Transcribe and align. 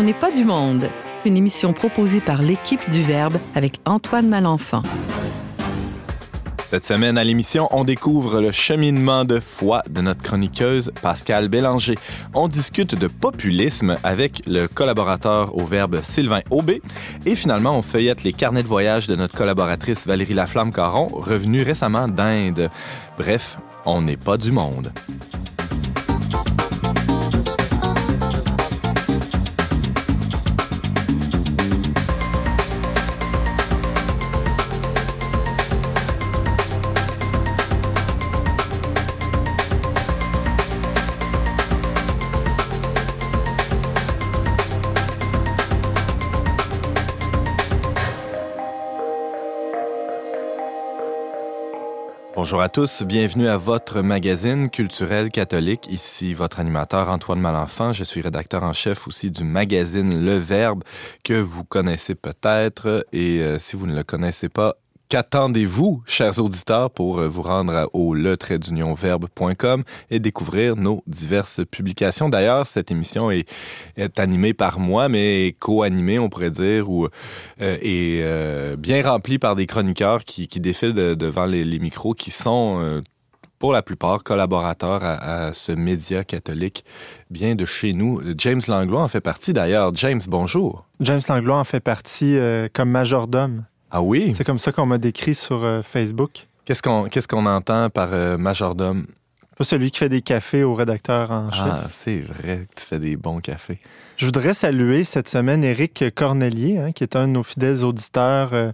On 0.00 0.02
n'est 0.02 0.14
pas 0.14 0.30
du 0.30 0.46
monde, 0.46 0.88
une 1.26 1.36
émission 1.36 1.74
proposée 1.74 2.22
par 2.22 2.40
l'équipe 2.40 2.88
du 2.88 3.02
Verbe 3.02 3.36
avec 3.54 3.80
Antoine 3.84 4.30
Malenfant. 4.30 4.82
Cette 6.64 6.86
semaine 6.86 7.18
à 7.18 7.22
l'émission, 7.22 7.68
on 7.70 7.84
découvre 7.84 8.40
le 8.40 8.50
cheminement 8.50 9.26
de 9.26 9.40
foi 9.40 9.82
de 9.90 10.00
notre 10.00 10.22
chroniqueuse 10.22 10.90
Pascal 11.02 11.48
Bélanger. 11.48 11.98
On 12.32 12.48
discute 12.48 12.94
de 12.94 13.08
populisme 13.08 13.98
avec 14.02 14.40
le 14.46 14.68
collaborateur 14.68 15.54
au 15.54 15.66
Verbe 15.66 16.00
Sylvain 16.02 16.40
Aubé. 16.48 16.80
Et 17.26 17.34
finalement, 17.34 17.76
on 17.76 17.82
feuillette 17.82 18.24
les 18.24 18.32
carnets 18.32 18.62
de 18.62 18.68
voyage 18.68 19.06
de 19.06 19.16
notre 19.16 19.34
collaboratrice 19.34 20.06
Valérie 20.06 20.32
Laflamme-Caron, 20.32 21.08
revenue 21.12 21.60
récemment 21.60 22.08
d'Inde. 22.08 22.70
Bref, 23.18 23.58
on 23.84 24.00
n'est 24.00 24.16
pas 24.16 24.38
du 24.38 24.50
monde. 24.50 24.92
Bonjour 52.50 52.62
à 52.62 52.68
tous, 52.68 53.04
bienvenue 53.04 53.46
à 53.46 53.56
votre 53.56 54.00
magazine 54.00 54.70
culturel 54.70 55.28
catholique. 55.28 55.86
Ici 55.88 56.34
votre 56.34 56.58
animateur 56.58 57.08
Antoine 57.08 57.38
Malenfant. 57.38 57.92
Je 57.92 58.02
suis 58.02 58.22
rédacteur 58.22 58.64
en 58.64 58.72
chef 58.72 59.06
aussi 59.06 59.30
du 59.30 59.44
magazine 59.44 60.24
Le 60.24 60.36
Verbe 60.36 60.82
que 61.22 61.40
vous 61.40 61.62
connaissez 61.62 62.16
peut-être 62.16 63.06
et 63.12 63.38
euh, 63.38 63.60
si 63.60 63.76
vous 63.76 63.86
ne 63.86 63.94
le 63.94 64.02
connaissez 64.02 64.48
pas, 64.48 64.78
Qu'attendez-vous, 65.10 66.04
chers 66.06 66.38
auditeurs, 66.38 66.88
pour 66.88 67.18
euh, 67.18 67.26
vous 67.26 67.42
rendre 67.42 67.90
au 67.92 68.14
le 68.14 68.36
verbe.com 68.94 69.82
et 70.08 70.20
découvrir 70.20 70.76
nos 70.76 71.02
diverses 71.08 71.62
publications? 71.68 72.28
D'ailleurs, 72.28 72.64
cette 72.64 72.92
émission 72.92 73.32
est, 73.32 73.48
animée 74.16 74.54
par 74.54 74.78
moi, 74.78 75.08
mais 75.08 75.56
co-animée, 75.58 76.20
on 76.20 76.28
pourrait 76.28 76.52
dire, 76.52 76.88
ou 76.88 77.06
euh, 77.06 77.76
est 77.82 78.20
euh, 78.22 78.76
bien 78.76 79.02
remplie 79.02 79.40
par 79.40 79.56
des 79.56 79.66
chroniqueurs 79.66 80.24
qui, 80.24 80.46
défilent 80.46 80.94
de, 80.94 81.14
devant 81.14 81.46
les, 81.46 81.80
micros, 81.80 82.14
qui 82.14 82.30
sont 82.30 82.78
euh, 82.80 83.00
pour 83.60 83.72
la 83.72 83.82
plupart 83.82 84.24
collaborateurs 84.24 85.04
à, 85.04 85.52
ce 85.52 85.70
média 85.70 86.24
catholique 86.24 86.84
bien 87.30 87.54
de 87.54 87.66
chez 87.66 87.92
nous. 87.92 88.20
James 88.36 88.62
Langlois 88.66 89.02
en 89.02 89.08
fait 89.08 89.20
partie 89.20 89.52
d'ailleurs. 89.52 89.94
James, 89.94 90.22
bonjour. 90.26 90.86
James 91.00 91.20
Langlois 91.28 91.58
en 91.58 91.64
fait 91.64 91.80
partie 91.80 92.36
euh, 92.36 92.68
comme 92.72 92.90
majordome. 92.90 93.66
Ah 93.90 94.02
oui? 94.02 94.32
C'est 94.36 94.44
comme 94.44 94.58
ça 94.58 94.72
qu'on 94.72 94.86
m'a 94.86 94.98
décrit 94.98 95.34
sur 95.34 95.64
euh, 95.64 95.82
Facebook. 95.82 96.46
Qu'est-ce 96.64 96.82
qu'on 96.82 97.04
qu'est-ce 97.04 97.26
qu'on 97.26 97.46
entend 97.46 97.90
par 97.90 98.10
euh, 98.12 98.36
majordome? 98.36 99.06
Pas 99.60 99.64
celui 99.64 99.90
qui 99.90 99.98
fait 99.98 100.08
des 100.08 100.22
cafés 100.22 100.64
au 100.64 100.72
rédacteur 100.72 101.30
en 101.30 101.50
chef. 101.50 101.66
Ah, 101.66 101.84
c'est 101.90 102.20
vrai, 102.20 102.66
tu 102.74 102.86
fais 102.86 102.98
des 102.98 103.16
bons 103.16 103.40
cafés. 103.40 103.78
Je 104.16 104.24
voudrais 104.24 104.54
saluer 104.54 105.04
cette 105.04 105.28
semaine 105.28 105.62
Éric 105.64 106.04
Cornelier, 106.14 106.78
hein, 106.78 106.92
qui 106.92 107.02
est 107.02 107.14
un 107.14 107.26
de 107.26 107.32
nos 107.32 107.42
fidèles 107.42 107.84
auditeurs, 107.84 108.54
euh, 108.54 108.72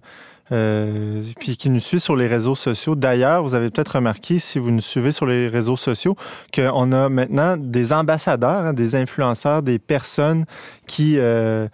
euh, 0.52 1.22
puis 1.40 1.56
qui 1.56 1.70
nous 1.70 1.80
suit 1.80 1.98
sur 1.98 2.14
les 2.14 2.28
réseaux 2.28 2.54
sociaux. 2.54 2.94
D'ailleurs, 2.94 3.42
vous 3.42 3.56
avez 3.56 3.70
peut-être 3.70 3.96
remarqué, 3.96 4.38
si 4.38 4.60
vous 4.60 4.70
nous 4.70 4.80
suivez 4.80 5.10
sur 5.10 5.26
les 5.26 5.48
réseaux 5.48 5.74
sociaux, 5.74 6.14
qu'on 6.54 6.92
a 6.92 7.08
maintenant 7.08 7.56
des 7.56 7.92
ambassadeurs, 7.92 8.66
hein, 8.66 8.72
des 8.72 8.94
influenceurs, 8.94 9.62
des 9.62 9.80
personnes 9.80 10.44
qui 10.86 11.18
euh, 11.18 11.66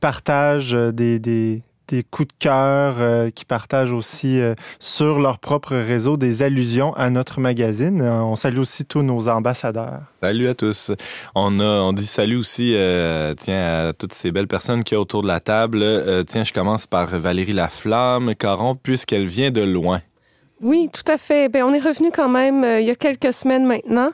partagent 0.00 0.72
des, 0.72 1.18
des 1.18 1.62
des 1.88 2.04
coups 2.04 2.28
de 2.28 2.34
cœur 2.38 2.96
euh, 2.98 3.30
qui 3.30 3.44
partagent 3.44 3.92
aussi 3.92 4.38
euh, 4.38 4.54
sur 4.78 5.18
leur 5.18 5.38
propre 5.38 5.74
réseau 5.74 6.16
des 6.16 6.42
allusions 6.42 6.94
à 6.94 7.10
notre 7.10 7.40
magazine. 7.40 8.00
Euh, 8.00 8.22
on 8.22 8.36
salue 8.36 8.58
aussi 8.58 8.84
tous 8.84 9.02
nos 9.02 9.28
ambassadeurs. 9.28 10.00
Salut 10.20 10.48
à 10.48 10.54
tous. 10.54 10.92
On 11.34 11.60
a 11.60 11.64
on 11.64 11.92
dit 11.92 12.06
salut 12.06 12.36
aussi 12.36 12.76
tiens 13.38 13.88
à 13.88 13.92
toutes 13.92 14.12
ces 14.12 14.30
belles 14.30 14.48
personnes 14.48 14.84
qui 14.84 14.94
sont 14.94 15.00
autour 15.00 15.22
de 15.22 15.28
la 15.28 15.40
table. 15.40 15.84
Tiens, 16.26 16.44
je 16.44 16.52
commence 16.52 16.86
par 16.86 17.06
Valérie 17.18 17.52
Laflamme 17.52 18.34
Caron 18.34 18.74
puisqu'elle 18.74 19.26
vient 19.26 19.50
de 19.50 19.62
loin. 19.62 20.00
Oui, 20.60 20.90
tout 20.92 21.10
à 21.10 21.18
fait. 21.18 21.48
Ben, 21.48 21.62
on 21.62 21.72
est 21.72 21.78
revenu 21.78 22.10
quand 22.10 22.28
même 22.28 22.64
euh, 22.64 22.80
il 22.80 22.86
y 22.86 22.90
a 22.90 22.96
quelques 22.96 23.32
semaines 23.32 23.64
maintenant, 23.64 24.10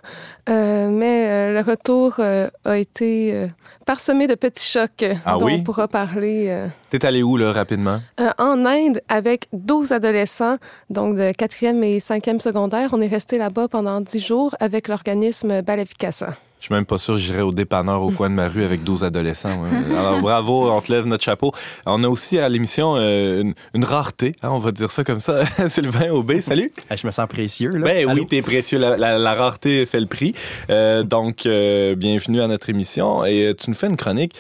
euh, 0.50 0.90
mais 0.90 1.26
euh, 1.28 1.54
le 1.54 1.60
retour 1.60 2.20
a 2.64 2.78
été 2.78 3.48
parsemé 3.86 4.26
de 4.26 4.34
petits 4.34 4.70
chocs 4.70 5.04
ah, 5.24 5.36
dont 5.38 5.46
oui? 5.46 5.56
on 5.60 5.62
pourra 5.62 5.88
parler. 5.88 6.68
T'es 6.90 7.04
allé 7.06 7.22
où, 7.22 7.36
là, 7.36 7.52
rapidement? 7.52 8.00
en 8.38 8.64
Inde, 8.66 9.00
avec 9.08 9.48
12 9.52 9.92
adolescents, 9.92 10.56
donc 10.90 11.16
de 11.16 11.30
4e 11.30 11.82
et 11.82 11.98
5e 11.98 12.40
secondaire. 12.40 12.90
On 12.92 13.00
est 13.00 13.08
resté 13.08 13.38
là-bas 13.38 13.68
pendant 13.68 14.00
10 14.00 14.20
jours 14.20 14.54
avec 14.60 14.88
l'organisme 14.88 15.62
Balavikasa. 15.62 16.34
Je 16.64 16.68
suis 16.68 16.74
même 16.74 16.86
pas 16.86 16.96
sûr 16.96 17.12
que 17.16 17.20
j'irai 17.20 17.42
au 17.42 17.52
dépanneur 17.52 18.00
au 18.00 18.10
coin 18.10 18.30
de 18.30 18.34
ma 18.34 18.48
rue 18.48 18.64
avec 18.64 18.82
12 18.84 19.04
adolescents. 19.04 19.62
Ouais. 19.62 19.68
Alors 19.98 20.22
bravo, 20.22 20.70
on 20.70 20.80
te 20.80 20.90
lève 20.90 21.04
notre 21.04 21.22
chapeau. 21.22 21.52
On 21.84 22.02
a 22.02 22.08
aussi 22.08 22.38
à 22.38 22.48
l'émission 22.48 22.94
euh, 22.96 23.42
une, 23.42 23.54
une, 23.74 23.84
rareté, 23.84 24.34
hein, 24.42 24.48
on 24.50 24.60
va 24.60 24.72
dire 24.72 24.90
ça 24.90 25.04
comme 25.04 25.20
ça. 25.20 25.44
Sylvain 25.68 26.08
Aubé, 26.08 26.40
salut. 26.40 26.72
Je 26.90 27.06
me 27.06 27.12
sens 27.12 27.28
précieux. 27.28 27.68
Là. 27.68 27.84
Ben 27.84 28.08
Allô? 28.08 28.22
oui, 28.22 28.26
t'es 28.26 28.40
précieux. 28.40 28.78
La, 28.78 28.96
la, 28.96 29.18
la, 29.18 29.34
rareté 29.34 29.84
fait 29.84 30.00
le 30.00 30.06
prix. 30.06 30.34
Euh, 30.70 31.02
donc, 31.02 31.44
euh, 31.44 31.96
bienvenue 31.96 32.40
à 32.40 32.48
notre 32.48 32.70
émission. 32.70 33.26
Et 33.26 33.48
euh, 33.48 33.52
tu 33.52 33.68
nous 33.68 33.76
fais 33.76 33.88
une 33.88 33.98
chronique. 33.98 34.34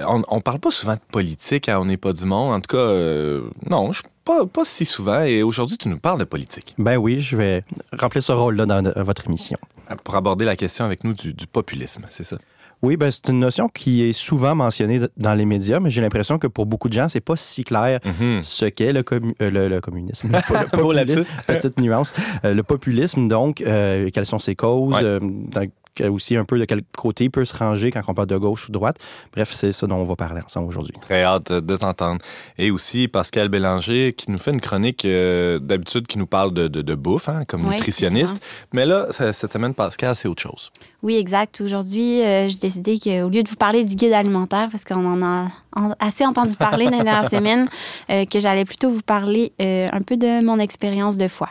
On, 0.00 0.22
on 0.26 0.40
parle 0.40 0.58
pas 0.58 0.72
souvent 0.72 0.94
de 0.94 1.12
politique, 1.12 1.68
hein, 1.68 1.78
on 1.80 1.84
n'est 1.84 1.96
pas 1.96 2.12
du 2.12 2.24
monde. 2.24 2.52
En 2.52 2.60
tout 2.60 2.76
cas, 2.76 2.82
euh, 2.82 3.42
non, 3.68 3.92
je 3.92 4.02
pas, 4.24 4.44
pas 4.44 4.64
si 4.64 4.84
souvent. 4.84 5.22
Et 5.22 5.44
aujourd'hui, 5.44 5.78
tu 5.78 5.88
nous 5.88 5.98
parles 5.98 6.18
de 6.18 6.24
politique. 6.24 6.74
Ben 6.78 6.96
oui, 6.96 7.20
je 7.20 7.36
vais 7.36 7.62
remplir 7.96 8.24
ce 8.24 8.32
rôle-là 8.32 8.66
dans 8.66 8.82
votre 9.04 9.26
émission 9.26 9.56
pour 10.04 10.14
aborder 10.16 10.44
la 10.44 10.56
question 10.56 10.84
avec 10.84 11.04
nous 11.04 11.12
du, 11.12 11.34
du 11.34 11.46
populisme, 11.46 12.02
c'est 12.10 12.24
ça? 12.24 12.36
Oui, 12.82 12.96
ben 12.96 13.10
c'est 13.10 13.28
une 13.28 13.40
notion 13.40 13.68
qui 13.68 14.04
est 14.04 14.12
souvent 14.14 14.54
mentionnée 14.54 15.00
dans 15.18 15.34
les 15.34 15.44
médias, 15.44 15.80
mais 15.80 15.90
j'ai 15.90 16.00
l'impression 16.00 16.38
que 16.38 16.46
pour 16.46 16.64
beaucoup 16.64 16.88
de 16.88 16.94
gens, 16.94 17.10
c'est 17.10 17.20
pas 17.20 17.36
si 17.36 17.62
clair 17.62 18.00
Mm 18.04 18.10
-hmm. 18.20 18.42
ce 18.42 18.66
qu'est 18.66 18.92
le, 18.92 19.02
commu 19.02 19.34
le, 19.38 19.68
le, 19.68 19.80
communisme. 19.80 20.28
Le, 20.32 20.70
populisme, 20.70 21.34
petite 21.46 21.78
nuance. 21.78 22.14
Euh, 22.44 22.54
le 22.54 22.62
populisme, 22.62 23.28
donc, 23.28 23.60
euh, 23.60 24.08
quelles 24.12 24.26
sont 24.26 24.38
ses 24.38 24.54
causes, 24.56 24.94
ouais. 25.02 25.70
Euh, 26.00 26.10
aussi 26.10 26.36
un 26.36 26.44
peu 26.44 26.58
de 26.58 26.64
quel 26.64 26.82
côté 26.96 27.24
il 27.24 27.30
peut 27.30 27.44
se 27.44 27.56
ranger 27.56 27.90
quand 27.90 28.00
on 28.08 28.14
parle 28.14 28.28
de 28.28 28.36
gauche 28.36 28.64
ou 28.64 28.68
de 28.68 28.74
droite. 28.74 28.96
Bref, 29.32 29.50
c'est 29.52 29.72
ça 29.72 29.86
dont 29.86 29.96
on 29.96 30.04
va 30.04 30.16
parler 30.16 30.40
ensemble 30.42 30.68
aujourd'hui. 30.68 30.94
Très 31.00 31.22
hâte 31.22 31.52
de 31.52 31.76
t'entendre. 31.76 32.20
Et 32.58 32.70
aussi 32.70 33.08
Pascal 33.08 33.48
Bélanger 33.48 34.14
qui 34.16 34.30
nous 34.30 34.38
fait 34.38 34.52
une 34.52 34.60
chronique 34.60 35.04
euh, 35.04 35.58
d'habitude 35.58 36.06
qui 36.06 36.18
nous 36.18 36.26
parle 36.26 36.52
de, 36.52 36.68
de, 36.68 36.82
de 36.82 36.94
bouffe, 36.94 37.28
hein, 37.28 37.42
comme 37.46 37.66
oui, 37.66 37.76
nutritionniste. 37.76 38.40
Mais 38.72 38.86
là, 38.86 39.06
cette 39.10 39.52
semaine, 39.52 39.74
Pascal, 39.74 40.16
c'est 40.16 40.28
autre 40.28 40.42
chose. 40.42 40.70
Oui, 41.02 41.16
exact. 41.16 41.60
Aujourd'hui, 41.60 42.22
euh, 42.22 42.48
j'ai 42.48 42.58
décidé 42.58 42.98
qu'au 42.98 43.28
lieu 43.30 43.42
de 43.42 43.48
vous 43.48 43.56
parler 43.56 43.84
du 43.84 43.94
guide 43.94 44.12
alimentaire, 44.12 44.68
parce 44.70 44.84
qu'on 44.84 45.06
en 45.06 45.22
a 45.22 45.48
en, 45.74 45.94
assez 45.98 46.26
entendu 46.26 46.56
parler 46.56 46.86
dans 46.86 46.98
les 46.98 47.04
dernières 47.04 47.30
semaines, 47.30 47.68
euh, 48.10 48.26
que 48.26 48.38
j'allais 48.38 48.66
plutôt 48.66 48.90
vous 48.90 49.00
parler 49.00 49.52
euh, 49.62 49.88
un 49.90 50.02
peu 50.02 50.16
de 50.16 50.44
mon 50.44 50.58
expérience 50.58 51.16
de 51.16 51.28
foi. 51.28 51.48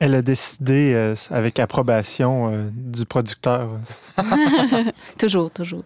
Elle 0.00 0.14
a 0.14 0.22
décidé 0.22 0.92
euh, 0.94 1.14
avec 1.30 1.58
approbation 1.58 2.52
euh, 2.52 2.70
du 2.72 3.04
producteur. 3.04 3.70
toujours, 5.18 5.50
toujours. 5.50 5.84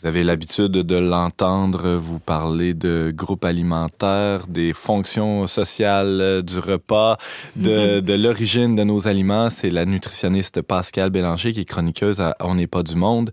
Vous 0.00 0.06
avez 0.06 0.22
l'habitude 0.22 0.70
de 0.70 0.96
l'entendre 0.96 1.96
vous 1.96 2.20
parler 2.20 2.72
de 2.72 3.12
groupes 3.12 3.44
alimentaires, 3.44 4.46
des 4.46 4.72
fonctions 4.72 5.48
sociales 5.48 6.42
du 6.44 6.60
repas, 6.60 7.18
de, 7.56 7.98
de 7.98 8.14
l'origine 8.14 8.76
de 8.76 8.84
nos 8.84 9.08
aliments. 9.08 9.50
C'est 9.50 9.70
la 9.70 9.84
nutritionniste 9.86 10.62
Pascal 10.62 11.10
Bélanger 11.10 11.52
qui 11.52 11.62
est 11.62 11.64
chroniqueuse 11.64 12.20
à 12.20 12.36
On 12.38 12.54
n'est 12.54 12.68
pas 12.68 12.84
du 12.84 12.94
monde. 12.94 13.32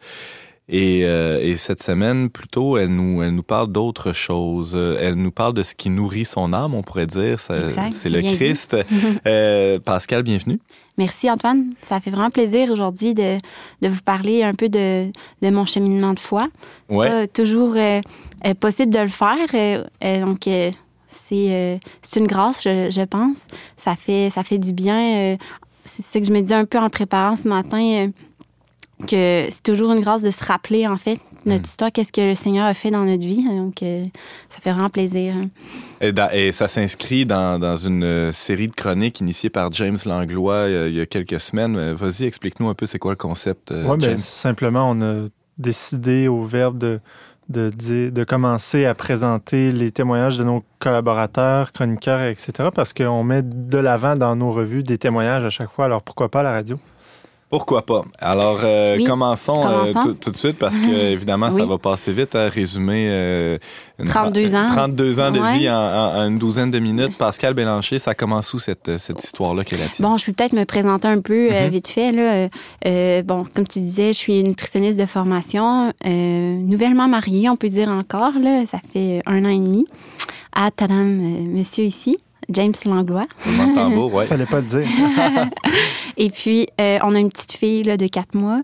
Et, 0.68 1.02
et, 1.02 1.58
cette 1.58 1.84
semaine, 1.84 2.32
plutôt, 2.32 2.78
elle 2.78 2.90
nous, 2.90 3.22
elle 3.22 3.36
nous 3.36 3.44
parle 3.44 3.72
d'autre 3.72 4.14
chose. 4.14 4.76
Elle 4.76 5.14
nous 5.14 5.30
parle 5.30 5.54
de 5.54 5.62
ce 5.62 5.76
qui 5.76 5.92
nourrit 5.92 6.26
son 6.26 6.52
âme, 6.52 6.74
on 6.74 6.82
pourrait 6.82 7.06
dire. 7.06 7.40
C'est 7.40 8.10
le 8.10 8.22
Christ. 8.22 8.76
euh, 9.28 9.78
Pascal, 9.78 10.24
bienvenue. 10.24 10.60
Merci 10.98 11.30
Antoine. 11.30 11.74
Ça 11.82 12.00
fait 12.00 12.10
vraiment 12.10 12.30
plaisir 12.30 12.72
aujourd'hui 12.72 13.14
de, 13.14 13.38
de, 13.82 13.88
vous 13.88 14.02
parler 14.02 14.44
un 14.44 14.54
peu 14.54 14.70
de, 14.70 15.12
de 15.42 15.50
mon 15.50 15.66
cheminement 15.66 16.14
de 16.14 16.20
foi. 16.20 16.48
Ouais. 16.90 17.08
Pas 17.08 17.28
toujours 17.28 17.76
euh, 17.76 18.02
possible 18.60 18.94
de 18.94 19.00
le 19.00 19.08
faire. 19.10 19.50
Euh, 19.54 20.26
donc, 20.26 20.48
euh, 20.48 20.72
c'est 21.10 21.80
une 22.16 22.28
grâce, 22.28 22.64
je, 22.64 22.90
je, 22.92 23.02
pense. 23.02 23.48
Ça 23.78 23.96
fait, 23.96 24.30
ça 24.30 24.44
fait 24.44 24.58
du 24.58 24.74
bien. 24.74 25.38
c'est 25.84 26.04
ce 26.04 26.18
que 26.20 26.24
je 26.24 26.32
me 26.32 26.42
dis 26.42 26.54
un 26.54 26.66
peu 26.66 26.78
en 26.78 26.90
préparant 26.90 27.36
ce 27.36 27.48
matin 27.48 28.12
que 29.08 29.48
c'est 29.50 29.64
toujours 29.64 29.92
une 29.92 30.00
grâce 30.00 30.22
de 30.22 30.32
se 30.32 30.44
rappeler, 30.44 30.88
en 30.88 30.96
fait, 30.96 31.20
notre 31.46 31.62
mm. 31.62 31.66
histoire, 31.66 31.92
qu'est-ce 31.92 32.12
que 32.12 32.22
le 32.22 32.36
Seigneur 32.36 32.66
a 32.66 32.74
fait 32.74 32.92
dans 32.92 33.06
notre 33.06 33.24
vie. 33.24 33.44
Donc, 33.44 33.84
euh, 33.84 34.06
ça 34.50 34.60
fait 34.60 34.72
vraiment 34.72 34.90
plaisir. 34.90 35.34
Et, 36.02 36.14
et 36.34 36.52
ça 36.52 36.68
s'inscrit 36.68 37.26
dans, 37.26 37.60
dans, 37.60 37.76
une 37.76 38.32
série 38.32 38.68
de 38.68 38.74
chroniques 38.74 39.20
initiée 39.20 39.50
par 39.50 39.72
James 39.72 39.98
Langlois 40.06 40.54
euh, 40.54 40.90
il 40.90 40.96
y 40.96 41.02
a 41.02 41.06
quelques 41.06 41.40
semaines. 41.40 41.94
Vas-y, 41.94 42.26
explique-nous 42.26 42.70
un 42.70 42.74
peu 42.74 42.86
c'est 42.86 43.00
quoi 43.00 43.12
le 43.12 43.18
concept, 43.18 43.72
euh, 43.72 43.86
Oui, 43.88 43.98
bien, 43.98 44.18
simplement, 44.18 44.90
on 44.90 45.02
a 45.02 45.28
décidé 45.58 46.28
au 46.28 46.44
Verbe 46.44 46.78
de, 46.78 47.00
de, 47.50 48.10
de, 48.10 48.24
commencer 48.24 48.86
à 48.86 48.96
présenter 48.96 49.72
les 49.72 49.92
témoignages 49.92 50.38
de 50.38 50.44
nos 50.44 50.64
collaborateurs, 50.80 51.72
chroniqueurs, 51.72 52.22
etc., 52.22 52.70
parce 52.74 52.94
qu'on 52.94 53.24
met 53.24 53.44
de 53.44 53.78
l'avant 53.78 54.16
dans 54.16 54.36
nos 54.36 54.50
revues 54.50 54.84
des 54.84 54.98
témoignages 54.98 55.46
à 55.46 55.50
chaque 55.50 55.72
fois. 55.72 55.86
Alors, 55.86 56.02
pourquoi 56.02 56.30
pas 56.30 56.44
la 56.44 56.52
radio? 56.52 56.80
Pourquoi 57.50 57.86
pas? 57.86 58.02
Alors, 58.20 58.60
euh, 58.64 58.98
commençons, 59.06 59.64
euh, 59.66 59.94
tout 60.20 60.32
de 60.32 60.36
suite 60.36 60.58
parce 60.58 60.80
que, 60.80 60.92
évidemment, 61.12 61.52
ça 61.52 61.64
va 61.64 61.78
passer 61.78 62.12
vite 62.12 62.34
à 62.34 62.50
résumer. 62.50 63.08
Euh, 63.10 63.58
32 64.08 64.56
ans. 64.56 64.66
32 64.68 65.20
ans 65.20 65.32
de 65.32 65.40
vie 65.56 65.70
en, 65.70 65.76
en, 65.76 66.28
une 66.28 66.40
douzaine 66.40 66.72
de 66.72 66.80
minutes. 66.80 67.18
Pascal 67.18 67.54
Bélanger, 67.54 68.00
ça 68.00 68.16
commence 68.16 68.54
où 68.56 68.60
cette, 68.60 68.98
cette 68.98 69.24
histoire-là 69.24 69.64
qu'elle 69.64 69.82
a 69.82 69.86
Bon, 70.00 70.18
je 70.18 70.26
peux 70.26 70.34
peut-être 70.34 70.54
me 70.54 70.66
présenter 70.66 71.08
un 71.08 71.22
peu 71.22 71.50
euh, 71.52 71.68
mm-hmm. 71.68 71.70
vite 71.70 71.88
fait. 71.88 72.12
Là. 72.12 72.50
Euh, 72.88 73.22
bon, 73.22 73.46
comme 73.54 73.68
tu 73.68 73.80
disais, 73.80 74.08
je 74.08 74.18
suis 74.18 74.44
nutritionniste 74.44 75.00
de 75.00 75.06
formation, 75.06 75.94
nouvellement 76.04 77.08
mariée, 77.08 77.48
on 77.50 77.58
peut 77.58 77.70
dire 77.70 77.90
encore. 77.90 78.34
Là, 78.42 78.66
ça 78.66 78.80
fait 78.92 79.22
un 79.28 79.46
an 79.46 79.50
et 79.50 79.60
demi 79.60 79.86
à 80.52 80.72
Tadam, 80.72 81.06
monsieur 81.54 81.84
ici. 81.84 82.18
James 82.50 82.74
Langlois. 82.86 83.28
ouais. 83.46 84.26
Fallait 84.28 84.46
pas 84.46 84.62
le 84.62 84.68
dire. 84.68 84.88
et 86.18 86.30
puis, 86.30 86.68
euh, 86.80 87.00
on 87.04 87.16
a 87.16 87.20
une 87.20 87.30
petite 87.30 87.54
fille 87.54 87.84
là, 87.84 87.98
de 87.98 88.08
quatre 88.08 88.36
mois. 88.36 88.62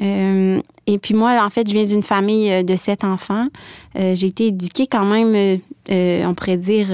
Euh, 0.00 0.60
et 0.86 0.98
puis 0.98 1.14
moi, 1.14 1.42
en 1.44 1.50
fait, 1.50 1.68
je 1.68 1.72
viens 1.74 1.84
d'une 1.84 2.02
famille 2.02 2.50
euh, 2.52 2.62
de 2.62 2.76
sept 2.76 3.04
enfants. 3.04 3.48
J'ai 3.94 4.26
été 4.26 4.46
éduquée 4.48 4.86
quand 4.86 5.04
même, 5.04 5.60
on 5.88 6.34
pourrait 6.34 6.56
dire, 6.56 6.86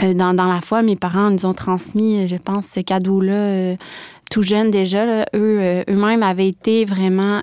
dans, 0.00 0.34
dans, 0.34 0.46
la 0.46 0.60
foi. 0.62 0.82
Mes 0.82 0.96
parents 0.96 1.30
nous 1.30 1.44
ont 1.44 1.54
transmis, 1.54 2.26
je 2.26 2.36
pense, 2.36 2.66
ce 2.66 2.80
cadeau-là 2.80 3.76
tout 4.30 4.42
jeune 4.42 4.70
déjà. 4.70 5.24
Eux, 5.34 5.84
eux-mêmes 5.88 6.22
avaient 6.22 6.48
été 6.48 6.84
vraiment 6.84 7.42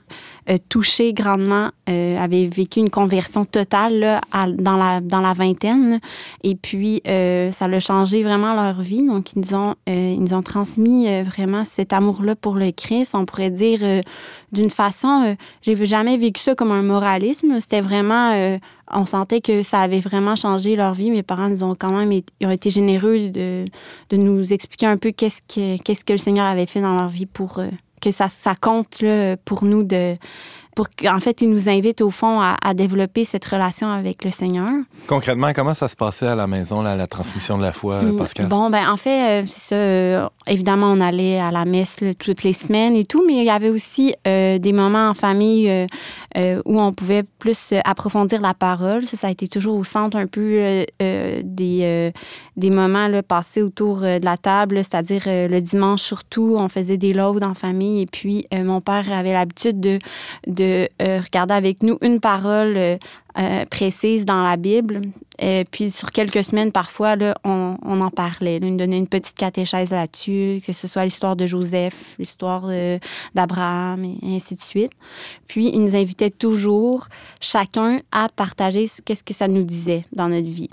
euh, 0.50 0.58
touché 0.68 1.14
grandement, 1.14 1.70
euh, 1.90 2.18
avait 2.20 2.48
vécu 2.48 2.80
une 2.80 2.90
conversion 2.90 3.46
totale 3.46 4.00
là, 4.00 4.22
dans, 4.48 4.76
la, 4.76 5.00
dans 5.00 5.22
la 5.22 5.34
vingtaine. 5.34 6.00
Et 6.44 6.56
puis, 6.56 7.02
euh, 7.08 7.50
ça 7.52 7.66
a 7.66 7.80
changé 7.80 8.24
vraiment 8.24 8.54
leur 8.54 8.82
vie. 8.82 9.06
Donc, 9.08 9.34
ils 9.34 9.40
nous 9.40 9.56
ont, 9.56 9.76
ils 9.88 10.22
nous 10.22 10.34
ont 10.34 10.42
transmis 10.42 11.08
vraiment 11.24 11.64
cet 11.64 11.94
amour-là 11.94 12.36
pour 12.36 12.56
le 12.56 12.72
Christ. 12.72 13.12
On 13.14 13.26
pourrait 13.26 13.52
dire 13.52 13.80
d'une 14.52 14.70
façon, 14.70 15.36
j'ai 15.62 15.86
jamais 15.86 16.18
vécu 16.18 16.42
ça 16.42 16.56
comme 16.56 16.72
un 16.72 16.84
moralisme. 16.84 17.60
C'était 17.60 17.82
vraiment, 17.82 18.58
on 18.92 19.06
sentait 19.06 19.42
que 19.42 19.64
ça 19.64 19.80
avait 19.80 20.00
vraiment 20.00 20.36
changé 20.36 20.76
leur 20.76 20.94
vie. 20.94 21.10
Mes 21.10 21.24
parents 21.24 21.50
nous 21.50 21.64
ont 21.64 21.76
quand 21.76 21.92
même 21.92 22.12
été, 22.12 22.34
ont 22.46 22.52
été 22.52 22.70
généreux 22.70 23.30
de, 23.30 23.66
de 24.10 24.18
nous 24.18 24.54
expliquer 24.54 24.88
un 24.88 24.98
peu 24.98 25.12
qu'est-ce 25.12 25.42
que, 25.42 25.82
qu'est-ce 25.82 26.04
que 26.04 26.14
le 26.14 26.20
Seigneur 26.20 26.46
avait 26.46 26.66
fait 26.66 26.82
dans 26.82 26.96
leur 26.96 27.10
vie 27.10 27.26
pour 27.26 27.60
que 28.04 28.12
ça, 28.12 28.28
ça 28.28 28.54
compte 28.54 29.02
là, 29.02 29.38
pour 29.38 29.64
nous 29.64 29.84
de 29.84 30.16
pour 30.76 30.90
qu'en 30.90 31.20
fait, 31.20 31.42
il 31.42 31.50
nous 31.50 31.70
invite 31.70 32.02
au 32.02 32.10
fond 32.10 32.42
à, 32.42 32.58
à, 32.64 32.74
développer 32.74 33.26
cette 33.26 33.46
relation 33.46 33.92
avec 33.92 34.24
le 34.24 34.32
Seigneur. 34.32 34.70
Concrètement, 35.08 35.52
comment 35.54 35.74
ça 35.74 35.88
se 35.88 35.96
passait 35.96 36.28
à 36.28 36.36
la 36.36 36.48
maison, 36.48 36.82
là, 36.82 36.96
la 36.96 37.08
transmission 37.08 37.58
de 37.58 37.64
la 37.64 37.74
foi, 37.74 38.02
mm, 38.02 38.18
Pascal? 38.18 38.48
Bon, 38.48 38.70
ben 38.70 38.90
en 38.90 38.98
fait, 38.98 39.44
euh, 39.44 39.46
ça. 39.46 39.76
Euh, 39.76 40.28
évidemment, 40.48 40.92
on 40.92 41.00
allait 41.00 41.40
à 41.40 41.52
la 41.52 41.66
messe 41.66 42.04
toutes 42.20 42.44
les 42.44 42.54
semaines 42.54 42.96
et 42.96 43.06
tout, 43.06 43.24
mais 43.26 43.34
il 43.34 43.46
y 43.46 43.50
avait 43.50 43.70
aussi 43.70 44.14
euh, 44.28 44.58
des 44.58 44.74
moments 44.74 45.10
en 45.10 45.14
famille 45.14 45.70
euh, 45.70 46.62
où 46.66 46.80
on 46.80 46.94
pouvait 46.94 47.24
plus 47.40 47.74
approfondir 47.86 48.42
la 48.42 48.54
parole. 48.54 49.06
Ça, 49.06 49.18
ça 49.18 49.28
a 49.28 49.32
été 49.32 49.48
toujours 49.48 49.78
au 49.78 49.84
centre 49.84 50.18
un 50.18 50.28
peu 50.28 50.86
des, 51.00 52.12
des 52.58 52.70
moments 52.70 53.08
là, 53.08 53.24
passés 53.24 53.62
autour 53.62 54.02
de 54.02 54.24
la 54.24 54.38
table, 54.38 54.78
c'est-à-dire 54.78 55.24
le 55.26 55.60
dimanche 55.60 56.02
surtout, 56.02 56.56
on 56.58 56.70
faisait 56.70 56.98
des 56.98 57.14
laudes 57.14 57.44
en 57.44 57.54
famille 57.54 58.02
et 58.02 58.06
puis 58.06 58.48
mon 58.52 58.82
père 58.82 59.12
avait 59.12 59.34
l'habitude 59.34 59.80
de, 59.80 60.00
de 60.48 60.63
de 60.64 60.90
euh, 61.02 61.20
regarder 61.22 61.54
avec 61.54 61.84
nous 61.84 61.98
une 62.02 62.20
parole 62.20 62.78
euh, 62.78 62.98
euh, 63.38 63.66
précise 63.66 64.26
dans 64.26 64.44
la 64.44 64.58
Bible. 64.58 65.02
Et 65.40 65.66
puis 65.70 65.92
sur 65.92 66.12
quelques 66.12 66.44
semaines, 66.44 66.72
parfois, 66.72 67.16
là, 67.16 67.36
on, 67.44 67.78
en 67.84 68.10
parlait. 68.12 68.58
Il 68.58 68.68
nous 68.68 68.78
donnait 68.78 68.98
une 68.98 69.08
petite 69.08 69.36
catéchèse 69.36 69.92
là-dessus, 69.92 70.62
que 70.66 70.72
ce 70.72 70.88
soit 70.88 71.06
l'histoire 71.06 71.36
de 71.36 71.46
Joseph, 71.46 72.16
l'histoire 72.20 72.70
d'Abraham, 73.34 74.06
et 74.06 74.36
ainsi 74.36 74.56
de 74.56 74.62
suite. 74.62 74.92
Puis 75.48 75.72
il 75.74 75.82
nous 75.82 75.96
invitait 75.96 76.30
toujours, 76.30 77.08
chacun, 77.42 78.02
à 78.12 78.28
partager 78.30 78.86
ce 78.86 79.02
qu'est-ce 79.02 79.24
que 79.24 79.34
ça 79.34 79.48
nous 79.48 79.64
disait 79.64 80.06
dans 80.14 80.30
notre 80.30 80.50
vie 80.50 80.70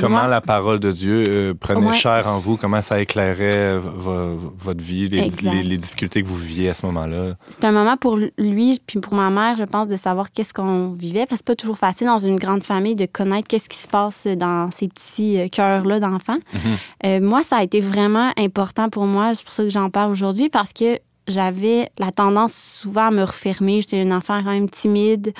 comment 0.00 0.26
la 0.26 0.40
parole 0.40 0.80
de 0.80 0.92
Dieu 0.92 1.24
euh, 1.28 1.54
prenait 1.54 1.92
cher 1.92 2.26
en 2.26 2.38
vous? 2.38 2.56
Comment 2.56 2.82
ça 2.82 3.00
éclairait 3.00 3.78
votre 3.78 4.82
vie, 4.82 5.08
les, 5.08 5.28
les, 5.62 5.78
difficultés 5.78 6.22
que 6.22 6.28
vous 6.28 6.36
viviez 6.36 6.70
à 6.70 6.74
ce 6.74 6.84
moment-là? 6.86 7.34
C'est 7.48 7.64
un 7.64 7.72
moment 7.72 7.96
pour 7.96 8.18
lui 8.38 8.80
puis 8.86 9.00
pour 9.00 9.14
ma 9.14 9.30
mère, 9.30 9.56
je 9.56 9.64
pense, 9.64 9.88
de 9.88 9.96
savoir 9.96 10.30
qu'est-ce 10.32 10.52
qu'on 10.52 10.90
vivait. 10.90 11.26
Parce 11.26 11.40
que 11.40 11.46
c'est 11.46 11.46
pas 11.46 11.56
toujours 11.56 11.78
facile 11.78 12.06
dans 12.06 12.18
une 12.18 12.36
grande 12.36 12.64
famille 12.64 12.94
de 12.94 13.06
connaître 13.06 13.48
qu'est-ce 13.48 13.68
qui 13.68 13.78
se 13.78 13.88
passe 13.88 14.26
dans 14.26 14.70
ces 14.70 14.88
petits 14.88 15.38
euh, 15.38 15.48
cœurs-là 15.48 16.00
d'enfants. 16.00 16.38
Mhm. 16.52 16.60
Euh, 17.06 17.20
moi, 17.20 17.42
ça 17.42 17.56
a 17.56 17.62
été 17.62 17.80
vraiment 17.80 18.30
important 18.36 18.88
pour 18.88 19.06
moi. 19.06 19.34
C'est 19.34 19.44
pour 19.44 19.52
ça 19.52 19.62
que 19.62 19.70
j'en 19.70 19.90
parle 19.90 20.10
aujourd'hui 20.10 20.48
parce 20.48 20.72
que 20.72 20.98
j'avais 21.28 21.90
la 21.98 22.10
tendance 22.10 22.54
souvent 22.54 23.08
à 23.08 23.10
me 23.10 23.22
refermer. 23.22 23.80
J'étais 23.82 24.02
une 24.02 24.12
enfant 24.12 24.42
quand 24.42 24.50
même 24.50 24.70
timide, 24.70 25.32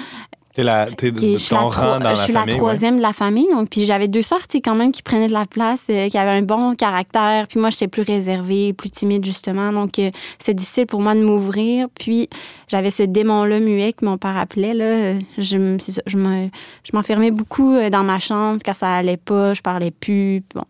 T'es 0.58 0.64
la, 0.64 0.86
t'es 0.86 1.12
je 1.14 1.36
suis 1.36 1.54
la, 1.54 2.14
je 2.16 2.20
suis 2.20 2.32
la 2.32 2.44
troisième 2.44 2.96
de 2.96 3.00
la 3.00 3.12
famille, 3.12 3.46
donc 3.52 3.70
puis 3.70 3.86
j'avais 3.86 4.08
deux 4.08 4.22
sœurs, 4.22 4.42
quand 4.52 4.74
même 4.74 4.90
qui 4.90 5.04
prenaient 5.04 5.28
de 5.28 5.32
la 5.32 5.46
place, 5.46 5.84
euh, 5.88 6.08
qui 6.08 6.18
avaient 6.18 6.36
un 6.36 6.42
bon 6.42 6.74
caractère. 6.74 7.46
Puis 7.46 7.60
moi, 7.60 7.70
j'étais 7.70 7.86
plus 7.86 8.02
réservée, 8.02 8.72
plus 8.72 8.90
timide 8.90 9.24
justement, 9.24 9.72
donc 9.72 10.00
euh, 10.00 10.10
c'est 10.40 10.54
difficile 10.54 10.86
pour 10.86 11.00
moi 11.00 11.14
de 11.14 11.22
m'ouvrir. 11.22 11.86
Puis 11.94 12.28
j'avais 12.66 12.90
ce 12.90 13.04
démon-là 13.04 13.60
muet 13.60 13.92
que 13.92 14.04
mon 14.04 14.18
père 14.18 14.36
appelait 14.36 14.74
là. 14.74 15.20
Je, 15.36 15.76
je 16.06 16.18
me, 16.18 16.50
je 16.82 16.90
m'enfermais 16.92 17.30
beaucoup 17.30 17.74
euh, 17.74 17.88
dans 17.88 18.02
ma 18.02 18.18
chambre 18.18 18.58
quand 18.64 18.74
ça 18.74 18.96
allait 18.96 19.16
pas, 19.16 19.54
je 19.54 19.62
parlais 19.62 19.92
plus. 19.92 20.42
Bon, 20.56 20.64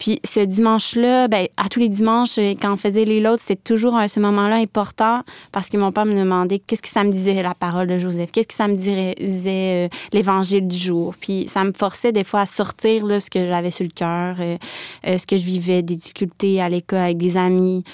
puis 0.00 0.18
ce 0.24 0.40
dimanche-là, 0.40 1.28
ben, 1.28 1.46
à 1.58 1.68
tous 1.68 1.78
les 1.78 1.90
dimanches, 1.90 2.38
euh, 2.38 2.54
quand 2.60 2.72
on 2.72 2.76
faisait 2.78 3.04
les 3.04 3.20
lots, 3.20 3.36
c'était 3.36 3.54
toujours 3.62 3.94
à 3.94 4.08
ce 4.08 4.18
moment-là 4.18 4.56
important 4.56 5.22
parce 5.52 5.68
que 5.68 5.76
mon 5.76 5.92
père 5.92 6.06
me 6.06 6.18
demandait 6.18 6.58
qu'est-ce 6.58 6.80
que 6.80 6.88
ça 6.88 7.04
me 7.04 7.10
disait 7.10 7.42
la 7.42 7.54
parole 7.54 7.86
de 7.86 7.98
Joseph, 7.98 8.32
qu'est-ce 8.32 8.48
que 8.48 8.54
ça 8.54 8.66
me 8.66 8.76
disait, 8.76 9.14
euh, 9.18 9.88
l'évangile 10.14 10.66
du 10.66 10.76
jour. 10.76 11.14
Puis 11.20 11.48
ça 11.50 11.64
me 11.64 11.72
forçait 11.72 12.12
des 12.12 12.24
fois 12.24 12.40
à 12.40 12.46
sortir 12.46 13.04
là, 13.04 13.20
ce 13.20 13.28
que 13.28 13.46
j'avais 13.46 13.70
sur 13.70 13.84
le 13.84 13.90
cœur, 13.90 14.36
euh, 14.40 14.56
ce 15.04 15.26
que 15.26 15.36
je 15.36 15.44
vivais, 15.44 15.82
des 15.82 15.96
difficultés 15.96 16.62
à 16.62 16.70
l'école 16.70 17.00
avec 17.00 17.18
des 17.18 17.36
amis, 17.36 17.84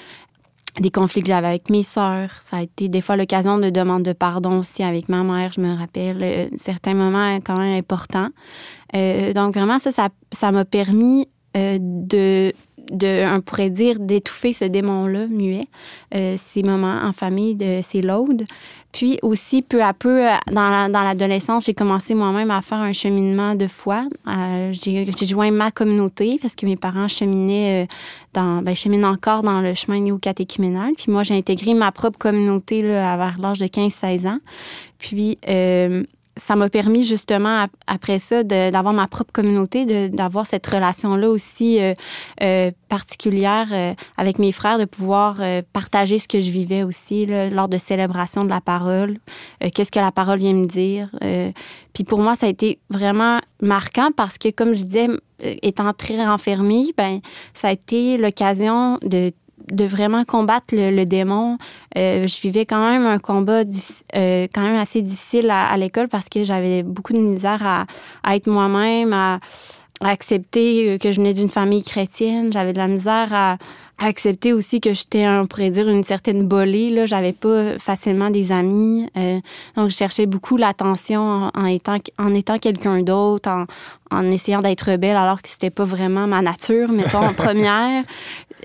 des 0.79 0.91
conflits 0.91 1.23
que 1.23 1.27
j'avais 1.27 1.47
avec 1.47 1.69
mes 1.69 1.83
sœurs. 1.83 2.31
Ça 2.39 2.57
a 2.57 2.61
été 2.61 2.87
des 2.87 3.01
fois 3.01 3.17
l'occasion 3.17 3.57
de 3.57 3.69
demande 3.69 4.03
de 4.03 4.13
pardon 4.13 4.59
aussi 4.59 4.81
avec 4.81 5.09
ma 5.09 5.23
mère, 5.23 5.51
je 5.53 5.59
me 5.59 5.75
rappelle, 5.77 6.49
certains 6.55 6.93
moments 6.93 7.35
quand 7.41 7.57
même 7.57 7.77
importants. 7.77 8.29
donc 8.93 9.55
vraiment, 9.55 9.79
ça, 9.79 9.91
ça 10.31 10.51
m'a 10.53 10.63
permis 10.63 11.27
euh, 11.57 11.77
de, 11.81 12.53
de, 12.91 13.39
pourrait 13.41 13.69
dire, 13.69 13.99
d'étouffer 13.99 14.53
ce 14.53 14.65
démon-là 14.65 15.27
muet, 15.27 15.67
euh, 16.13 16.35
ces 16.37 16.61
moments 16.61 17.01
en 17.03 17.11
famille, 17.13 17.55
de 17.55 17.79
ces 17.81 18.01
laudes. 18.01 18.45
Puis 18.91 19.19
aussi, 19.21 19.61
peu 19.61 19.83
à 19.83 19.93
peu, 19.93 20.25
euh, 20.25 20.35
dans, 20.51 20.89
l'adolescence, 20.89 21.65
j'ai 21.65 21.73
commencé 21.73 22.13
moi-même 22.13 22.51
à 22.51 22.61
faire 22.61 22.77
un 22.77 22.93
cheminement 22.93 23.55
de 23.55 23.67
foi. 23.67 24.05
j'ai 24.71 25.05
joint 25.25 25.51
ma 25.51 25.71
communauté 25.71 26.37
parce 26.41 26.55
que 26.55 26.65
mes 26.65 26.77
parents 26.77 27.07
cheminaient 27.07 27.87
dans, 28.33 28.61
ben, 28.61 28.75
cheminent 28.75 29.11
encore 29.11 29.43
dans 29.43 29.61
le 29.61 29.73
chemin 29.73 29.99
néo-catéchuménal. 29.99 30.93
Puis 30.95 31.11
moi, 31.11 31.23
j'ai 31.23 31.35
intégré 31.35 31.73
ma 31.73 31.91
propre 31.91 32.19
communauté 32.19 32.81
là, 32.81 33.17
vers 33.17 33.37
l'âge 33.39 33.59
de 33.59 33.67
15-16 33.67 34.27
ans. 34.27 34.39
Puis 34.99 35.37
ça 36.37 36.55
m'a 36.55 36.69
permis 36.69 37.03
justement 37.03 37.67
après 37.87 38.19
ça 38.19 38.43
d'avoir 38.43 38.93
ma 38.93 39.07
propre 39.07 39.31
communauté, 39.31 40.09
d'avoir 40.09 40.45
cette 40.45 40.65
relation-là 40.65 41.29
aussi 41.29 41.81
euh, 41.81 41.93
euh, 42.41 42.71
particulière 42.89 43.67
euh, 43.71 43.93
avec 44.17 44.39
mes 44.39 44.51
frères, 44.51 44.79
de 44.79 44.85
pouvoir 44.85 45.37
partager 45.73 46.19
ce 46.19 46.27
que 46.27 46.39
je 46.39 46.51
vivais 46.51 46.83
aussi 46.83 47.25
lors 47.25 47.67
de 47.67 47.77
célébration 47.77 48.43
de 48.43 48.49
la 48.49 48.61
parole, 48.61 49.17
qu'est-ce 49.73 49.91
que 49.91 49.99
la 49.99 50.11
parole 50.11 50.39
vient 50.39 50.53
me 50.53 50.65
dire. 50.65 51.09
puis 51.93 52.03
pour 52.03 52.19
moi, 52.19 52.35
ça 52.35 52.45
a 52.45 52.49
été 52.49 52.79
vraiment 52.89 53.39
marquant 53.61 54.11
parce 54.15 54.37
que, 54.37 54.49
comme 54.49 54.73
je 54.73 54.83
disais, 54.83 55.07
étant 55.39 55.91
très 55.93 56.25
renfermée, 56.25 56.93
ben 56.97 57.19
ça 57.53 57.69
a 57.69 57.71
été 57.71 58.17
l'occasion 58.17 58.97
de 59.01 59.33
de 59.71 59.85
vraiment 59.85 60.23
combattre 60.25 60.73
le, 60.75 61.05
démon. 61.05 61.57
Euh, 61.97 62.27
je 62.27 62.41
vivais 62.41 62.65
quand 62.65 62.85
même 62.87 63.05
un 63.05 63.19
combat 63.19 63.63
euh, 64.15 64.47
quand 64.53 64.61
même 64.61 64.79
assez 64.79 65.01
difficile 65.01 65.49
à, 65.49 65.75
l'école 65.77 66.07
parce 66.07 66.29
que 66.29 66.45
j'avais 66.45 66.83
beaucoup 66.83 67.13
de 67.13 67.19
misère 67.19 67.65
à, 68.23 68.35
être 68.35 68.47
moi-même, 68.47 69.13
à, 69.13 69.39
accepter 70.01 70.99
que 70.99 71.11
je 71.11 71.17
venais 71.17 71.33
d'une 71.33 71.49
famille 71.49 71.83
chrétienne. 71.83 72.53
J'avais 72.53 72.73
de 72.73 72.77
la 72.77 72.87
misère 72.87 73.33
à, 73.33 73.57
accepter 73.99 74.53
aussi 74.53 74.79
que 74.79 74.93
j'étais, 74.93 75.27
on 75.27 75.47
pourrait 75.47 75.69
dire, 75.69 75.87
une 75.87 76.03
certaine 76.03 76.47
bolée. 76.47 76.89
Là, 76.89 77.05
j'avais 77.05 77.33
pas 77.33 77.79
facilement 77.79 78.29
des 78.29 78.51
amis. 78.51 79.09
Euh, 79.17 79.39
donc, 79.75 79.89
je 79.89 79.95
cherchais 79.95 80.25
beaucoup 80.25 80.57
l'attention 80.57 81.51
en, 81.53 81.65
étant, 81.65 81.97
en 82.17 82.33
étant 82.33 82.59
quelqu'un 82.59 83.01
d'autre, 83.01 83.49
en, 83.49 83.65
en 84.11 84.29
essayant 84.29 84.61
d'être 84.61 84.95
belle 84.97 85.17
alors 85.17 85.41
que 85.41 85.49
c'était 85.49 85.69
pas 85.69 85.85
vraiment 85.85 86.27
ma 86.27 86.41
nature, 86.41 86.91
mettons, 86.91 87.25
en 87.25 87.33
première, 87.33 88.03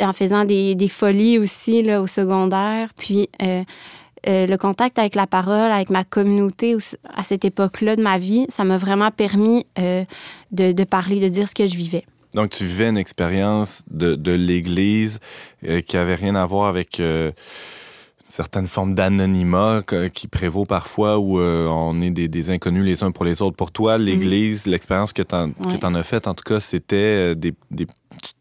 en 0.01 0.13
faisant 0.13 0.45
des, 0.45 0.75
des, 0.75 0.89
folies 0.89 1.39
aussi 1.39 1.83
là, 1.83 2.03
au 2.03 2.07
secondaire. 2.07 2.91
Puis, 2.97 3.29
euh, 3.43 3.65
euh, 4.29 4.47
le 4.47 4.57
contact 4.57 4.99
avec 4.99 5.15
la 5.17 5.27
parole, 5.27 5.73
avec 5.73 5.91
ma 5.91 6.05
communauté 6.05 6.77
à 7.15 7.25
cette 7.25 7.45
époque-là 7.45 7.97
de 7.97 8.03
ma 8.03 8.19
vie, 8.19 8.47
ça 8.51 8.63
m'a 8.63 8.77
vraiment 8.77 9.11
permis 9.11 9.67
euh, 9.79 10.05
de, 10.53 10.73
de, 10.73 10.85
parler, 10.85 11.19
de 11.19 11.29
dire 11.29 11.49
ce 11.49 11.55
que 11.55 11.67
je 11.67 11.77
vivais. 11.77 12.05
Donc, 12.35 12.51
tu 12.51 12.65
vivais 12.65 12.89
une 12.89 12.97
expérience 12.97 13.85
de, 13.91 14.15
de 14.15 14.33
l'Église 14.33 15.21
euh, 15.67 15.81
qui 15.81 15.97
avait 15.97 16.15
rien 16.15 16.35
à 16.35 16.47
voir 16.47 16.69
avec 16.69 16.99
euh, 16.99 17.31
certaines 18.27 18.67
formes 18.67 18.95
d'anonymat 18.95 19.83
qui 20.15 20.29
prévaut 20.29 20.65
parfois 20.65 21.19
où 21.19 21.39
euh, 21.39 21.67
on 21.67 22.01
est 22.01 22.11
des, 22.11 22.29
des, 22.29 22.51
inconnus 22.51 22.85
les 22.85 23.03
uns 23.03 23.11
pour 23.11 23.25
les 23.25 23.43
autres. 23.43 23.57
Pour 23.57 23.71
toi, 23.71 23.99
mm. 23.99 24.03
l'Église, 24.03 24.67
l'expérience 24.67 25.13
que 25.13 25.23
tu 25.23 25.35
en, 25.35 25.51
en, 25.83 25.95
as 25.95 26.03
faite, 26.03 26.27
en 26.27 26.35
tout 26.35 26.45
cas, 26.45 26.61
c'était 26.61 27.35
des, 27.35 27.53
des 27.71 27.87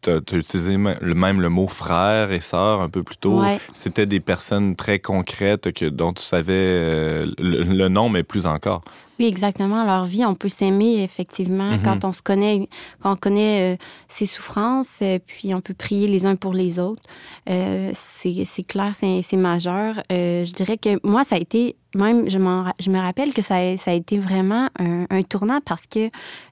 tu 0.02 0.10
as, 0.10 0.38
utilisé 0.38 0.78
le 0.78 1.16
même 1.16 1.42
le 1.42 1.50
mot 1.50 1.68
frère 1.68 2.32
et 2.32 2.40
sœur 2.40 2.82
un 2.82 2.90
peu 2.90 3.04
plus 3.04 3.18
tôt. 3.18 3.42
C'était 3.74 4.06
des 4.06 4.20
personnes 4.20 4.76
très 4.76 5.00
concrètes 5.00 5.72
que, 5.74 5.86
dont 5.86 6.14
tu 6.14 6.24
savais 6.24 7.26
le, 7.38 7.88
nom, 7.88 8.10
mais 8.10 8.24
plus 8.24 8.46
encore. 8.46 8.84
Oui, 9.20 9.28
exactement. 9.28 9.86
Leur 9.86 10.06
vie, 10.06 10.26
on 10.26 10.34
peut 10.34 10.50
s'aimer 10.50 11.04
effectivement 11.04 11.74
mm-hmm. 11.74 11.84
quand 11.84 12.06
on 12.06 12.12
se 12.12 12.24
connaît, 12.24 12.68
quand 13.02 13.14
on 13.14 13.16
connaît 13.16 13.74
euh, 13.74 13.78
ses 14.08 14.26
souffrances, 14.26 14.98
euh, 15.04 15.20
puis 15.24 15.54
on 15.54 15.62
peut 15.62 15.76
prier 15.76 16.08
les 16.08 16.26
uns 16.26 16.36
pour 16.36 16.54
les 16.54 16.80
autres. 16.80 17.04
Euh, 17.48 17.92
c'est 17.94 18.64
clair, 18.64 18.94
c'est 18.96 19.38
majeur. 19.38 20.02
je 20.10 20.52
dirais 20.54 20.78
que 20.78 21.00
moi, 21.08 21.24
ça 21.24 21.36
a 21.36 21.38
été 21.38 21.76
même, 21.96 22.30
je, 22.30 22.38
je 22.80 22.90
me 22.90 23.00
rappelle 23.00 23.34
que 23.34 23.42
ça 23.42 23.56
a, 23.58 23.78
ça 23.78 23.92
a 23.92 23.94
été 23.94 24.18
vraiment 24.18 24.70
un, 24.80 25.24
tournant 25.24 25.60
parce 25.64 25.88
que 25.88 26.10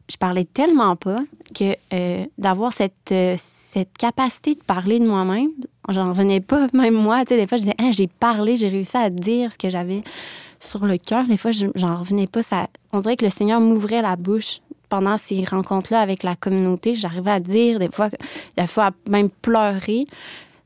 je 0.10 0.18
parlais 0.18 0.46
tellement 0.46 0.96
pas 0.96 1.20
que 1.56 1.76
d'avoir 2.38 2.74
cette, 2.74 3.14
cette 3.38 3.98
capacité 3.98 4.56
de 4.56 4.62
parler 4.62 5.00
de 5.00 5.08
moi-même, 5.08 5.50
j'en 5.90 6.10
revenais 6.10 6.42
pas, 6.42 6.68
même 6.74 6.96
moi. 6.96 7.26
Tu 7.26 7.34
sais, 7.34 7.40
des 7.40 7.48
fois, 7.48 7.58
je 7.58 7.64
disais, 7.64 7.76
hein, 7.80 7.92
j'ai 7.92 8.08
parlé, 8.08 8.56
j'ai 8.56 8.68
réussi 8.68 8.98
à 8.98 9.10
dire 9.10 9.52
ce 9.52 9.58
que 9.58 9.70
j'avais 9.70 10.04
sur 10.60 10.86
le 10.86 10.98
cœur. 10.98 11.26
Des 11.26 11.38
fois, 11.38 11.52
j'en 11.52 11.96
revenais 11.98 12.28
pas. 12.28 12.44
Ça, 12.44 12.68
on 12.92 13.00
dirait 13.00 13.16
que 13.16 13.26
le 13.26 13.32
Seigneur 13.32 13.60
m'ouvrait 13.60 14.02
la 14.02 14.16
bouche 14.16 14.60
pendant 14.90 15.18
ces 15.18 15.44
rencontres-là 15.46 16.02
avec 16.02 16.24
la 16.24 16.36
communauté. 16.36 16.96
J'arrivais 16.96 17.32
à 17.32 17.40
dire, 17.40 17.80
des 17.80 17.90
fois, 17.92 18.10
des 18.58 18.68
fois 18.68 18.88
à 18.88 18.92
même 19.10 19.30
pleurer. 19.30 20.08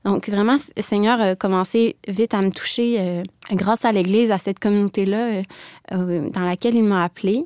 Donc, 0.06 0.30
vraiment, 0.30 0.58
Seigneur 0.80 1.20
a 1.22 1.36
commencé 1.36 1.96
vite 2.08 2.34
à 2.34 2.42
me 2.42 2.52
toucher 2.52 2.98
euh, 3.00 3.24
grâce 3.52 3.86
à 3.86 3.92
l'Église, 3.92 4.32
à 4.32 4.38
cette 4.38 4.60
communauté-là 4.60 5.18
euh, 5.18 5.44
euh, 5.94 6.30
dans 6.30 6.44
laquelle 6.44 6.76
il 6.76 6.84
m'a 6.84 7.04
appelée. 7.04 7.46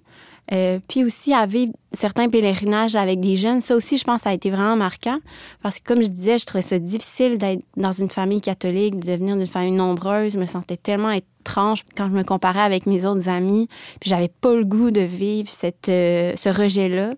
Euh, 0.53 0.79
puis 0.87 1.03
aussi, 1.03 1.33
avait 1.33 1.67
certains 1.91 2.29
pèlerinages 2.29 2.95
avec 2.95 3.19
des 3.19 3.35
jeunes. 3.35 3.59
Ça 3.61 3.75
aussi, 3.75 3.97
je 3.97 4.03
pense, 4.03 4.21
ça 4.21 4.29
a 4.29 4.33
été 4.33 4.49
vraiment 4.49 4.77
marquant. 4.77 5.19
Parce 5.61 5.79
que, 5.79 5.83
comme 5.83 6.01
je 6.01 6.07
disais, 6.07 6.37
je 6.37 6.45
trouvais 6.45 6.61
ça 6.61 6.79
difficile 6.79 7.37
d'être 7.37 7.63
dans 7.75 7.91
une 7.91 8.09
famille 8.09 8.41
catholique, 8.41 8.97
de 8.99 9.11
devenir 9.11 9.35
d'une 9.35 9.47
famille 9.47 9.71
nombreuse. 9.71 10.33
Je 10.33 10.39
me 10.39 10.45
sentais 10.45 10.77
tellement 10.77 11.11
étrange 11.11 11.83
quand 11.95 12.07
je 12.07 12.13
me 12.13 12.23
comparais 12.23 12.61
avec 12.61 12.85
mes 12.85 13.05
autres 13.05 13.27
amis. 13.27 13.67
Puis, 13.99 14.09
j'avais 14.09 14.29
pas 14.29 14.55
le 14.55 14.63
goût 14.63 14.91
de 14.91 15.01
vivre 15.01 15.49
cette, 15.51 15.89
euh, 15.89 16.33
ce 16.35 16.49
rejet-là. 16.49 17.13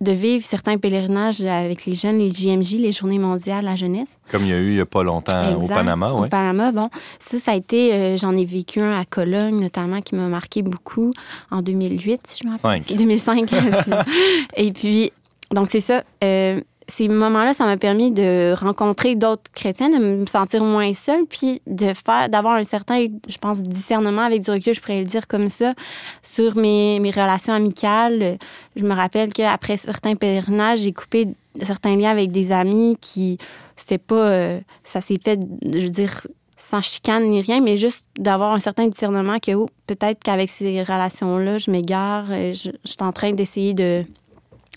De 0.00 0.12
vivre 0.12 0.44
certains 0.44 0.76
pèlerinages 0.76 1.42
avec 1.42 1.86
les 1.86 1.94
jeunes, 1.94 2.18
les 2.18 2.30
JMJ, 2.30 2.74
les 2.74 2.92
Journées 2.92 3.18
mondiales 3.18 3.62
de 3.62 3.64
la 3.64 3.76
jeunesse. 3.76 4.18
Comme 4.30 4.42
il 4.42 4.50
y 4.50 4.52
a 4.52 4.58
eu 4.58 4.68
il 4.68 4.74
n'y 4.74 4.80
a 4.80 4.86
pas 4.86 5.02
longtemps 5.02 5.54
au 5.54 5.66
Panama, 5.66 6.12
oui. 6.14 6.26
Au 6.26 6.28
Panama, 6.28 6.70
bon. 6.70 6.90
Ça, 7.18 7.38
ça 7.38 7.52
a 7.52 7.54
été, 7.54 7.94
euh, 7.94 8.16
j'en 8.18 8.36
ai 8.36 8.44
vécu 8.44 8.80
un 8.80 8.98
à 8.98 9.04
Cologne, 9.04 9.58
notamment, 9.58 10.02
qui 10.02 10.14
m'a 10.14 10.28
marqué 10.28 10.60
beaucoup 10.62 11.12
en 11.50 11.62
2008, 11.62 12.26
si 12.26 12.42
je 12.42 12.48
me 12.48 12.52
rappelle. 12.52 12.96
2005. 12.96 13.50
Et 14.56 14.72
puis, 14.72 15.12
donc 15.50 15.70
c'est 15.70 15.80
ça. 15.80 16.02
Euh, 16.22 16.60
ces 16.88 17.08
moments-là, 17.08 17.52
ça 17.52 17.64
m'a 17.64 17.76
permis 17.76 18.12
de 18.12 18.54
rencontrer 18.58 19.16
d'autres 19.16 19.50
chrétiens, 19.54 19.88
de 19.88 19.98
me 19.98 20.26
sentir 20.26 20.62
moins 20.62 20.94
seule, 20.94 21.26
puis 21.26 21.60
de 21.66 21.92
faire, 21.92 22.28
d'avoir 22.28 22.54
un 22.54 22.64
certain, 22.64 23.06
je 23.28 23.38
pense, 23.38 23.60
discernement 23.62 24.22
avec 24.22 24.42
du 24.42 24.50
recul, 24.50 24.74
je 24.74 24.80
pourrais 24.80 25.00
le 25.00 25.04
dire 25.04 25.26
comme 25.26 25.48
ça, 25.48 25.74
sur 26.22 26.56
mes, 26.56 27.00
mes 27.00 27.10
relations 27.10 27.54
amicales. 27.54 28.38
Je 28.76 28.84
me 28.84 28.94
rappelle 28.94 29.32
qu'après 29.32 29.76
certains 29.76 30.14
pèlerinages, 30.14 30.80
j'ai 30.80 30.92
coupé 30.92 31.28
certains 31.60 31.96
liens 31.96 32.10
avec 32.10 32.30
des 32.30 32.52
amis 32.52 32.96
qui, 33.00 33.38
c'était 33.76 33.98
pas, 33.98 34.14
euh, 34.14 34.60
ça 34.84 35.00
s'est 35.00 35.18
fait, 35.22 35.40
je 35.64 35.80
veux 35.80 35.90
dire, 35.90 36.26
sans 36.56 36.82
chicane 36.82 37.24
ni 37.24 37.40
rien, 37.40 37.60
mais 37.60 37.76
juste 37.76 38.06
d'avoir 38.16 38.52
un 38.52 38.60
certain 38.60 38.86
discernement 38.86 39.38
que 39.40 39.52
oh, 39.54 39.68
peut-être 39.86 40.22
qu'avec 40.22 40.50
ces 40.50 40.82
relations-là, 40.82 41.58
je 41.58 41.70
m'égare, 41.70 42.26
euh, 42.30 42.52
je, 42.52 42.70
je 42.84 42.90
suis 42.90 43.02
en 43.02 43.12
train 43.12 43.32
d'essayer 43.32 43.74
de 43.74 44.04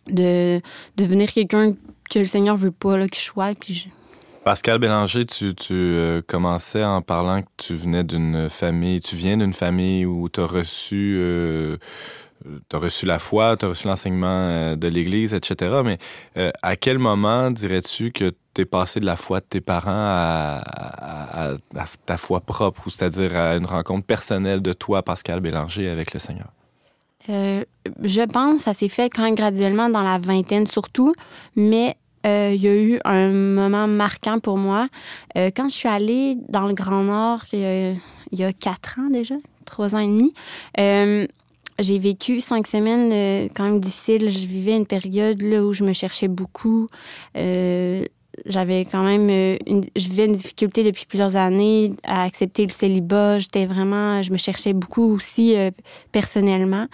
de 0.09 0.61
devenir 0.97 1.31
quelqu'un 1.31 1.73
que 2.09 2.19
le 2.19 2.25
Seigneur 2.25 2.57
veut 2.57 2.71
pas 2.71 3.07
que 3.07 3.15
je 3.15 3.21
sois. 3.21 3.53
Pascal 4.43 4.79
Bélanger, 4.79 5.25
tu, 5.25 5.53
euh, 5.71 6.21
commençais 6.25 6.83
en 6.83 7.01
parlant 7.01 7.41
que 7.41 7.47
tu 7.57 7.75
venais 7.75 8.03
d'une 8.03 8.49
famille, 8.49 9.01
tu 9.01 9.15
viens 9.15 9.37
d'une 9.37 9.53
famille 9.53 10.05
où 10.05 10.29
tu 10.29 10.39
as 10.39 10.45
reçu, 10.45 11.17
euh, 11.19 11.77
reçu 12.73 13.05
la 13.05 13.19
foi, 13.19 13.57
tu 13.57 13.65
as 13.65 13.69
reçu 13.69 13.87
l'enseignement 13.87 14.27
euh, 14.27 14.75
de 14.75 14.87
l'Église, 14.87 15.33
etc. 15.33 15.81
Mais 15.83 15.99
à 16.63 16.75
quel 16.77 16.97
moment 16.99 17.51
dirais-tu 17.51 18.11
que 18.11 18.33
tu 18.53 18.61
es 18.61 18.65
passé 18.65 18.99
de 18.99 19.05
la 19.05 19.17
foi 19.17 19.41
de 19.41 19.45
tes 19.45 19.61
parents 19.61 19.91
à, 19.91 20.61
à 21.75 21.85
ta 22.05 22.17
foi 22.17 22.39
propre, 22.39 22.83
ou 22.87 22.89
c'est-à-dire 22.89 23.35
à 23.35 23.55
une 23.55 23.65
rencontre 23.65 24.07
personnelle 24.07 24.61
de 24.61 24.73
toi, 24.73 25.03
Pascal 25.03 25.41
Bélanger, 25.41 25.89
avec 25.89 26.13
le 26.13 26.19
Seigneur? 26.19 26.47
Euh, 27.29 27.63
je 28.03 28.21
pense 28.21 28.57
que 28.57 28.61
ça 28.61 28.73
s'est 28.73 28.89
fait 28.89 29.09
quand 29.09 29.23
même 29.23 29.35
graduellement 29.35 29.89
dans 29.89 30.01
la 30.01 30.17
vingtaine 30.19 30.67
surtout, 30.67 31.13
mais 31.55 31.95
euh, 32.25 32.53
il 32.55 32.61
y 32.61 32.67
a 32.67 32.75
eu 32.75 32.99
un 33.03 33.29
moment 33.29 33.87
marquant 33.87 34.39
pour 34.39 34.57
moi. 34.57 34.87
Euh, 35.35 35.51
quand 35.55 35.69
je 35.69 35.75
suis 35.75 35.89
allée 35.89 36.37
dans 36.47 36.67
le 36.67 36.73
Grand 36.73 37.03
Nord 37.03 37.43
il 37.51 37.99
y 38.31 38.43
a 38.43 38.53
quatre 38.53 38.99
ans 38.99 39.09
déjà, 39.09 39.35
trois 39.65 39.95
ans 39.95 39.99
et 39.99 40.07
demi, 40.07 40.33
j'ai 40.77 41.99
vécu 41.99 42.41
cinq 42.41 42.67
semaines 42.67 43.49
quand 43.55 43.63
même 43.63 43.79
difficiles. 43.79 44.29
Je 44.29 44.47
vivais 44.47 44.75
une 44.75 44.85
période 44.85 45.41
là, 45.41 45.63
où 45.63 45.73
je 45.73 45.83
me 45.83 45.93
cherchais 45.93 46.27
beaucoup 46.27 46.87
j'avais 48.45 48.85
quand 48.85 49.03
même 49.03 49.29
euh, 49.29 49.57
une, 49.67 49.83
je 49.95 50.09
vivais 50.09 50.25
une 50.25 50.33
difficulté 50.33 50.83
depuis 50.83 51.05
plusieurs 51.05 51.35
années 51.35 51.93
à 52.03 52.23
accepter 52.23 52.63
le 52.63 52.71
célibat. 52.71 53.39
J'étais 53.39 53.65
vraiment, 53.65 54.21
je 54.21 54.31
me 54.31 54.37
cherchais 54.37 54.73
beaucoup 54.73 55.15
aussi 55.15 55.55
euh, 55.55 55.71
personnellement. 56.11 56.87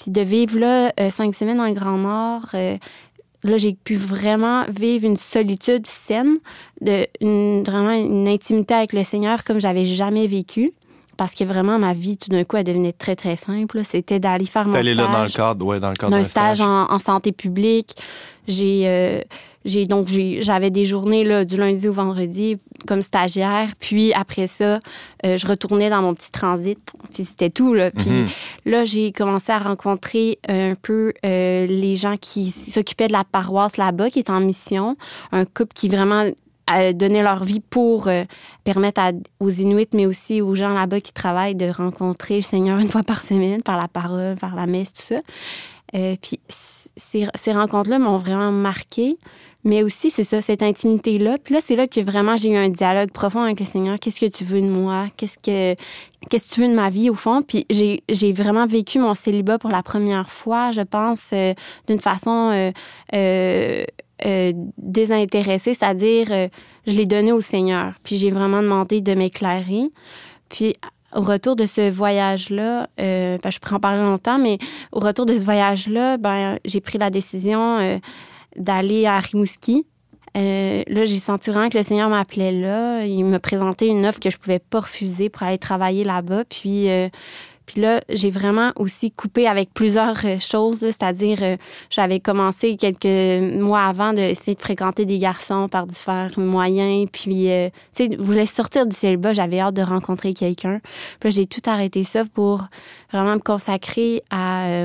Puis 0.00 0.10
de 0.10 0.20
vivre 0.20 0.58
là 0.58 0.92
euh, 1.00 1.10
cinq 1.10 1.34
semaines 1.34 1.58
dans 1.58 1.66
le 1.66 1.74
Grand 1.74 1.98
Nord, 1.98 2.46
là 2.52 3.56
j'ai 3.56 3.72
pu 3.72 3.96
vraiment 3.96 4.64
vivre 4.68 5.06
une 5.06 5.16
solitude 5.16 5.86
saine, 5.86 6.36
de 6.80 7.06
une, 7.20 7.62
vraiment 7.64 7.92
une 7.92 8.28
intimité 8.28 8.74
avec 8.74 8.92
le 8.92 9.04
Seigneur 9.04 9.44
comme 9.44 9.60
j'avais 9.60 9.86
jamais 9.86 10.26
vécu 10.26 10.72
parce 11.20 11.34
que 11.34 11.44
vraiment, 11.44 11.78
ma 11.78 11.92
vie, 11.92 12.16
tout 12.16 12.30
d'un 12.30 12.44
coup, 12.44 12.56
elle 12.56 12.64
devenait 12.64 12.94
très, 12.94 13.14
très 13.14 13.36
simple. 13.36 13.82
C'était 13.84 14.18
d'aller 14.18 14.46
faire 14.46 14.66
mon 14.66 14.72
stage. 14.72 14.86
là 14.86 15.06
dans 15.06 15.22
le 15.22 15.28
cadre, 15.28 15.66
ouais, 15.66 15.78
dans 15.78 15.90
le 15.90 15.94
cadre 15.94 16.12
d'un 16.12 16.24
stage, 16.24 16.62
en, 16.62 16.98
santé 16.98 17.30
publique. 17.30 17.94
J'ai, 18.48 18.84
euh, 18.86 19.20
j'ai 19.64 19.86
donc 19.86 20.08
j'avais 20.08 20.70
des 20.70 20.84
journées 20.86 21.24
là, 21.24 21.44
du 21.44 21.56
lundi 21.56 21.88
au 21.88 21.92
vendredi 21.92 22.56
comme 22.86 23.02
stagiaire. 23.02 23.68
Puis 23.78 24.12
après 24.14 24.46
ça, 24.46 24.80
euh, 25.26 25.36
je 25.36 25.46
retournais 25.46 25.90
dans 25.90 26.00
mon 26.00 26.14
petit 26.14 26.30
transit. 26.30 26.78
Puis 27.12 27.24
c'était 27.24 27.50
tout. 27.50 27.74
Là. 27.74 27.90
Puis 27.90 28.08
mhm. 28.08 28.28
là, 28.64 28.84
j'ai 28.84 29.12
commencé 29.12 29.52
à 29.52 29.58
rencontrer 29.58 30.38
un 30.48 30.74
peu 30.80 31.12
euh, 31.26 31.66
les 31.66 31.94
gens 31.94 32.16
qui 32.16 32.50
s'occupaient 32.50 33.08
de 33.08 33.12
la 33.12 33.24
paroisse 33.24 33.76
là-bas, 33.76 34.08
qui 34.08 34.20
étaient 34.20 34.30
en 34.30 34.40
mission. 34.40 34.96
Un 35.32 35.44
couple 35.44 35.74
qui 35.74 35.88
vraiment 35.88 36.24
donner 36.94 37.20
leur 37.20 37.42
vie 37.42 37.58
pour 37.58 38.08
permettre 38.62 39.00
aux 39.40 39.50
Inuits, 39.50 39.88
mais 39.92 40.06
aussi 40.06 40.40
aux 40.40 40.54
gens 40.54 40.72
là-bas 40.72 41.00
qui 41.00 41.12
travaillent 41.12 41.56
de 41.56 41.68
rencontrer 41.68 42.36
le 42.36 42.42
Seigneur 42.42 42.78
une 42.78 42.88
fois 42.88 43.02
par 43.02 43.22
semaine, 43.24 43.60
par 43.60 43.76
la 43.76 43.88
parole, 43.88 44.36
par 44.36 44.54
la 44.54 44.66
messe, 44.66 44.94
tout 44.94 45.02
ça. 45.02 45.20
puis 45.92 46.38
ces, 46.48 47.26
ces 47.34 47.52
rencontres-là 47.52 47.98
m'ont 47.98 48.18
vraiment 48.18 48.52
marqué. 48.52 49.18
Mais 49.62 49.82
aussi, 49.82 50.10
c'est 50.10 50.24
ça, 50.24 50.40
cette 50.40 50.62
intimité-là. 50.62 51.36
Puis 51.42 51.54
là, 51.54 51.60
c'est 51.62 51.76
là 51.76 51.86
que 51.86 52.00
vraiment 52.00 52.36
j'ai 52.36 52.50
eu 52.50 52.56
un 52.56 52.70
dialogue 52.70 53.10
profond 53.10 53.42
avec 53.42 53.60
le 53.60 53.66
Seigneur. 53.66 53.98
Qu'est-ce 53.98 54.20
que 54.20 54.30
tu 54.30 54.44
veux 54.44 54.60
de 54.60 54.68
moi? 54.68 55.06
Qu'est-ce 55.18 55.36
que, 55.36 55.78
qu'est-ce 56.30 56.48
que 56.48 56.54
tu 56.54 56.60
veux 56.62 56.68
de 56.68 56.74
ma 56.74 56.88
vie, 56.88 57.10
au 57.10 57.14
fond? 57.14 57.42
Puis 57.42 57.66
j'ai, 57.68 58.32
vraiment 58.32 58.66
vécu 58.66 58.98
mon 58.98 59.14
célibat 59.14 59.58
pour 59.58 59.70
la 59.70 59.82
première 59.82 60.30
fois, 60.30 60.72
je 60.72 60.80
pense, 60.80 61.20
euh, 61.34 61.52
d'une 61.88 62.00
façon 62.00 62.72
euh, 63.12 63.84
euh, 64.24 64.52
désintéressée, 64.78 65.74
c'est-à-dire 65.74 66.28
je 66.86 66.92
l'ai 66.92 67.06
donné 67.06 67.32
au 67.32 67.42
Seigneur. 67.42 67.94
Puis 68.02 68.16
j'ai 68.16 68.30
vraiment 68.30 68.62
demandé 68.62 69.02
de 69.02 69.12
m'éclairer. 69.12 69.90
Puis 70.48 70.74
au 71.14 71.22
retour 71.22 71.54
de 71.54 71.66
ce 71.66 71.90
voyage-là, 71.90 72.88
ben, 72.96 73.50
je 73.50 73.58
pourrais 73.58 73.76
en 73.76 73.80
parler 73.80 74.02
longtemps, 74.02 74.38
mais 74.38 74.58
au 74.92 75.00
retour 75.00 75.26
de 75.26 75.34
ce 75.34 75.44
voyage-là, 75.44 76.16
ben, 76.16 76.58
j'ai 76.64 76.80
pris 76.80 76.96
la 76.96 77.10
décision 77.10 78.00
d'aller 78.56 79.06
à 79.06 79.18
Rimouski. 79.18 79.86
Euh, 80.36 80.82
là, 80.86 81.04
j'ai 81.06 81.18
senti 81.18 81.50
vraiment 81.50 81.68
que 81.68 81.78
le 81.78 81.82
Seigneur 81.82 82.08
m'appelait 82.08 82.52
là. 82.52 83.04
Il 83.04 83.24
me 83.24 83.38
présentait 83.38 83.88
une 83.88 84.06
offre 84.06 84.20
que 84.20 84.30
je 84.30 84.38
pouvais 84.38 84.60
pas 84.60 84.80
refuser 84.80 85.28
pour 85.28 85.42
aller 85.42 85.58
travailler 85.58 86.04
là-bas. 86.04 86.44
Puis, 86.44 86.88
euh, 86.88 87.08
puis 87.70 87.82
là, 87.82 88.00
j'ai 88.08 88.32
vraiment 88.32 88.72
aussi 88.74 89.12
coupé 89.12 89.46
avec 89.46 89.72
plusieurs 89.72 90.16
euh, 90.24 90.40
choses. 90.40 90.80
C'est-à-dire, 90.80 91.38
j'avais 91.88 92.18
commencé 92.18 92.76
quelques 92.76 93.04
mois 93.60 93.84
avant 93.84 94.12
d'essayer 94.12 94.56
de 94.56 94.60
fréquenter 94.60 95.04
des 95.04 95.18
garçons 95.18 95.68
par 95.68 95.86
différents 95.86 96.26
moyens. 96.36 97.08
Puis, 97.12 97.46
tu 97.46 97.70
sais, 97.92 98.08
je 98.10 98.20
voulais 98.20 98.46
sortir 98.46 98.86
du 98.86 98.96
célibat. 98.96 99.34
J'avais 99.34 99.60
hâte 99.60 99.74
de 99.74 99.82
rencontrer 99.82 100.34
quelqu'un. 100.34 100.80
Puis 101.20 101.30
j'ai 101.30 101.46
tout 101.46 101.60
arrêté 101.66 102.02
ça 102.02 102.24
pour 102.24 102.64
vraiment 103.12 103.34
me 103.34 103.40
consacrer 103.40 104.24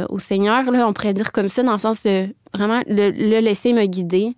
au 0.10 0.20
Seigneur. 0.20 0.70
Là, 0.72 0.88
on 0.88 0.94
pourrait 0.94 1.14
dire 1.14 1.32
comme 1.32 1.50
ça, 1.50 1.64
dans 1.64 1.74
le 1.74 1.80
sens 1.80 2.04
de 2.04 2.28
vraiment 2.54 2.82
le, 2.88 3.40
laisser 3.40 3.74
me 3.74 3.86
guider. 3.86 4.36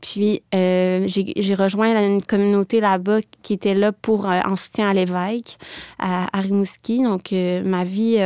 Puis 0.00 0.42
euh, 0.54 1.06
j'ai 1.08 1.54
rejoint 1.54 2.00
une 2.02 2.22
communauté 2.22 2.80
là-bas 2.80 3.20
qui 3.42 3.54
était 3.54 3.74
là 3.74 3.92
pour 3.92 4.28
euh, 4.28 4.40
en 4.44 4.56
soutien 4.56 4.88
à 4.88 4.94
l'évêque 4.94 5.58
à, 5.98 6.28
Rimouski. 6.34 7.02
Donc 7.02 7.32
euh, 7.32 7.62
ma 7.64 7.84
vie 7.84 8.18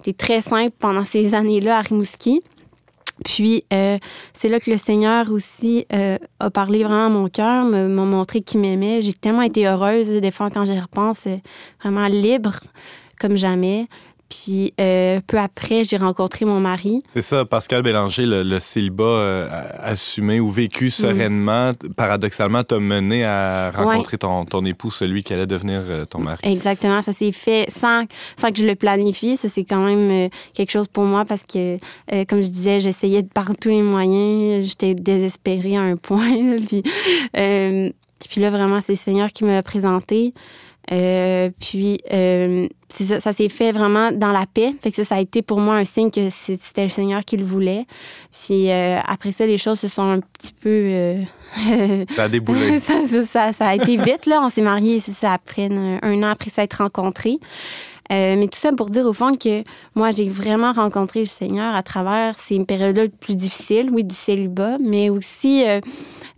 était 0.00 0.12
très 0.12 0.40
simple 0.40 0.74
pendant 0.78 1.04
ces 1.04 1.34
années-là 1.34 1.78
à 1.78 1.80
Rimouski. 1.82 2.42
Puis 3.24 3.64
c'est 3.70 4.48
là 4.50 4.60
que 4.60 4.70
le 4.70 4.76
Seigneur 4.76 5.30
aussi 5.30 5.86
a 5.88 6.50
parlé 6.50 6.84
vraiment 6.84 7.06
à 7.06 7.08
mon 7.08 7.28
cœur, 7.30 7.64
m'a 7.64 7.86
montré 7.88 8.42
qu'il 8.42 8.60
m'aimait. 8.60 9.00
J'ai 9.00 9.14
tellement 9.14 9.40
été 9.40 9.66
heureuse 9.66 10.08
des 10.10 10.30
fois 10.30 10.50
quand 10.50 10.66
j'y 10.66 10.78
repense, 10.78 11.26
vraiment 11.82 12.08
libre 12.08 12.60
comme 13.18 13.36
jamais. 13.36 13.88
Puis 14.28 14.74
euh, 14.80 15.20
peu 15.26 15.38
après, 15.38 15.84
j'ai 15.84 15.96
rencontré 15.96 16.44
mon 16.44 16.58
mari. 16.58 17.02
C'est 17.08 17.22
ça, 17.22 17.44
Pascal 17.44 17.82
Bélanger, 17.82 18.24
le, 18.26 18.58
célibat 18.58 19.04
euh, 19.04 19.48
assumé 19.78 20.40
ou 20.40 20.50
vécu 20.50 20.90
sereinement, 20.90 21.70
paradoxalement, 21.96 22.64
t'a 22.64 22.78
mené 22.78 23.24
à 23.24 23.70
rencontrer 23.70 24.18
ton, 24.18 24.44
ton, 24.44 24.64
époux, 24.64 24.90
celui 24.90 25.22
qui 25.22 25.32
allait 25.32 25.46
devenir 25.46 25.82
euh, 25.88 26.04
ton 26.04 26.18
mari. 26.18 26.40
Exactement, 26.42 27.02
ça 27.02 27.12
s'est 27.12 27.32
fait 27.32 27.70
sans, 27.70 28.04
sans 28.36 28.50
que 28.50 28.58
je 28.58 28.66
le 28.66 28.74
planifie. 28.74 29.36
Ça, 29.36 29.48
c'est 29.48 29.64
quand 29.64 29.84
même 29.84 30.28
quelque 30.54 30.70
chose 30.70 30.88
pour 30.88 31.04
moi 31.04 31.24
parce 31.24 31.44
que, 31.44 31.78
comme 32.24 32.42
je 32.42 32.48
disais, 32.48 32.80
j'essayais 32.80 33.22
de 33.22 33.28
par 33.28 33.56
tous 33.60 33.68
les 33.68 33.82
moyens. 33.82 34.66
J'étais 34.66 34.94
désespérée 34.94 35.76
à 35.76 35.82
un 35.82 35.96
point. 36.06 36.56
puis, 36.66 36.82
puis 37.32 38.40
là, 38.40 38.50
vraiment, 38.50 38.80
c'est 38.80 38.94
le 38.94 38.98
Seigneur 38.98 39.32
qui 39.32 39.44
me 39.44 39.52
l'a 39.52 39.62
présenté. 39.62 40.34
Euh, 40.92 41.50
puis 41.60 41.98
euh, 42.12 42.68
ça, 42.88 43.18
ça 43.18 43.32
s'est 43.32 43.48
fait 43.48 43.72
vraiment 43.72 44.12
dans 44.12 44.32
la 44.32 44.44
paix. 44.46 44.74
Fait 44.80 44.90
que 44.90 44.96
ça, 44.96 45.04
ça 45.04 45.14
a 45.16 45.20
été 45.20 45.42
pour 45.42 45.58
moi 45.58 45.76
un 45.76 45.84
signe 45.84 46.10
que 46.10 46.30
c'était 46.30 46.84
le 46.84 46.90
Seigneur 46.90 47.24
qui 47.24 47.36
le 47.36 47.44
voulait. 47.44 47.86
Puis 48.30 48.70
euh, 48.70 48.98
après 49.04 49.32
ça, 49.32 49.46
les 49.46 49.58
choses 49.58 49.80
se 49.80 49.88
sont 49.88 50.08
un 50.08 50.20
petit 50.20 50.52
peu. 50.52 51.24
ça 52.14 52.24
a 52.24 52.28
déboulé. 52.28 52.78
ça, 52.80 52.94
ça, 53.26 53.52
ça, 53.52 53.66
a 53.66 53.74
été 53.74 53.96
vite, 53.96 54.26
là. 54.26 54.40
On 54.42 54.48
s'est 54.48 54.62
mariés, 54.62 55.00
ça, 55.00 55.32
après 55.32 55.66
un, 55.66 55.98
un 56.02 56.22
an 56.22 56.30
après 56.30 56.50
s'être 56.50 56.74
rencontrés. 56.74 57.38
Euh, 58.12 58.36
mais 58.38 58.46
tout 58.46 58.58
ça 58.58 58.70
pour 58.70 58.90
dire 58.90 59.04
au 59.04 59.12
fond 59.12 59.34
que 59.34 59.64
moi, 59.96 60.12
j'ai 60.12 60.28
vraiment 60.28 60.72
rencontré 60.72 61.20
le 61.20 61.26
Seigneur 61.26 61.74
à 61.74 61.82
travers 61.82 62.38
ces 62.38 62.64
périodes-là 62.64 63.06
plus 63.18 63.34
difficiles, 63.34 63.90
oui, 63.90 64.04
du 64.04 64.14
célibat, 64.14 64.76
mais 64.78 65.10
aussi 65.10 65.64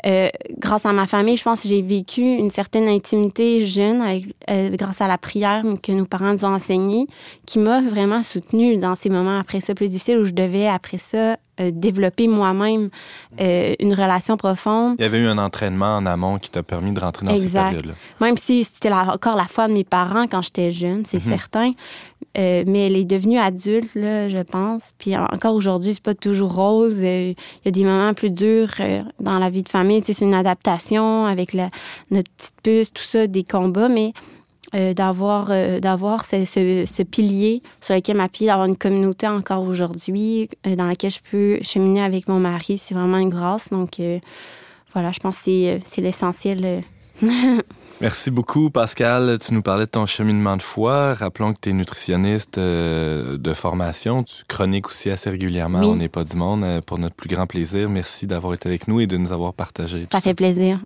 euh, 0.07 0.09
euh, 0.09 0.29
grâce 0.59 0.87
à 0.87 0.93
ma 0.93 1.07
famille, 1.07 1.37
je 1.37 1.43
pense 1.43 1.63
que 1.63 1.69
j'ai 1.69 1.83
vécu 1.83 2.23
une 2.23 2.51
certaine 2.51 2.89
intimité 2.89 3.67
jeune 3.67 4.03
grâce 4.49 5.01
à 5.01 5.09
la 5.09 5.19
prière 5.19 5.65
que 5.83 5.93
nos 5.93 6.05
parents 6.05 6.33
nous 6.33 6.45
ont 6.45 6.55
enseignée, 6.55 7.07
qui 7.47 7.59
m'a 7.59 7.81
vraiment 7.81 8.23
soutenue 8.23 8.79
dans 8.79 8.95
ces 8.95 9.11
moments 9.11 9.39
après 9.39 9.61
ça 9.61 9.75
plus 9.75 9.89
difficiles 9.89 10.19
où 10.19 10.25
je 10.25 10.33
devais 10.33 10.69
après 10.69 10.99
ça 10.99 11.19
euh, 11.19 11.37
développer 11.71 12.29
moi-même 12.29 12.89
euh, 13.41 13.75
une 13.81 13.95
relation 13.95 14.37
profonde. 14.37 14.97
Il 14.99 15.03
y 15.03 15.05
avait 15.05 15.19
eu 15.19 15.27
un 15.27 15.39
entraînement 15.39 15.97
en 15.97 16.07
amont 16.07 16.39
qui 16.39 16.51
t'a 16.51 16.63
permis 16.63 16.93
de 16.93 17.01
rentrer 17.01 17.27
dans 17.27 17.37
cette 17.37 17.53
période-là. 17.53 17.95
Même 18.21 18.37
si 18.37 18.65
c'était 18.65 18.93
encore 18.93 19.37
la 19.37 19.47
foi 19.47 19.69
de 19.69 19.73
mes 19.73 19.85
parents 19.85 20.27
quand 20.27 20.43
j'étais 20.43 20.71
jeune, 20.71 21.05
c'est 21.05 21.25
mhm. 21.25 21.31
certain. 21.31 21.73
Euh, 22.37 22.65
mais 22.67 22.87
elle 22.87 22.97
est 22.97 23.05
devenue 23.05 23.39
adulte, 23.39 23.95
là, 23.95 24.29
je 24.29 24.43
pense. 24.43 24.91
Puis 24.99 25.17
encore 25.17 25.55
aujourd'hui, 25.55 25.95
c'est 25.95 26.03
pas 26.03 26.15
toujours 26.15 26.55
rose. 26.55 26.99
Il 26.99 27.35
y 27.65 27.69
a 27.69 27.71
des 27.71 27.85
moments 27.85 28.15
plus 28.15 28.31
durs 28.31 28.75
dans 29.21 29.39
la 29.39 29.51
vie 29.51 29.63
de 29.63 29.69
famille. 29.69 30.03
c'est 30.05 30.21
une 30.21 30.35
adaptation 30.35 31.27
avec 31.27 31.53
la, 31.53 31.71
notre 32.11 32.31
petite 32.31 32.55
puce, 32.63 32.93
tout 32.93 33.03
ça, 33.03 33.27
des 33.27 33.45
combats. 33.45 33.89
Mais 33.89 34.13
euh, 34.75 34.93
d'avoir 34.93 35.47
euh, 35.51 35.81
d'avoir 35.81 36.27
ce, 36.27 36.45
ce, 36.45 37.03
pilier 37.03 37.63
sur 37.81 37.95
lequel 37.95 38.19
m'appuyer, 38.19 38.51
d'avoir 38.51 38.67
une 38.67 38.77
communauté 38.77 39.27
encore 39.27 39.63
aujourd'hui 39.63 40.51
euh, 40.67 40.77
dans 40.77 40.87
laquelle 40.87 41.11
je 41.11 41.21
peux 41.31 41.59
cheminer 41.63 42.03
avec 42.03 42.29
mon 42.29 42.39
mari. 42.39 42.77
C'est 42.77 42.95
vraiment 42.95 43.17
une 43.17 43.31
grâce. 43.31 43.71
Donc, 43.71 44.01
voilà, 44.93 45.11
je 45.13 45.21
pense 45.21 45.39
que 45.39 45.79
c'est 45.85 46.01
l'essentiel. 46.03 46.83
Merci 48.01 48.31
beaucoup, 48.31 48.71
Pascal. 48.71 49.39
Tu 49.39 49.55
nous 49.55 49.63
parlais 49.63 49.87
de 49.87 49.91
ton 49.91 50.05
cheminement 50.05 50.57
de 50.57 50.63
foi. 50.63 51.15
Rappelons 51.15 51.55
que 51.55 51.61
tu 51.63 51.71
es 51.71 51.73
nutritionniste 51.73 52.59
de 52.59 53.55
formation. 53.55 54.23
Tu 54.23 54.45
chroniques 54.49 54.89
aussi 54.89 55.11
assez 55.11 55.31
régulièrement 55.31 55.81
On 55.81 55.97
n'est 55.97 56.09
pas 56.09 56.25
du 56.25 56.37
monde 56.37 56.83
pour 56.87 56.99
notre 56.99 57.17
plus 57.17 57.29
grand 57.29 57.47
plaisir. 57.47 57.89
Merci 57.89 58.27
d'avoir 58.27 58.53
été 58.55 58.69
avec 58.69 58.87
nous 58.87 59.01
et 59.01 59.07
de 59.07 59.17
nous 59.17 59.33
avoir 59.33 59.55
partagé. 59.55 60.07
Ça 60.13 60.21
fait 60.21 60.35
plaisir. 60.35 60.81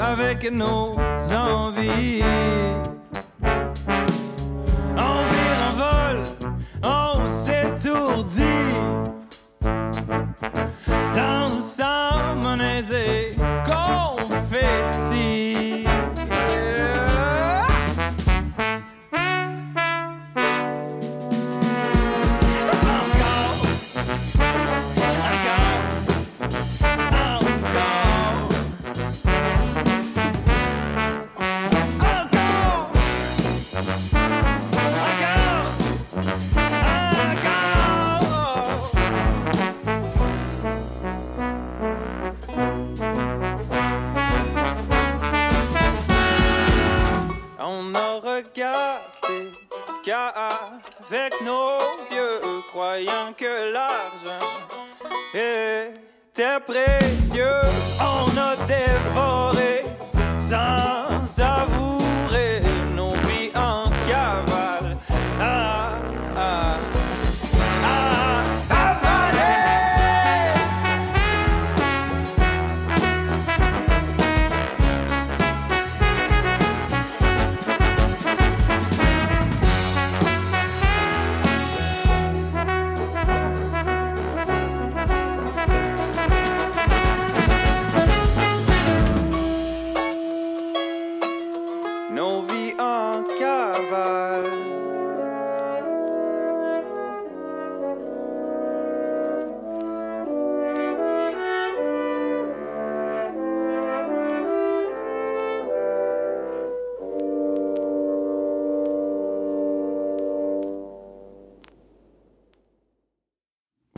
Avec 0.00 0.50
nos 0.52 0.96
envies. 1.32 2.22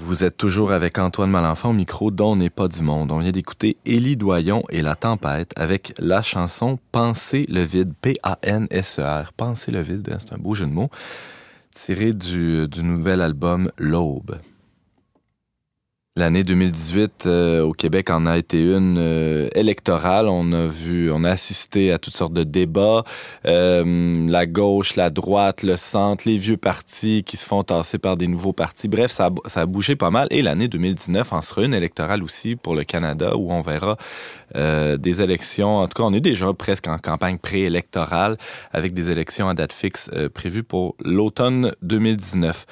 Vous 0.09 0.25
êtes 0.25 0.38
toujours 0.38 0.73
avec 0.73 0.97
Antoine 0.97 1.31
Malenfant 1.31 1.68
au 1.68 1.75
micro 1.75 2.11
dont 2.11 2.35
n'est 2.35 2.49
pas 2.49 2.66
du 2.66 2.81
monde. 2.81 3.12
On 3.12 3.18
vient 3.18 3.31
d'écouter 3.31 3.77
Élie 3.85 4.16
Doyon 4.16 4.62
et 4.71 4.81
La 4.81 4.94
Tempête 4.94 5.53
avec 5.55 5.92
la 5.99 6.23
chanson 6.23 6.79
Penser 6.92 7.44
le 7.51 7.61
vide, 7.61 7.92
P-A-N-S-E-R. 8.01 9.35
Penser 9.35 9.71
le 9.71 9.83
vide, 9.83 10.09
hein, 10.11 10.16
c'est 10.18 10.33
un 10.33 10.38
beau 10.38 10.55
jeu 10.55 10.64
de 10.64 10.71
mots, 10.71 10.88
tiré 11.73 12.14
du, 12.14 12.66
du 12.68 12.83
nouvel 12.83 13.21
album 13.21 13.71
L'Aube. 13.77 14.38
L'année 16.18 16.42
2018 16.42 17.26
euh, 17.26 17.62
au 17.62 17.72
Québec 17.72 18.11
en 18.11 18.26
a 18.26 18.38
été 18.38 18.61
une 18.61 18.98
euh, 18.98 19.48
électorale. 19.54 20.26
On 20.26 20.50
a 20.52 20.66
vu, 20.66 21.12
on 21.12 21.22
a 21.22 21.31
assisté 21.31 21.92
à 21.92 21.98
toutes 22.00 22.16
sortes 22.16 22.33
de 22.33 22.42
débats. 22.42 23.04
Euh, 23.46 24.26
la 24.28 24.44
gauche, 24.46 24.96
la 24.96 25.11
droite, 25.11 25.62
le 25.62 25.76
centre, 25.76 26.24
les 26.26 26.37
vieux 26.37 26.57
partis 26.57 27.22
qui 27.22 27.37
se 27.37 27.46
font 27.46 27.62
tasser 27.62 27.98
par 27.98 28.16
des 28.16 28.26
nouveaux 28.26 28.52
partis. 28.52 28.88
Bref, 28.88 29.12
ça 29.12 29.31
ça 29.46 29.61
a 29.61 29.66
bougé 29.66 29.94
pas 29.94 30.11
mal. 30.11 30.26
Et 30.33 30.42
l'année 30.42 30.66
2019 30.66 31.33
en 31.33 31.40
sera 31.40 31.62
une 31.62 31.72
électorale 31.72 32.24
aussi 32.24 32.57
pour 32.57 32.74
le 32.74 32.83
Canada 32.83 33.37
où 33.37 33.52
on 33.52 33.62
verra 33.62 33.96
euh, 34.57 34.97
des 34.97 35.21
élections. 35.21 35.79
En 35.79 35.89
tout 35.89 36.03
cas, 36.03 36.07
on 36.07 36.13
est 36.13 36.21
déjà 36.21 36.53
presque 36.53 36.89
en 36.89 36.99
campagne 36.99 37.39
préélectorale 37.39 38.37
avec 38.73 38.95
des 38.95 39.11
élections 39.11 39.49
à 39.49 39.55
date 39.55 39.73
fixe 39.73 40.11
euh, 40.15 40.29
prévues 40.29 40.63
pour 40.63 40.97
l'automne 41.05 41.73
2019. 41.83 42.67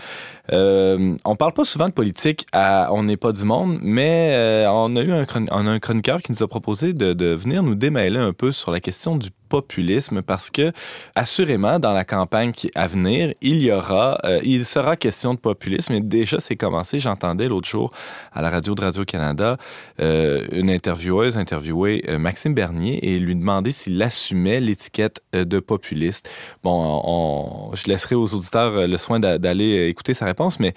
Euh, 0.53 1.17
on 1.25 1.37
parle 1.37 1.53
pas 1.53 1.65
souvent 1.65 1.89
de 1.89 1.93
politique 1.93 2.47
à 2.53 2.91
On 2.93 3.03
n'est 3.03 3.17
pas 3.17 3.33
du 3.33 3.45
monde, 3.45 3.79
mais 3.83 4.33
euh, 4.35 4.71
on 4.71 4.95
a 4.97 5.03
eu 5.03 5.13
un, 5.13 5.27
on 5.51 5.67
a 5.67 5.71
un 5.71 5.79
chroniqueur 5.79 6.23
qui 6.23 6.33
nous 6.33 6.43
a 6.43 6.49
proposé 6.49 6.93
de, 6.93 7.13
de 7.13 7.35
venir 7.35 7.63
nous 7.63 7.75
démêler 7.75 8.19
un 8.19 8.33
peu 8.33 8.53
sur 8.53 8.71
la 8.71 8.81
question 8.81 9.17
du 9.17 9.31
populisme 9.49 10.23
parce 10.23 10.51
que 10.51 10.73
assurément 11.15 11.79
dans 11.79 11.93
la 11.93 12.05
campagne 12.05 12.53
à 12.75 12.87
venir 12.87 13.33
il 13.41 13.63
y 13.63 13.71
aura 13.73 14.19
euh, 14.25 14.41
il 14.45 14.65
sera 14.67 14.97
question 14.97 15.35
de 15.35 15.39
populisme. 15.39 15.93
Et 15.95 16.01
déjà 16.01 16.41
c'est 16.41 16.57
commencé. 16.57 16.99
J'entendais 16.99 17.49
l'autre 17.49 17.69
jour 17.69 17.93
à 18.33 18.43
la 18.43 18.51
radio 18.51 18.75
de 18.75 18.81
Radio 18.83 19.05
Canada 19.05 19.57
euh, 20.01 20.47
une 20.53 20.71
intervieweuse 20.71 21.37
interviewer 21.37 22.05
euh, 22.09 22.19
Maxime 22.19 22.55
Bernier 22.55 22.99
et 23.09 23.19
lui 23.19 23.35
demander 23.37 23.73
s'il 23.73 24.03
assumait 24.03 24.61
l'étiquette 24.61 25.21
de 25.33 25.59
populiste. 25.61 26.29
Bon 26.63 27.01
on- 27.05 27.75
je 27.77 27.87
laisserai 27.89 28.15
aux 28.15 28.35
auditeurs 28.35 28.87
le 28.87 28.97
soin 28.99 29.21
d'a- 29.21 29.39
d'aller 29.39 29.89
écouter 29.89 30.15
sa 30.15 30.25
réponse 30.27 30.61
mais 30.61 30.75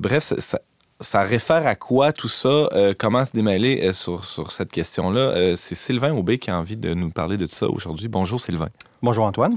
bref 0.00 0.32
ça- 0.38 0.60
ça 1.00 1.22
réfère 1.22 1.66
à 1.66 1.74
quoi 1.74 2.12
tout 2.12 2.28
ça? 2.28 2.48
Euh, 2.48 2.94
comment 2.96 3.24
se 3.24 3.32
démêler 3.32 3.80
euh, 3.84 3.92
sur, 3.92 4.24
sur 4.24 4.52
cette 4.52 4.70
question-là? 4.70 5.20
Euh, 5.20 5.54
c'est 5.56 5.74
Sylvain 5.74 6.12
Aubé 6.14 6.38
qui 6.38 6.50
a 6.50 6.58
envie 6.58 6.76
de 6.76 6.94
nous 6.94 7.10
parler 7.10 7.36
de 7.36 7.46
ça 7.46 7.68
aujourd'hui. 7.68 8.08
Bonjour 8.08 8.40
Sylvain. 8.40 8.68
Bonjour 9.02 9.24
Antoine. 9.24 9.56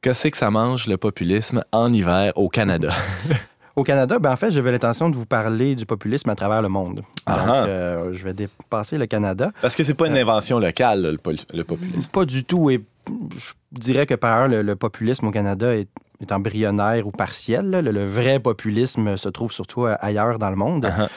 Qu'est-ce 0.00 0.28
que 0.28 0.36
ça 0.36 0.50
mange 0.50 0.86
le 0.86 0.96
populisme 0.96 1.62
en 1.72 1.92
hiver 1.92 2.32
au 2.36 2.48
Canada? 2.48 2.92
Au 3.76 3.84
Canada, 3.84 4.18
ben 4.18 4.32
en 4.32 4.36
fait, 4.36 4.50
j'avais 4.50 4.72
l'intention 4.72 5.08
de 5.08 5.14
vous 5.14 5.24
parler 5.24 5.76
du 5.76 5.86
populisme 5.86 6.28
à 6.30 6.34
travers 6.34 6.62
le 6.62 6.68
monde. 6.68 6.96
Donc, 6.96 7.04
Ah. 7.26 7.64
euh, 7.66 8.12
je 8.12 8.24
vais 8.24 8.32
dépasser 8.32 8.98
le 8.98 9.06
Canada. 9.06 9.52
Parce 9.62 9.76
que 9.76 9.84
c'est 9.84 9.94
pas 9.94 10.08
une 10.08 10.16
invention 10.18 10.58
locale, 10.58 11.16
le, 11.52 11.62
populisme. 11.62 12.10
Pas 12.10 12.24
du 12.24 12.42
tout. 12.42 12.70
Et 12.70 12.82
je 13.06 13.52
dirais 13.70 14.04
que 14.04 14.16
par 14.16 14.34
ailleurs, 14.36 14.48
le, 14.48 14.62
le 14.62 14.74
populisme 14.74 15.28
au 15.28 15.30
Canada 15.30 15.76
est, 15.76 15.86
est 16.20 16.32
embryonnaire 16.32 17.06
ou 17.06 17.10
partiel. 17.10 17.70
là. 17.70 17.82
Le, 17.82 17.90
le 17.90 18.06
vrai 18.06 18.40
populisme 18.40 19.16
se 19.16 19.28
trouve 19.28 19.52
surtout 19.52 19.84
euh, 19.86 19.96
ailleurs 20.00 20.38
dans 20.38 20.50
le 20.50 20.56
monde. 20.56 20.86
Uh-huh. 20.86 21.08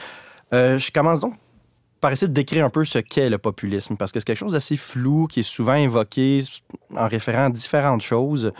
Euh, 0.53 0.77
je 0.77 0.91
commence 0.91 1.19
donc 1.19 1.33
par 2.01 2.11
essayer 2.11 2.27
de 2.27 2.33
décrire 2.33 2.65
un 2.65 2.69
peu 2.69 2.83
ce 2.83 2.97
qu'est 2.99 3.29
le 3.29 3.37
populisme, 3.37 3.95
parce 3.95 4.11
que 4.11 4.19
c'est 4.19 4.25
quelque 4.25 4.39
chose 4.39 4.53
d'assez 4.53 4.75
flou, 4.75 5.27
qui 5.27 5.41
est 5.41 5.43
souvent 5.43 5.73
invoqué 5.73 6.43
en 6.95 7.07
référant 7.07 7.45
à 7.45 7.49
différentes 7.49 8.01
choses. 8.01 8.51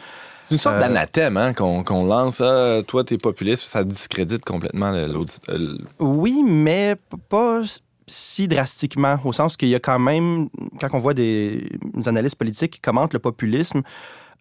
C'est 0.47 0.55
une 0.55 0.59
sorte 0.59 0.75
Euh, 0.75 0.79
d'anathème 0.81 1.37
hein, 1.37 1.53
qu'on 1.53 2.05
lance. 2.05 2.39
Ah, 2.39 2.81
toi, 2.87 3.03
t'es 3.03 3.17
populiste, 3.17 3.63
ça 3.63 3.83
discrédite 3.83 4.45
complètement 4.45 4.93
euh, 4.93 5.77
Oui, 5.99 6.43
mais 6.47 6.95
pas 7.29 7.61
si 8.07 8.47
drastiquement, 8.47 9.17
au 9.23 9.33
sens 9.33 9.57
qu'il 9.57 9.69
y 9.69 9.75
a 9.75 9.79
quand 9.79 9.97
même, 9.99 10.49
quand 10.79 10.89
on 10.93 10.99
voit 10.99 11.13
des 11.13 11.67
analystes 12.05 12.37
politiques 12.37 12.73
qui 12.73 12.79
commentent 12.81 13.13
le 13.13 13.19
populisme, 13.19 13.81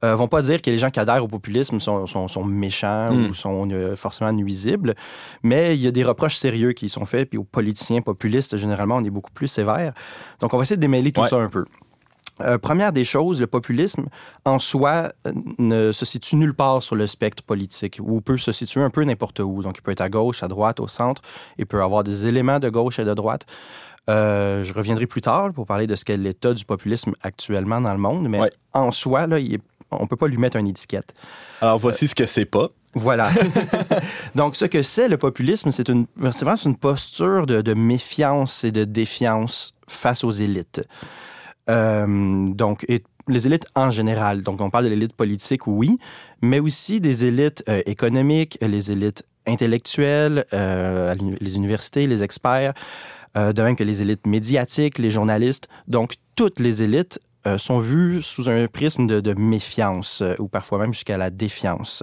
euh, 0.05 0.15
vont 0.17 0.29
pas 0.29 0.43
dire 0.43 0.63
que 0.63 0.71
les 0.71 0.79
gens 0.79 0.91
qui 0.91 0.99
adhèrent 1.01 1.23
au 1.25 1.29
populisme 1.29 1.79
sont, 1.81 2.07
sont, 2.07 2.27
sont 2.29 2.45
méchants 2.45 3.11
Mm. 3.13 3.27
ou 3.31 3.35
sont 3.35 3.69
euh, 3.71 3.97
forcément 3.97 4.33
nuisibles, 4.33 4.95
mais 5.43 5.75
il 5.77 5.81
y 5.83 5.87
a 5.87 5.91
des 5.91 6.05
reproches 6.05 6.37
sérieux 6.37 6.73
qui 6.73 6.87
y 6.87 6.89
sont 6.89 7.07
faits, 7.07 7.29
puis 7.31 7.39
aux 7.39 7.45
politiciens 7.45 8.01
populistes, 8.01 8.57
généralement, 8.57 8.97
on 8.97 9.05
est 9.05 9.11
beaucoup 9.11 9.31
plus 9.33 9.49
sévère. 9.49 9.93
Donc, 10.41 10.55
on 10.55 10.57
va 10.57 10.63
essayer 10.63 10.77
de 10.77 10.81
démêler 10.81 11.13
tout 11.13 11.21
Ouais. 11.21 11.29
ça 11.29 11.37
un 11.37 11.49
peu. 11.49 11.65
Euh, 12.43 12.57
première 12.57 12.91
des 12.93 13.05
choses, 13.05 13.39
le 13.39 13.47
populisme 13.47 14.07
en 14.47 14.59
soi 14.59 15.13
euh, 15.27 15.33
ne 15.59 15.93
se 15.93 16.07
situe 16.07 16.37
nulle 16.37 16.55
part 16.55 16.83
sur 16.83 16.97
le 16.97 17.07
spectre 17.07 17.43
politique 17.43 17.99
ou 18.03 18.23
peut 18.23 18.39
se 18.39 18.51
situer 18.53 18.81
un 18.81 18.89
peu 18.89 19.05
n'importe 19.05 19.41
où. 19.41 19.63
Donc, 19.63 19.77
il 19.77 19.83
peut 19.83 19.91
être 19.93 20.01
à 20.01 20.09
gauche, 20.09 20.43
à 20.43 20.49
droite, 20.49 20.81
au 20.81 20.89
centre. 20.89 21.21
Il 21.59 21.67
peut 21.67 21.83
avoir 21.83 22.03
des 22.03 22.27
éléments 22.27 22.59
de 22.59 22.71
gauche 22.71 22.99
et 22.99 23.05
de 23.05 23.13
droite. 23.13 23.45
Euh, 24.09 24.65
je 24.65 24.73
reviendrai 24.73 25.07
plus 25.07 25.21
tard 25.21 25.53
pour 25.53 25.67
parler 25.67 25.87
de 25.87 25.95
ce 25.95 26.05
qu'est 26.07 26.17
l'état 26.17 26.55
du 26.55 26.65
populisme 26.65 27.13
actuellement 27.23 27.81
dans 27.83 27.93
le 27.93 27.99
monde, 27.99 28.27
mais 28.29 28.41
Ouais. 28.41 28.51
en 28.73 28.91
soi, 28.91 29.27
là, 29.27 29.39
il 29.39 29.55
est- 29.57 29.63
on 29.91 30.03
ne 30.03 30.07
peut 30.07 30.17
pas 30.17 30.29
lui 30.29 30.37
mettre 30.37 30.57
une 30.57 30.69
étiquette. 30.69 31.15
Alors, 31.61 31.79
voici 31.79 32.09
ce 32.09 32.15
que 32.15 32.27
c'est 32.27 32.45
pas. 32.45 32.71
Voilà. 32.95 33.31
Donc, 34.35 34.57
ce 34.57 34.65
que 34.65 34.83
c'est 34.83 35.09
le 35.09 35.17
populisme, 35.17 35.71
c'est 35.71 35.89
une, 35.89 36.07
vraiment 36.17 36.57
une 36.57 36.77
posture 36.77 37.47
de, 37.47 37.63
de 37.63 37.75
méfiance 37.75 38.65
et 38.65 38.73
de 38.73 38.85
défiance 38.85 39.75
face 39.87 40.25
aux 40.25 40.31
élites. 40.31 40.83
Euh, 41.69 42.49
donc, 42.49 42.85
et 42.89 43.05
les 43.29 43.47
élites 43.47 43.67
en 43.75 43.91
général. 43.91 44.43
Donc, 44.43 44.61
on 44.61 44.71
parle 44.71 44.85
de 44.85 44.91
l'élite 44.91 45.13
politique, 45.13 45.67
oui, 45.67 45.99
mais 46.43 46.59
aussi 46.59 47.01
des 47.01 47.25
élites 47.25 47.63
euh, 47.69 47.83
économiques, 47.87 48.59
les 48.61 48.91
élites 48.91 49.25
intellectuelles, 49.47 50.45
euh, 50.53 51.15
les 51.41 51.57
universités, 51.57 52.07
les 52.07 52.23
experts. 52.23 52.75
de 53.37 53.63
même 53.63 53.77
que 53.77 53.85
les 53.85 54.03
élites 54.03 54.27
médiatiques, 54.27 54.99
les 54.99 55.13
journalistes. 55.13 55.69
Donc, 55.87 56.15
toutes 56.35 56.59
les 56.59 56.83
élites 56.83 57.21
euh, 57.47 57.57
sont 57.59 57.79
vues 57.81 58.21
sous 58.23 58.49
un 58.49 58.67
prisme 58.67 59.07
de, 59.07 59.35
méfiance 59.35 60.21
euh, 60.21 60.35
ou 60.39 60.49
parfois 60.49 60.79
même 60.79 60.93
jusqu'à 60.93 61.17
la 61.17 61.31
défiance. 61.31 62.03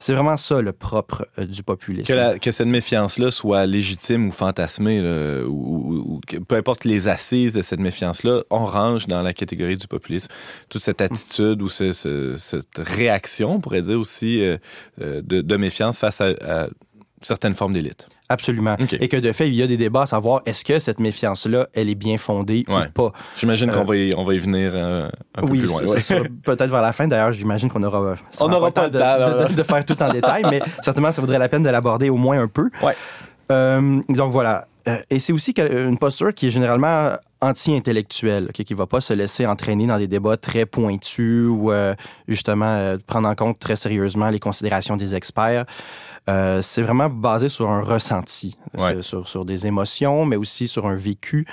C'est 0.00 0.12
vraiment 0.12 0.36
ça 0.36 0.60
le 0.60 0.72
propre 0.72 1.26
euh, 1.38 1.44
du 1.44 1.62
populisme. 1.62 2.12
Que, 2.40 2.50
cette 2.50 2.66
méfiance-là 2.66 3.30
soit 3.30 3.66
légitime 3.66 4.28
ou 4.28 4.32
fantasmée, 4.32 5.00
ou, 5.46 6.20
peu 6.48 6.56
importe 6.56 6.84
les 6.84 7.06
assises 7.08 7.54
de 7.54 7.62
cette 7.62 7.80
méfiance-là, 7.80 8.42
on 8.50 8.64
range 8.64 9.06
dans 9.06 9.22
la 9.22 9.32
catégorie 9.32 9.76
du 9.76 9.86
populisme 9.86 10.28
toute 10.68 10.82
cette 10.82 11.00
attitude 11.00 11.62
ou 11.62 11.68
ce- 11.68 11.92
ce- 11.92 12.36
cette 12.36 12.78
réaction, 12.78 13.52
on 13.52 13.60
pourrait 13.60 13.82
dire 13.82 13.98
aussi, 14.00 14.42
de, 14.98 15.56
méfiance 15.56 15.98
face 15.98 16.20
à 16.20 16.68
certaines 17.22 17.54
formes 17.54 17.72
d'élite. 17.72 18.08
Absolument. 18.28 18.76
Et 19.00 19.08
que 19.08 19.16
de 19.16 19.32
fait, 19.32 19.48
il 19.48 19.54
y 19.54 19.62
a 19.62 19.66
des 19.66 19.76
débats 19.76 20.02
à 20.02 20.06
savoir 20.06 20.42
est-ce 20.46 20.64
que 20.64 20.78
cette 20.78 21.00
méfiance-là, 21.00 21.68
elle 21.74 21.88
est 21.90 21.94
bien 21.94 22.16
fondée 22.18 22.62
Ouais. 22.68 22.86
ou 22.86 22.90
pas? 22.90 23.12
J'imagine 23.36 23.70
Euh, 23.70 23.74
qu'on 23.74 23.84
va, 23.84 23.96
y, 23.96 24.14
on 24.16 24.24
va 24.24 24.34
y 24.34 24.38
venir 24.38 24.72
euh, 24.74 25.08
un 25.34 25.42
peu 25.42 25.52
oui, 25.52 25.58
plus 25.60 25.68
loin. 25.68 25.82
Ouais. 25.82 26.28
peut-être 26.44 26.70
vers 26.70 26.82
la 26.82 26.92
fin. 26.92 27.06
D'ailleurs, 27.06 27.32
j'imagine 27.32 27.68
qu'on 27.70 27.82
aura. 27.82 28.16
ça 28.30 28.44
On 28.44 28.48
aura 28.48 28.54
n'aura 28.54 28.70
pas 28.70 28.84
le 28.84 28.90
de, 28.90 28.98
temps, 28.98 29.44
de- 29.46 29.48
de- 29.52 29.56
de 29.56 29.62
faire 29.62 29.84
tout 29.84 30.02
en 30.02 30.08
détail, 30.12 30.42
mais 30.50 30.60
certainement, 30.82 31.12
ça 31.12 31.20
vaudrait 31.20 31.38
la 31.38 31.48
peine 31.48 31.62
de 31.62 31.70
l'aborder 31.70 32.08
au 32.08 32.16
moins 32.16 32.40
un 32.40 32.48
peu. 32.48 32.70
Ouais. 32.82 32.96
Euh, 33.50 34.00
donc 34.08 34.32
voilà. 34.32 34.66
Euh, 34.88 34.96
et 35.10 35.18
c'est 35.18 35.32
aussi 35.32 35.52
une 35.58 35.98
posture 35.98 36.32
qui 36.34 36.46
est 36.46 36.50
généralement 36.50 37.10
anti-intellectuelle, 37.42 38.46
ok, 38.48 38.64
qui 38.64 38.72
ne 38.72 38.78
va 38.78 38.86
pas 38.86 39.00
se 39.02 39.12
laisser 39.12 39.46
entraîner 39.46 39.86
dans 39.86 39.98
des 39.98 40.08
débats 40.08 40.36
très 40.38 40.64
pointus 40.64 41.48
ou 41.48 41.70
euh, 41.70 41.94
justement 42.28 42.66
euh, 42.66 42.96
prendre 43.06 43.28
en 43.28 43.34
compte 43.34 43.58
très 43.58 43.76
sérieusement 43.76 44.30
les 44.30 44.40
considérations 44.40 44.96
des 44.96 45.14
experts. 45.14 45.66
Euh, 46.30 46.62
c'est 46.62 46.82
vraiment 46.82 47.08
basé 47.10 47.48
sur 47.48 47.68
un 47.70 47.80
ressenti, 47.82 48.56
Ouais. 48.78 49.02
sur, 49.02 49.44
des 49.44 49.66
émotions, 49.66 50.24
mais 50.24 50.36
aussi 50.36 50.68
sur 50.68 50.86
un 50.86 50.94
vécu. 50.94 51.46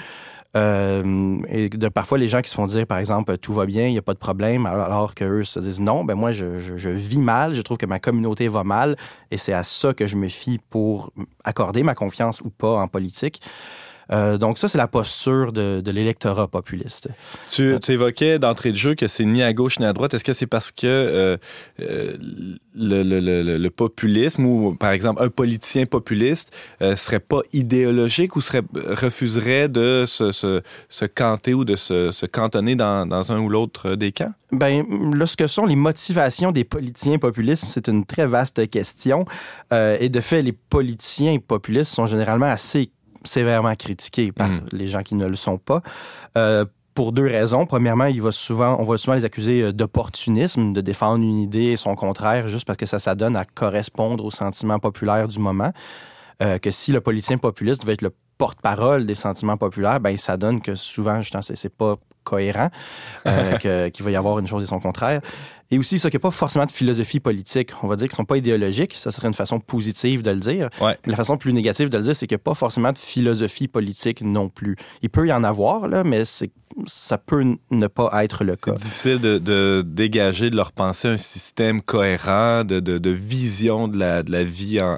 Et 0.56 1.70
de 1.70 1.90
parfois 1.90 2.18
les 2.18 2.28
gens 2.28 2.42
qui 2.42 2.50
se 2.50 2.56
font 2.56 2.66
dire, 2.66 2.86
par 2.88 2.98
exemple, 2.98 3.38
tout 3.38 3.54
va 3.54 3.66
bien, 3.66 3.86
il 3.88 3.92
n'y 3.92 3.98
a 4.00 4.02
pas 4.02 4.14
de 4.14 4.20
problème, 4.20 4.66
alors, 4.66 4.86
alors 4.86 5.16
qu'eux 5.16 5.44
se 5.44 5.60
disent 5.60 5.80
non, 5.80 6.04
ben 6.04 6.16
moi 6.16 6.32
je, 6.32 6.60
je- 6.60 6.78
je 6.78 6.90
vis 6.90 7.20
mal, 7.22 7.54
je 7.56 7.62
trouve 7.62 7.78
que 7.78 7.86
ma 7.86 8.00
communauté 8.00 8.48
va 8.48 8.64
mal, 8.64 8.96
et 9.32 9.38
c'est 9.38 9.54
à 9.54 9.64
ça 9.64 9.94
que 9.94 10.08
je 10.08 10.16
me 10.18 10.28
fie 10.28 10.60
pour 10.72 11.12
accorder 11.44 11.84
ma 11.84 11.94
confiance 11.96 12.42
ou 12.42 12.50
pas 12.50 12.80
en 12.80 12.88
politique. 12.88 13.42
Euh, 14.12 14.38
donc 14.38 14.58
ça, 14.58 14.68
c'est 14.68 14.78
la 14.78 14.88
posture 14.88 15.52
de, 15.52 15.82
de 15.82 15.92
l'électorat 15.92 16.48
populiste. 16.48 17.10
Tu, 17.52 17.76
tu 17.82 17.92
évoquais 17.92 18.40
d'entrée 18.40 18.72
de 18.72 18.78
jeu 18.78 18.96
que 18.96 19.08
c'est 19.08 19.26
ni 19.26 19.44
à 19.44 19.54
gauche 19.54 19.80
ni 19.80 19.86
à 19.86 19.94
droite. 19.94 20.14
Est-ce 20.14 20.24
que 20.24 20.34
c'est 20.34 20.48
parce 20.48 20.72
que 20.72 20.88
euh, 20.88 21.38
euh, 21.82 22.14
le, 22.76 23.04
le- 23.04 23.20
le- 23.20 23.58
le 23.58 23.70
populisme 23.70 24.46
ou, 24.46 24.74
par 24.76 24.92
exemple, 24.92 25.22
un 25.24 25.30
politicien 25.30 25.86
populiste 25.86 26.52
euh, 26.82 26.96
serait 26.96 27.20
pas 27.20 27.42
idéologique 27.54 28.36
ou 28.36 28.42
serait, 28.42 28.64
refuserait 28.74 29.70
de 29.70 30.06
se, 30.08 30.32
se, 30.32 30.62
se 30.90 31.06
canter 31.06 31.54
ou 31.54 31.66
de 31.66 31.76
se, 31.76 32.12
se 32.12 32.26
cantonner 32.26 32.76
dans, 32.76 33.06
dans 33.08 33.32
un 33.32 33.40
ou 33.40 33.50
l'autre 33.50 33.96
des 33.96 34.12
camps? 34.12 34.34
Ben, 34.52 34.84
là, 35.14 35.28
ce 35.28 35.38
que 35.38 35.46
sont 35.48 35.66
les 35.66 35.76
motivations 35.76 36.52
des 36.52 36.64
politiciens 36.64 37.20
populistes, 37.20 37.66
c'est 37.70 37.88
une 37.88 38.06
très 38.06 38.26
vaste 38.26 38.68
question. 38.70 39.26
Euh, 39.72 39.98
et 40.00 40.10
de 40.10 40.22
fait, 40.22 40.42
les 40.42 40.54
politiciens 40.54 41.38
populistes 41.38 41.94
sont 41.94 42.08
généralement 42.08 42.48
assez 42.48 42.90
sévèrement 43.24 43.76
critiqués 43.76 44.32
par 44.32 44.50
Mm. 44.50 44.62
les 44.72 44.88
gens 44.88 45.02
qui 45.02 45.16
ne 45.16 45.26
le 45.26 45.36
sont 45.36 45.58
pas. 45.58 45.82
Euh, 46.38 46.66
pour 46.96 47.14
deux 47.14 47.28
raisons. 47.28 47.66
Premièrement, 47.66 48.06
il 48.06 48.22
va 48.22 48.34
souvent, 48.34 48.76
on 48.78 48.84
va 48.84 48.98
souvent 48.98 49.16
les 49.16 49.24
accuser 49.24 49.62
euh, 49.62 49.72
d'opportunisme, 49.72 50.74
de 50.74 50.82
défendre 50.82 51.24
une 51.24 51.40
idée 51.40 51.68
et 51.68 51.76
son 51.78 51.96
contraire, 51.96 52.50
juste 52.50 52.66
parce 52.66 52.76
que 52.76 52.86
ça 52.86 53.00
s'adonne 53.00 53.38
à 53.38 53.46
correspondre 53.46 54.26
aux 54.26 54.32
sentiments 54.32 54.80
populaires 54.80 55.30
du 55.30 55.40
moment. 55.40 55.72
Euh, 56.42 56.58
que 56.58 56.72
si 56.72 56.92
le 56.92 57.00
politicien 57.00 57.38
populiste 57.38 57.86
veut 57.86 57.94
être 57.94 58.02
le 58.02 58.14
porte-parole 58.38 59.06
des 59.06 59.16
sentiments 59.16 59.56
populaires, 59.58 60.00
ben 60.00 60.18
ça 60.18 60.36
donne 60.36 60.62
que 60.62 60.76
souvent, 60.76 61.22
justement, 61.22 61.42
c'est 61.42 61.74
pas 61.74 61.96
cohérent, 62.24 62.70
euh, 63.28 63.58
qu'il 63.92 64.06
va 64.06 64.12
y 64.12 64.16
avoir 64.16 64.40
une 64.40 64.48
chose 64.48 64.64
et 64.64 64.66
son 64.66 64.80
contraire. 64.80 65.22
Et 65.72 65.78
aussi, 65.78 65.96
n'y 66.04 66.16
a 66.16 66.20
pas 66.20 66.32
forcément 66.32 66.66
de 66.66 66.72
philosophie 66.72 67.20
politique. 67.20 67.72
On 67.84 67.88
va 67.88 67.96
dire 67.96 68.08
qu'ils 68.08 68.14
ne 68.14 68.18
sont 68.18 68.26
pas 68.26 68.38
idéologiques. 68.38 68.96
Ça 68.98 69.12
serait 69.12 69.28
une 69.28 69.36
façon 69.36 69.60
positive 69.60 70.24
de 70.24 70.32
le 70.32 70.40
dire. 70.40 70.70
Ouais. 70.82 70.98
La 71.06 71.16
façon 71.16 71.38
plus 71.38 71.54
négative 71.54 71.90
de 71.90 71.98
le 71.98 72.04
dire, 72.04 72.16
c'est 72.16 72.26
qu'il 72.26 72.36
n'y 72.36 72.42
a 72.42 72.44
pas 72.44 72.56
forcément 72.56 72.92
de 72.92 72.98
philosophie 72.98 73.68
politique 73.68 74.22
non 74.22 74.50
plus. 74.50 74.76
Il 75.04 75.10
peut 75.10 75.28
y 75.28 75.34
en 75.34 75.44
avoir, 75.44 75.88
là, 75.88 76.04
mais 76.04 76.24
ça 76.26 77.18
peut 77.20 77.44
ne 77.70 77.88
pas 77.88 78.24
être 78.24 78.44
le 78.44 78.56
cas. 78.56 78.74
C'est 78.78 78.84
difficile 78.84 79.20
de, 79.20 79.38
de 79.38 79.84
dégager 79.86 80.50
de 80.50 80.56
leur 80.56 80.72
pensée 80.72 81.08
un 81.08 81.18
système 81.18 81.82
cohérent 81.84 82.64
de, 82.64 82.80
de, 82.80 82.98
de 82.98 83.10
vision 83.12 83.88
de 83.88 84.00
la, 84.00 84.24
de 84.24 84.32
la 84.32 84.44
vie 84.44 84.82
en 84.82 84.98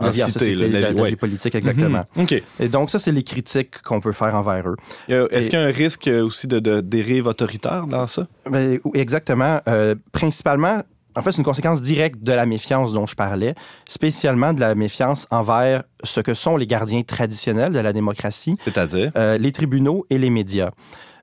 La 0.00 0.10
vie 0.10 0.20
société, 0.20 0.56
là, 0.56 0.80
la, 0.80 0.92
la 0.92 1.00
ouais. 1.02 1.10
vie 1.10 1.16
politique, 1.16 1.54
exactement. 1.54 2.00
Mhm. 2.16 2.22
OK. 2.24 2.42
Et 2.60 2.68
donc, 2.68 2.90
ça, 2.90 2.98
c'est 2.98 3.12
les 3.12 3.22
critiques 3.22 3.80
qu'on 3.82 4.00
peut 4.00 4.12
faire 4.12 4.34
envers 4.34 4.68
eux. 4.68 4.76
Euh, 5.10 5.28
Est-ce 5.30 5.48
qu'il 5.50 5.58
y 5.58 5.62
a 5.62 5.66
un 5.66 5.70
risque 5.70 6.08
euh, 6.08 6.24
aussi 6.24 6.46
de, 6.48 6.58
de 6.58 6.80
dérive 6.80 7.26
autoritaire 7.26 7.86
dans 7.86 8.06
ça? 8.06 8.26
Ben, 8.50 8.80
exactement. 8.94 9.60
Euh, 9.68 9.94
principalement, 10.10 10.82
en 11.16 11.22
fait, 11.22 11.30
c'est 11.30 11.38
une 11.38 11.44
conséquence 11.44 11.80
directe 11.80 12.22
de 12.24 12.32
la 12.32 12.44
méfiance 12.44 12.92
dont 12.92 13.06
je 13.06 13.14
parlais, 13.14 13.54
spécialement 13.86 14.52
de 14.52 14.58
la 14.58 14.74
méfiance 14.74 15.28
envers 15.30 15.84
ce 16.02 16.20
que 16.20 16.34
sont 16.34 16.56
les 16.56 16.66
gardiens 16.66 17.02
traditionnels 17.02 17.72
de 17.72 17.78
la 17.78 17.92
démocratie, 17.92 18.56
C'est-à-dire? 18.64 19.12
euh, 19.16 19.38
les 19.38 19.52
tribunaux 19.52 20.06
et 20.10 20.18
les 20.18 20.30
médias. 20.30 20.70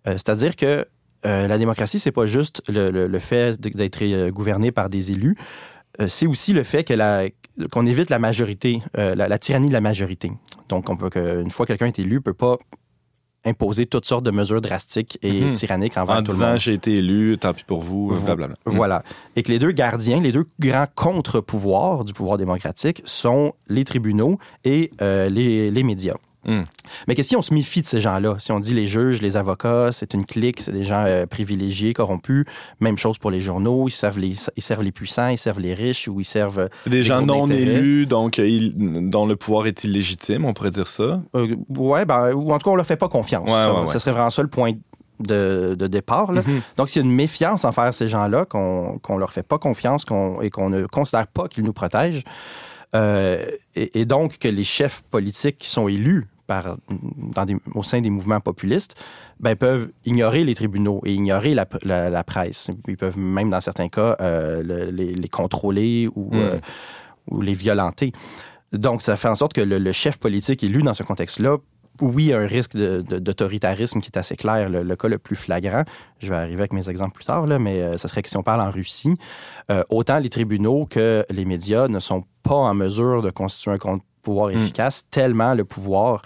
C'est-à-dire 0.06 0.56
que 0.56 0.86
la 1.24 1.58
démocratie, 1.58 2.00
c'est 2.00 2.12
pas 2.12 2.26
juste 2.26 2.64
le, 2.68 2.90
le- 2.90 3.08
le 3.08 3.20
fait 3.20 3.60
d'être 3.60 4.30
gouverné 4.30 4.72
par 4.72 4.90
des 4.90 5.12
élus, 5.12 5.36
c'est 6.08 6.26
aussi 6.26 6.54
le 6.54 6.64
fait 6.64 6.84
que 6.84 6.94
la- 6.94 7.26
qu'on 7.72 7.86
évite 7.86 8.10
la 8.10 8.20
majorité, 8.20 8.82
euh, 8.98 9.16
la, 9.16 9.28
la 9.28 9.38
tyrannie 9.40 9.68
de 9.68 9.74
la 9.74 9.82
majorité. 9.82 10.32
Donc, 10.70 10.90
on 10.90 10.96
peut 10.98 11.10
que, 11.10 11.42
une 11.42 11.52
fois 11.52 11.66
que 11.66 11.74
quelqu'un 11.74 11.88
est 11.88 12.00
élu, 12.00 12.22
peut 12.22 12.34
pas 12.34 12.58
imposer 13.44 13.88
toutes 13.88 14.06
sortes 14.06 14.24
de 14.24 14.30
mesures 14.32 14.62
drastiques 14.62 15.18
et 15.24 15.42
Mhm. 15.46 15.54
tyranniques 15.54 15.98
envers 15.98 16.18
En 16.18 16.20
tout 16.22 16.28
le 16.32 16.34
disant 16.36 16.50
monde. 16.52 16.58
j'ai 16.60 16.74
été 16.74 16.98
élu, 16.98 17.38
tant 17.40 17.54
pis 17.54 17.64
pour 17.66 17.82
vous, 17.82 18.10
Vo- 18.10 18.24
blablabla. 18.26 18.56
Voilà. 18.66 19.04
Et 19.36 19.42
que 19.42 19.52
les 19.52 19.58
deux 19.58 19.72
gardiens, 19.72 20.20
les 20.20 20.32
deux 20.32 20.46
grands 20.60 20.86
contre-pouvoirs 20.94 22.06
du 22.06 22.14
pouvoir 22.14 22.38
démocratique 22.38 23.02
sont 23.06 23.54
les 23.68 23.84
tribunaux 23.84 24.38
et 24.64 24.92
euh, 25.02 25.28
les, 25.28 25.72
les 25.72 25.84
médias. 25.84 26.18
Mm. 26.46 26.62
Mais 27.08 27.16
que 27.16 27.22
si 27.24 27.36
on 27.36 27.42
se 27.42 27.54
méfie 27.54 27.82
de 27.82 27.86
ces 27.88 28.00
gens-là, 28.00 28.36
si 28.40 28.52
on 28.52 28.60
dit 28.60 28.74
les 28.74 28.88
juges, 28.88 29.22
les 29.22 29.38
avocats, 29.38 29.92
c'est 29.92 30.14
une 30.16 30.26
clique, 30.26 30.62
c'est 30.62 30.72
des 30.72 30.84
gens 30.84 31.04
euh, 31.06 31.26
privilégiés, 31.28 31.94
corrompus, 31.94 32.46
même 32.80 32.98
chose 32.98 33.18
pour 33.20 33.30
les 33.32 33.42
journaux, 33.42 33.88
ils 33.88 33.92
servent 33.92 34.18
les, 34.20 34.36
ils 34.56 34.64
servent 34.64 34.84
les 34.84 34.92
puissants, 34.92 35.28
ils 35.28 35.38
servent 35.38 35.60
les 35.60 35.74
riches 35.74 36.08
ou 36.08 36.20
ils 36.20 36.26
servent... 36.26 36.68
Des 36.88 36.98
les 36.98 37.04
gens 37.04 37.22
non 37.22 37.48
élus, 37.48 38.06
donc 38.08 38.40
euh, 38.40 38.48
il- 38.48 39.10
dont 39.10 39.26
le 39.28 39.36
pouvoir 39.36 39.68
est 39.68 39.84
illégitime, 39.84 40.46
on 40.46 40.54
pourrait 40.54 40.72
dire 40.72 40.88
ça. 40.88 41.22
euh, 41.36 41.56
ouais, 41.78 42.06
ben, 42.06 42.34
ou 42.34 42.52
en 42.52 42.58
tout 42.58 42.66
cas, 42.66 42.72
on 42.72 42.76
leur 42.76 42.88
fait 42.88 42.98
pas 42.98 43.10
confiance. 43.10 43.46
Ouais, 43.48 43.56
ça, 43.56 43.74
ouais, 43.74 43.80
ouais. 43.82 43.88
ça 43.88 44.00
serait 44.00 44.12
vraiment 44.12 44.30
ça 44.32 44.42
le 44.42 44.48
point 44.48 44.74
de, 45.20 45.76
de 45.78 45.86
départ. 45.88 46.32
Là. 46.32 46.42
Mhm. 46.42 46.62
Donc, 46.78 46.90
s'il 46.90 47.04
y 47.04 47.06
a 47.06 47.08
une 47.08 47.16
méfiance 47.16 47.64
envers 47.66 47.94
ces 47.94 48.08
gens-là, 48.08 48.46
qu'on 48.46 48.98
qu'on 49.04 49.18
leur 49.20 49.32
fait 49.32 49.44
pas 49.44 49.60
confiance 49.60 50.06
qu'on- 50.06 50.42
et 50.42 50.50
qu'on 50.50 50.72
ne 50.72 50.88
considère 50.88 51.28
pas 51.28 51.48
qu'ils 51.48 51.64
nous 51.64 51.74
protègent, 51.74 52.24
euh, 52.96 53.46
et, 53.76 54.02
et 54.02 54.06
donc 54.06 54.38
que 54.40 54.48
les 54.48 54.64
chefs 54.64 55.02
politiques 55.12 55.58
qui 55.60 55.70
sont 55.70 55.88
élus 55.88 56.28
par, 56.52 56.64
dans 57.36 57.46
des- 57.46 57.58
au 57.76 57.84
sein 57.84 58.02
des 58.02 58.10
mouvements 58.18 58.42
populistes 58.42 58.94
ben, 59.40 59.56
peuvent 59.56 59.88
ignorer 60.12 60.44
les 60.44 60.56
tribunaux 60.62 61.00
et 61.06 61.14
ignorer 61.14 61.54
la, 61.60 61.66
la- 61.84 62.10
la 62.10 62.24
presse. 62.34 62.70
Ils 62.88 62.98
peuvent 62.98 63.18
même, 63.18 63.50
dans 63.50 63.62
certains 63.62 63.90
cas, 63.98 64.12
euh, 64.20 64.62
le- 64.70 64.92
les, 65.00 65.14
les 65.24 65.30
contrôler 65.30 66.10
ou, 66.16 66.24
Mm. 66.36 66.40
euh, 66.40 66.60
ou 67.32 67.42
les 67.42 67.54
violenter. 67.66 68.12
Donc, 68.74 69.02
ça 69.02 69.16
fait 69.18 69.30
en 69.30 69.36
sorte 69.36 69.54
que 69.54 69.62
le, 69.72 69.78
le 69.80 69.92
chef 69.92 70.18
politique 70.18 70.64
élu 70.64 70.82
dans 70.84 70.94
ce 70.94 71.04
contexte-là 71.04 71.58
oui, 72.02 72.24
il 72.24 72.30
y 72.30 72.34
a 72.34 72.40
un 72.40 72.48
risque 72.48 72.76
d'autoritarisme 72.78 74.00
qui 74.02 74.08
est 74.08 74.18
assez 74.18 74.36
clair. 74.36 74.70
Le, 74.70 74.82
le 74.82 74.96
cas 74.96 75.08
le 75.08 75.20
plus 75.20 75.36
flagrant, 75.36 75.84
je 76.20 76.30
vais 76.30 76.36
arriver 76.36 76.62
avec 76.62 76.74
mes 76.74 76.90
exemples 76.90 77.14
plus 77.14 77.26
tard, 77.26 77.46
là, 77.46 77.60
mais 77.60 77.82
euh, 77.82 77.98
ça 77.98 78.08
serait 78.08 78.24
que 78.24 78.30
si 78.30 78.38
on 78.38 78.44
parle 78.44 78.62
en 78.62 78.72
Russie, 78.72 79.16
euh, 79.70 79.84
autant 79.90 80.18
les 80.20 80.30
tribunaux 80.30 80.88
que 80.90 81.24
les 81.30 81.46
médias 81.46 81.88
ne 81.90 82.00
sont 82.00 82.24
pas 82.44 82.56
en 82.56 82.74
mesure 82.74 83.22
de 83.22 83.30
constituer 83.30 83.72
un 83.72 83.78
contre-pouvoir 84.22 84.50
Mm. 84.50 84.58
efficace, 84.64 85.06
tellement 85.10 85.54
le 85.54 85.66
pouvoir 85.66 86.22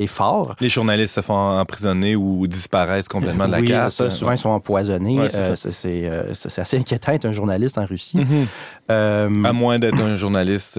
est 0.00 0.06
fort. 0.06 0.54
Les 0.60 0.68
journalistes 0.68 1.16
se 1.16 1.20
font 1.22 1.34
emprisonner 1.34 2.14
ou 2.14 2.46
disparaissent 2.46 3.08
complètement 3.08 3.46
de 3.48 3.52
la 3.52 3.58
oui, 3.58 3.66
carte. 3.66 3.90
ça, 3.90 4.10
souvent, 4.10 4.30
ils 4.30 4.38
sont 4.38 4.50
empoisonnés. 4.50 5.18
Ouais, 5.18 5.28
c'est 5.28 5.38
Euh, 5.40 6.10
euh, 6.12 6.30
c'est- 6.34 6.60
assez 6.60 6.78
inquiétant 6.78 7.10
d'être 7.10 7.24
un 7.26 7.32
journaliste 7.32 7.78
en 7.78 7.84
Russie. 7.84 8.18
Mhm. 8.18 8.46
Euh, 8.92 9.44
À 9.44 9.52
moins 9.52 9.80
d'être 9.80 10.00
un 10.00 10.14
journaliste 10.14 10.78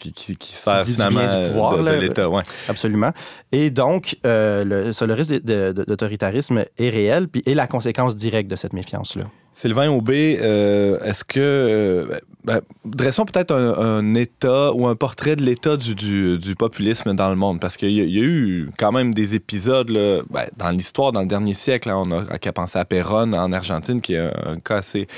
qui, 0.00 0.12
qui, 0.12 0.34
qui 0.36 0.52
sert 0.52 0.84
finalement 0.84 1.22
du 1.28 1.46
pouvoir, 1.46 1.78
de, 1.78 1.90
l'État. 1.92 2.28
Ouais. 2.28 2.42
Absolument. 2.68 3.12
Et 3.52 3.70
donc, 3.70 4.16
le, 4.24 4.90
ça, 4.92 5.06
le 5.06 5.14
risque 5.14 5.32
d'autoritarisme 5.44 6.64
est 6.76 6.90
réel, 6.90 7.28
puis 7.28 7.42
est 7.46 7.54
la 7.54 7.68
conséquence 7.68 8.16
directe 8.16 8.50
de 8.50 8.56
cette 8.56 8.72
méfiance-là. 8.72 9.24
Sylvain 9.56 9.88
Aubé, 9.88 10.38
euh, 10.42 11.00
est-ce 11.00 11.24
que... 11.24 11.40
euh, 11.40 12.18
ben, 12.44 12.60
dressons 12.84 13.24
peut-être 13.24 13.54
un, 13.54 14.14
état 14.14 14.70
ou 14.74 14.86
un 14.86 14.94
portrait 14.94 15.34
de 15.34 15.42
l'état 15.42 15.78
du, 15.78 16.38
populisme 16.58 17.14
dans 17.14 17.30
le 17.30 17.36
monde, 17.36 17.58
parce 17.58 17.78
qu'il 17.78 17.90
y, 17.90 18.00
a- 18.02 18.22
eu 18.22 18.68
quand 18.78 18.92
même 18.92 19.14
des 19.14 19.34
épisodes 19.34 19.90
ben, 20.28 20.46
dans 20.58 20.68
l'histoire, 20.68 21.12
dans 21.12 21.22
le 21.22 21.26
dernier 21.26 21.54
siècle, 21.54 21.88
hein, 21.88 22.02
on 22.04 22.12
a 22.12 22.38
qu'à 22.38 22.52
penser 22.52 22.78
à 22.78 22.84
Perón 22.84 23.32
en 23.32 23.50
Argentine, 23.50 24.02
qui 24.02 24.12
est 24.12 24.30
un, 24.46 24.60
cas 24.62 24.76
assez... 24.76 25.08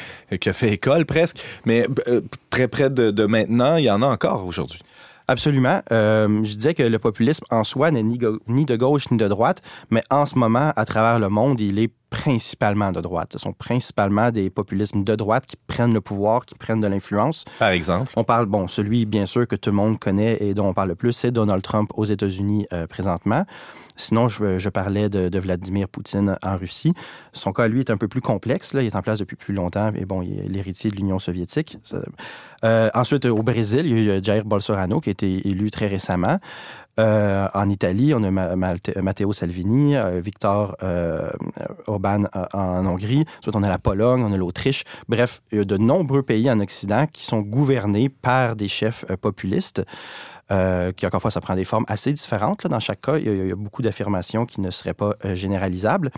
qui 0.40 0.48
a 0.48 0.52
fait 0.52 0.70
école 0.72 1.04
presque, 1.04 1.42
mais 1.66 1.88
euh, 2.06 2.20
très 2.48 2.68
près 2.68 2.90
de 2.90 3.26
maintenant, 3.26 3.74
il 3.74 3.86
y 3.86 3.90
en 3.90 4.02
a 4.02 4.06
encore 4.06 4.46
aujourd'hui. 4.46 4.78
Absolument. 5.28 5.82
Euh, 5.92 6.42
je 6.42 6.54
disais 6.56 6.72
que 6.72 6.82
le 6.82 6.98
populisme 6.98 7.44
en 7.50 7.62
soi 7.62 7.90
n'est 7.90 8.02
ni, 8.02 8.16
de 8.18 8.76
gauche 8.76 9.10
ni 9.10 9.18
de 9.18 9.28
droite, 9.28 9.62
mais 9.90 10.02
en 10.10 10.24
ce 10.24 10.38
moment, 10.38 10.72
à 10.74 10.84
travers 10.86 11.18
le 11.18 11.28
monde, 11.28 11.60
il 11.60 11.78
est 11.78 11.92
principalement 12.08 12.90
de 12.92 13.02
droite. 13.02 13.34
Ce 13.34 13.38
sont 13.38 13.52
principalement 13.52 14.30
des 14.30 14.48
populismes 14.48 15.04
de 15.04 15.14
droite 15.14 15.44
qui 15.46 15.56
prennent 15.66 15.92
le 15.92 16.00
pouvoir, 16.00 16.46
qui 16.46 16.54
prennent 16.54 16.80
de 16.80 16.86
l'influence. 16.86 17.44
Par 17.58 17.68
exemple? 17.68 18.10
On 18.16 18.24
parle, 18.24 18.46
bon, 18.46 18.66
celui 18.66 19.04
bien 19.04 19.26
sûr 19.26 19.46
que 19.46 19.56
tout 19.56 19.68
le 19.68 19.76
monde 19.76 19.98
connaît 19.98 20.38
et 20.40 20.54
dont 20.54 20.68
on 20.68 20.74
parle 20.74 20.88
le 20.88 20.94
plus, 20.94 21.12
c'est 21.12 21.30
Donald 21.30 21.62
Trump 21.62 21.90
aux 21.94 22.06
États-Unis 22.06 22.66
euh, 22.72 22.86
présentement. 22.86 23.44
Sinon, 23.98 24.28
je, 24.28 24.68
parlais 24.68 25.08
de, 25.08 25.38
Vladimir 25.38 25.88
Poutine 25.88 26.36
en 26.42 26.56
Russie. 26.56 26.94
Son 27.32 27.52
cas, 27.52 27.68
lui, 27.68 27.80
est 27.80 27.90
un 27.90 27.96
peu 27.96 28.08
plus 28.08 28.20
complexe. 28.22 28.70
Il 28.74 28.80
est 28.80 28.96
en 28.96 29.02
place 29.02 29.18
depuis 29.18 29.36
plus 29.36 29.52
longtemps. 29.52 29.92
Et 29.94 30.04
bon, 30.04 30.22
il 30.22 30.38
est 30.38 30.48
l'héritier 30.48 30.90
de 30.90 30.96
l'Union 30.96 31.18
soviétique. 31.18 31.78
Euh, 32.64 32.88
ensuite, 32.94 33.26
au 33.26 33.42
Brésil, 33.42 33.86
il 33.86 34.04
y 34.04 34.10
a 34.10 34.18
eu 34.18 34.24
Jair 34.24 34.44
Bolsonaro 34.44 35.00
qui 35.00 35.10
a 35.10 35.12
été 35.12 35.46
élu 35.46 35.70
très 35.70 35.88
récemment. 35.88 36.38
Euh, 36.98 37.46
en 37.54 37.68
Italie, 37.68 38.12
on 38.14 38.24
a 38.24 38.30
Matteo 38.30 39.32
Salvini, 39.32 39.96
euh, 39.96 40.20
Victor 40.20 40.76
euh, 40.82 41.30
Orban 41.86 42.24
euh, 42.34 42.44
en 42.52 42.86
Hongrie. 42.86 43.24
Ensuite, 43.38 43.54
on 43.54 43.62
a 43.62 43.68
la 43.68 43.78
Pologne, 43.78 44.22
on 44.22 44.32
a 44.32 44.36
l'Autriche. 44.36 44.82
Bref, 45.08 45.40
il 45.52 45.58
y 45.58 45.60
a 45.60 45.64
de 45.64 45.76
nombreux 45.76 46.22
pays 46.22 46.50
en 46.50 46.58
Occident 46.60 47.06
qui 47.06 47.24
sont 47.24 47.40
gouvernés 47.40 48.08
par 48.08 48.56
des 48.56 48.68
chefs 48.68 49.04
euh, 49.10 49.16
populistes. 49.16 49.82
Euh, 50.50 50.92
qui, 50.92 51.04
encore 51.04 51.18
une 51.18 51.22
fois, 51.22 51.30
ça 51.30 51.42
prend 51.42 51.54
des 51.54 51.64
formes 51.64 51.84
assez 51.88 52.12
différentes. 52.12 52.62
là. 52.62 52.70
Dans 52.70 52.80
chaque 52.80 53.02
cas, 53.02 53.18
il 53.18 53.26
y 53.26 53.28
a, 53.28 53.32
il 53.34 53.48
y 53.48 53.52
a 53.52 53.56
beaucoup 53.56 53.82
d'affirmations 53.82 54.46
qui 54.46 54.62
ne 54.62 54.70
seraient 54.70 54.94
pas 54.94 55.12
euh, 55.24 55.34
généralisables. 55.34 56.10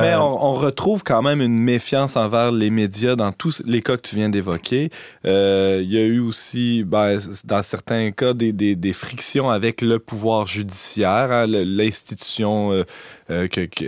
Mais 0.00 0.14
Euh, 0.14 0.20
on, 0.20 0.38
on 0.50 0.52
retrouve 0.54 1.02
quand 1.02 1.22
même 1.22 1.40
une 1.40 1.58
méfiance 1.58 2.16
envers 2.16 2.52
les 2.52 2.70
médias 2.70 3.16
dans 3.16 3.32
tous 3.32 3.62
les 3.66 3.82
cas 3.82 3.96
que 3.96 4.08
tu 4.08 4.16
viens 4.16 4.28
d'évoquer. 4.28 4.90
Euh, 5.26 5.80
il 5.82 5.92
y 5.92 5.98
a 5.98 6.04
eu 6.04 6.20
aussi, 6.20 6.84
ben, 6.84 7.18
dans 7.44 7.62
certains 7.62 8.10
cas, 8.12 8.32
des, 8.34 8.52
des, 8.52 8.76
des 8.76 8.92
frictions 8.92 9.50
avec 9.50 9.80
le 9.82 9.98
pouvoir 9.98 10.46
judiciaire, 10.46 11.30
hein, 11.32 11.46
l'institution 11.46 12.72
euh, 12.72 12.84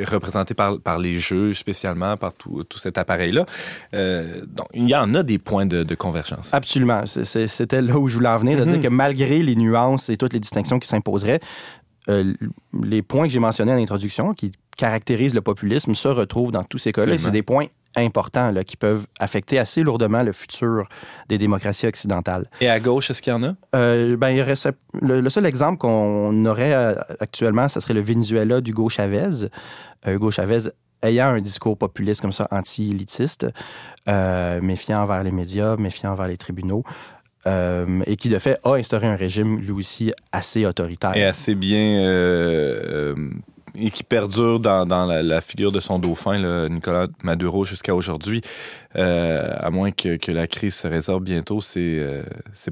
représentée 0.06 0.54
par, 0.54 0.78
par 0.80 0.98
les 0.98 1.18
juges 1.18 1.58
spécialement, 1.58 2.16
par 2.16 2.34
tout, 2.34 2.62
tout 2.64 2.78
cet 2.78 2.98
appareil-là. 2.98 3.46
Donc, 3.92 4.66
il 4.74 4.88
y 4.88 4.94
en 4.94 5.14
a 5.14 5.22
des 5.22 5.38
points 5.38 5.66
de, 5.66 5.82
de 5.82 5.94
convergence. 5.94 6.52
Absolument. 6.52 7.02
C'était 7.06 7.80
là 7.82 7.98
où 7.98 8.08
je 8.08 8.14
voulais 8.14 8.28
en 8.28 8.36
venir, 8.38 8.58
de 8.58 8.64
Mhm. 8.64 8.72
dire 8.72 8.82
que 8.82 8.88
malgré 8.88 9.42
les 9.42 9.56
nuances 9.56 10.08
et 10.10 10.16
toutes 10.16 10.32
les 10.34 10.40
distinctions 10.40 10.78
qui 10.78 10.88
s'imposeraient, 10.88 11.40
les 12.08 13.02
points 13.02 13.26
que 13.26 13.32
j'ai 13.32 13.38
mentionnés 13.38 13.72
en 13.72 13.76
introduction, 13.76 14.34
qui 14.34 14.52
caractérisent 14.80 15.34
le 15.34 15.42
populisme, 15.42 15.94
se 15.94 16.08
retrouvent 16.08 16.52
dans 16.52 16.64
tous 16.64 16.78
ces 16.78 16.92
cas-là. 16.92 17.18
C'est 17.18 17.30
des 17.30 17.42
points 17.42 17.68
importants 17.96 18.50
là, 18.52 18.62
qui 18.64 18.76
peuvent 18.76 19.04
affecter 19.18 19.58
assez 19.58 19.82
lourdement 19.82 20.22
le 20.22 20.32
futur 20.32 20.88
des 21.28 21.38
démocraties 21.38 21.86
occidentales. 21.86 22.46
Et 22.60 22.68
à 22.70 22.80
gauche, 22.80 23.10
est-ce 23.10 23.20
qu'il 23.20 23.32
y 23.32 23.36
en 23.36 23.42
a? 23.42 23.52
Euh, 23.74 24.16
ben, 24.16 24.30
il 24.30 24.40
reste, 24.40 24.70
le, 25.02 25.20
le 25.20 25.30
seul 25.30 25.44
exemple 25.44 25.78
qu'on 25.78 26.46
aurait 26.46 26.72
euh, 26.72 26.94
actuellement, 27.18 27.68
ce 27.68 27.80
serait 27.80 27.94
le 27.94 28.00
Venezuela 28.00 28.60
d'Hugo 28.60 28.88
Chavez. 28.88 29.48
Euh, 30.06 30.14
Hugo 30.14 30.30
Chavez 30.30 30.70
ayant 31.02 31.28
un 31.28 31.40
discours 31.40 31.76
populiste 31.76 32.20
comme 32.22 32.32
ça, 32.32 32.46
anti-élitiste, 32.50 33.46
euh, 34.08 34.60
méfiant 34.62 35.02
envers 35.02 35.22
les 35.22 35.32
médias, 35.32 35.76
méfiant 35.76 36.12
envers 36.12 36.28
les 36.28 36.36
tribunaux, 36.36 36.84
euh, 37.46 38.02
et 38.06 38.16
qui 38.16 38.28
de 38.28 38.38
fait 38.38 38.58
a 38.64 38.74
instauré 38.74 39.06
un 39.08 39.16
régime 39.16 39.58
lui 39.58 39.72
aussi 39.72 40.12
assez 40.30 40.64
autoritaire. 40.64 41.16
Et 41.16 41.24
assez 41.24 41.54
bien... 41.54 42.00
euh, 42.00 43.30
et 43.74 43.90
qui 43.90 44.02
perdure 44.02 44.60
dans, 44.60 44.86
la, 44.86 45.40
figure 45.40 45.72
de 45.72 45.80
son 45.80 45.98
dauphin, 45.98 46.38
là, 46.38 46.68
Nicolas 46.68 47.06
Maduro, 47.22 47.64
jusqu'à 47.64 47.94
aujourd'hui. 47.94 48.42
Euh, 48.96 49.54
à 49.58 49.70
moins 49.70 49.92
que, 49.92 50.32
la 50.32 50.48
crise 50.48 50.74
se 50.74 50.88
résorbe 50.88 51.24
bientôt, 51.24 51.60
c'est 51.60 51.78
euh, 51.80 52.22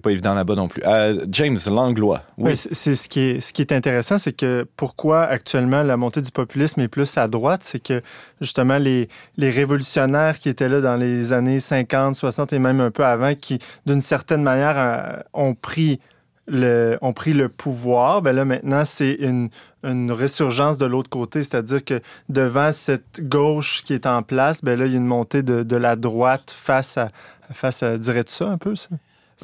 pas 0.03 0.11
évident 0.11 0.35
là-bas 0.35 0.57
non 0.57 0.67
plus. 0.67 0.83
Euh, 0.85 1.25
James 1.31 1.59
Langlois. 1.69 2.23
Oui. 2.37 2.57
C'est 2.57 2.97
ce 2.97 3.09
qui 3.09 3.63
est 3.63 3.73
intéressant, 3.73 4.19
c'est 4.19 4.33
que 4.33 4.67
pourquoi 4.77 5.23
actuellement 5.23 5.83
la 5.83 5.97
montée 5.97 6.23
du 6.23 6.33
populisme 6.33 6.81
est 6.81 6.89
plus 6.89 7.17
à 7.17 7.29
droite, 7.29 7.63
c'est 7.63 7.83
que 7.83 8.03
justement 8.41 8.79
les 8.79 9.09
les 9.37 9.51
révolutionnaires 9.51 10.39
qui 10.39 10.49
étaient 10.49 10.69
là 10.69 10.81
dans 10.81 10.97
les 10.97 11.33
années 11.33 11.61
50, 11.61 12.17
60 12.17 12.53
et 12.53 12.59
même 12.59 12.81
un 12.81 12.91
peu 12.91 13.05
avant, 13.05 13.35
qui 13.35 13.59
d'une 13.87 14.01
certaine 14.01 14.43
manière 14.43 14.77
euh, 14.77 15.23
ont 15.33 15.55
pris 15.55 16.01
le, 16.49 16.99
ont 17.03 17.13
pris 17.13 17.35
le 17.35 17.49
pouvoir, 17.49 18.23
ben 18.23 18.33
là 18.35 18.45
maintenant 18.45 18.85
c'est 18.85 19.13
une, 19.13 19.51
une 19.85 20.11
résurgence 20.13 20.79
de 20.79 20.87
l'autre 20.87 21.11
côté, 21.11 21.43
c'est-à-dire 21.43 21.85
que 21.85 22.01
devant 22.29 22.73
cette 22.73 23.21
gauche 23.29 23.83
qui 23.85 23.93
est 23.95 24.07
en 24.07 24.23
place, 24.23 24.65
ben 24.65 24.79
là 24.79 24.87
il 24.87 24.93
y 24.93 24.95
a 24.95 24.99
une 24.99 25.07
montée 25.07 25.43
de, 25.43 25.63
de 25.63 25.77
la 25.77 25.97
droite 25.97 26.55
face 26.57 26.97
à 26.99 27.09
face 27.53 27.83
à 27.83 27.99
dirais-tu 27.99 28.35
ça 28.35 28.49
un 28.49 28.59
peu 28.59 28.75
ça? 28.77 28.91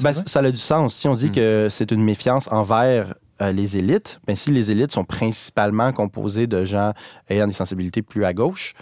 Ben, 0.02 0.12
ça 0.12 0.40
a 0.40 0.50
du 0.50 0.56
sens. 0.56 0.94
Si 0.94 1.06
on 1.08 1.14
dit 1.14 1.28
Hmm. 1.28 1.32
que 1.32 1.68
c'est 1.70 1.92
une 1.92 2.02
méfiance 2.02 2.48
envers 2.50 3.14
euh, 3.40 3.52
les 3.52 3.76
élites, 3.76 4.20
ben, 4.26 4.34
si 4.34 4.50
les 4.50 4.70
élites 4.70 4.92
sont 4.92 5.04
principalement 5.04 5.92
composées 5.92 6.46
de 6.46 6.64
gens 6.64 6.92
ayant 7.28 7.46
des 7.46 7.52
sensibilités 7.54 8.02
plus 8.02 8.24
à 8.24 8.32
gauche 8.32 8.74